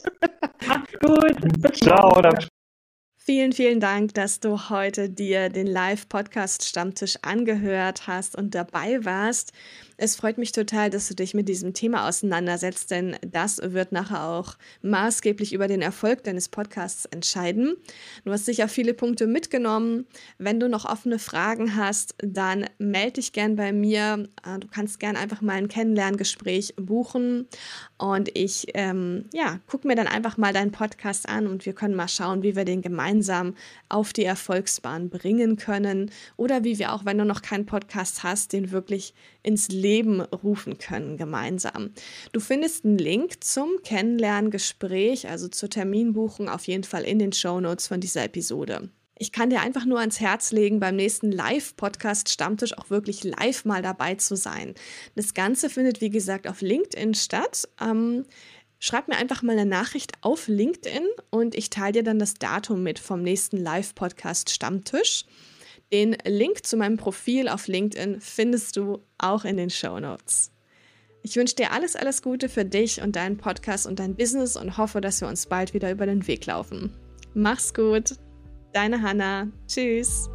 Macht's 0.67 0.93
gut. 0.99 1.61
Bis 1.61 1.79
Ciao. 1.79 2.21
Dann. 2.21 2.35
Vielen, 3.25 3.53
vielen 3.53 3.79
Dank, 3.79 4.13
dass 4.15 4.41
du 4.41 4.69
heute 4.69 5.09
dir 5.09 5.47
den 5.47 5.65
Live-Podcast-Stammtisch 5.65 7.19
angehört 7.21 8.05
hast 8.05 8.35
und 8.35 8.53
dabei 8.53 9.05
warst. 9.05 9.53
Es 9.95 10.17
freut 10.17 10.37
mich 10.37 10.51
total, 10.51 10.89
dass 10.89 11.07
du 11.07 11.13
dich 11.13 11.33
mit 11.33 11.47
diesem 11.47 11.73
Thema 11.73 12.09
auseinandersetzt, 12.09 12.91
denn 12.91 13.15
das 13.25 13.61
wird 13.63 13.93
nachher 13.93 14.25
auch 14.25 14.57
maßgeblich 14.81 15.53
über 15.53 15.69
den 15.69 15.81
Erfolg 15.81 16.25
deines 16.25 16.49
Podcasts 16.49 17.05
entscheiden. 17.05 17.77
Du 18.25 18.31
hast 18.33 18.43
sicher 18.43 18.67
viele 18.67 18.93
Punkte 18.93 19.25
mitgenommen. 19.25 20.05
Wenn 20.37 20.59
du 20.59 20.67
noch 20.67 20.83
offene 20.83 21.17
Fragen 21.17 21.77
hast, 21.77 22.15
dann 22.17 22.65
melde 22.77 23.13
dich 23.13 23.31
gern 23.31 23.55
bei 23.55 23.71
mir. 23.71 24.27
Du 24.59 24.67
kannst 24.67 24.99
gern 24.99 25.15
einfach 25.15 25.39
mal 25.39 25.53
ein 25.53 25.69
Kennenlerngespräch 25.69 26.75
buchen 26.75 27.47
und 28.03 28.35
ich 28.35 28.67
ähm, 28.73 29.29
ja, 29.31 29.61
guck 29.65 29.85
mir 29.85 29.95
dann 29.95 30.07
einfach 30.07 30.35
mal 30.35 30.51
deinen 30.51 30.73
Podcast 30.73 31.29
an 31.29 31.47
und 31.47 31.65
wir 31.65 31.71
können 31.71 31.95
mal 31.95 32.09
schauen, 32.09 32.43
wie 32.43 32.53
wir 32.53 32.65
den 32.65 32.81
gemeinsam 32.81 33.55
auf 33.87 34.11
die 34.11 34.25
Erfolgsbahn 34.25 35.09
bringen 35.09 35.55
können 35.55 36.11
oder 36.35 36.65
wie 36.65 36.79
wir 36.79 36.91
auch, 36.91 37.05
wenn 37.05 37.17
du 37.17 37.23
noch 37.23 37.41
keinen 37.41 37.65
Podcast 37.65 38.23
hast, 38.23 38.51
den 38.51 38.71
wirklich 38.71 39.13
ins 39.41 39.69
Leben 39.69 40.19
rufen 40.19 40.77
können 40.79 41.15
gemeinsam. 41.15 41.91
Du 42.33 42.41
findest 42.41 42.83
einen 42.83 42.97
Link 42.97 43.41
zum 43.41 43.69
Kennenlerngespräch, 43.85 45.29
also 45.29 45.47
zur 45.47 45.69
Terminbuchung, 45.69 46.49
auf 46.49 46.67
jeden 46.67 46.83
Fall 46.83 47.03
in 47.03 47.19
den 47.19 47.31
Show 47.31 47.61
Notes 47.61 47.87
von 47.87 48.01
dieser 48.01 48.25
Episode. 48.25 48.89
Ich 49.23 49.31
kann 49.31 49.49
dir 49.49 49.61
einfach 49.61 49.85
nur 49.85 50.01
ans 50.01 50.19
Herz 50.19 50.51
legen, 50.51 50.81
beim 50.81 50.97
nächsten 50.97 51.31
Live-Podcast 51.31 52.27
Stammtisch 52.27 52.77
auch 52.77 52.89
wirklich 52.89 53.23
live 53.23 53.63
mal 53.63 53.81
dabei 53.81 54.15
zu 54.15 54.35
sein. 54.35 54.75
Das 55.15 55.33
Ganze 55.33 55.69
findet, 55.69 56.01
wie 56.01 56.09
gesagt, 56.09 56.45
auf 56.45 56.59
LinkedIn 56.59 57.13
statt. 57.13 57.69
Ähm, 57.79 58.25
schreib 58.79 59.07
mir 59.07 59.15
einfach 59.15 59.41
mal 59.41 59.53
eine 59.53 59.65
Nachricht 59.65 60.11
auf 60.19 60.49
LinkedIn 60.49 61.07
und 61.29 61.55
ich 61.55 61.69
teile 61.69 61.93
dir 61.93 62.03
dann 62.03 62.19
das 62.19 62.33
Datum 62.33 62.83
mit 62.83 62.99
vom 62.99 63.21
nächsten 63.21 63.55
Live-Podcast 63.55 64.49
Stammtisch. 64.49 65.23
Den 65.93 66.17
Link 66.25 66.65
zu 66.65 66.75
meinem 66.75 66.97
Profil 66.97 67.47
auf 67.47 67.67
LinkedIn 67.67 68.19
findest 68.19 68.75
du 68.75 69.05
auch 69.19 69.45
in 69.45 69.55
den 69.55 69.69
Show 69.69 70.01
Notes. 70.01 70.51
Ich 71.21 71.37
wünsche 71.37 71.55
dir 71.55 71.71
alles, 71.71 71.95
alles 71.95 72.23
Gute 72.23 72.49
für 72.49 72.65
dich 72.65 73.01
und 73.01 73.15
deinen 73.15 73.37
Podcast 73.37 73.87
und 73.87 73.99
dein 73.99 74.17
Business 74.17 74.57
und 74.57 74.77
hoffe, 74.77 74.99
dass 74.99 75.21
wir 75.21 75.29
uns 75.29 75.45
bald 75.45 75.73
wieder 75.73 75.91
über 75.91 76.05
den 76.07 76.27
Weg 76.27 76.45
laufen. 76.45 76.93
Mach's 77.33 77.73
gut, 77.73 78.17
deine 78.73 79.01
Hanna. 79.01 79.47
Tschüss. 79.67 80.29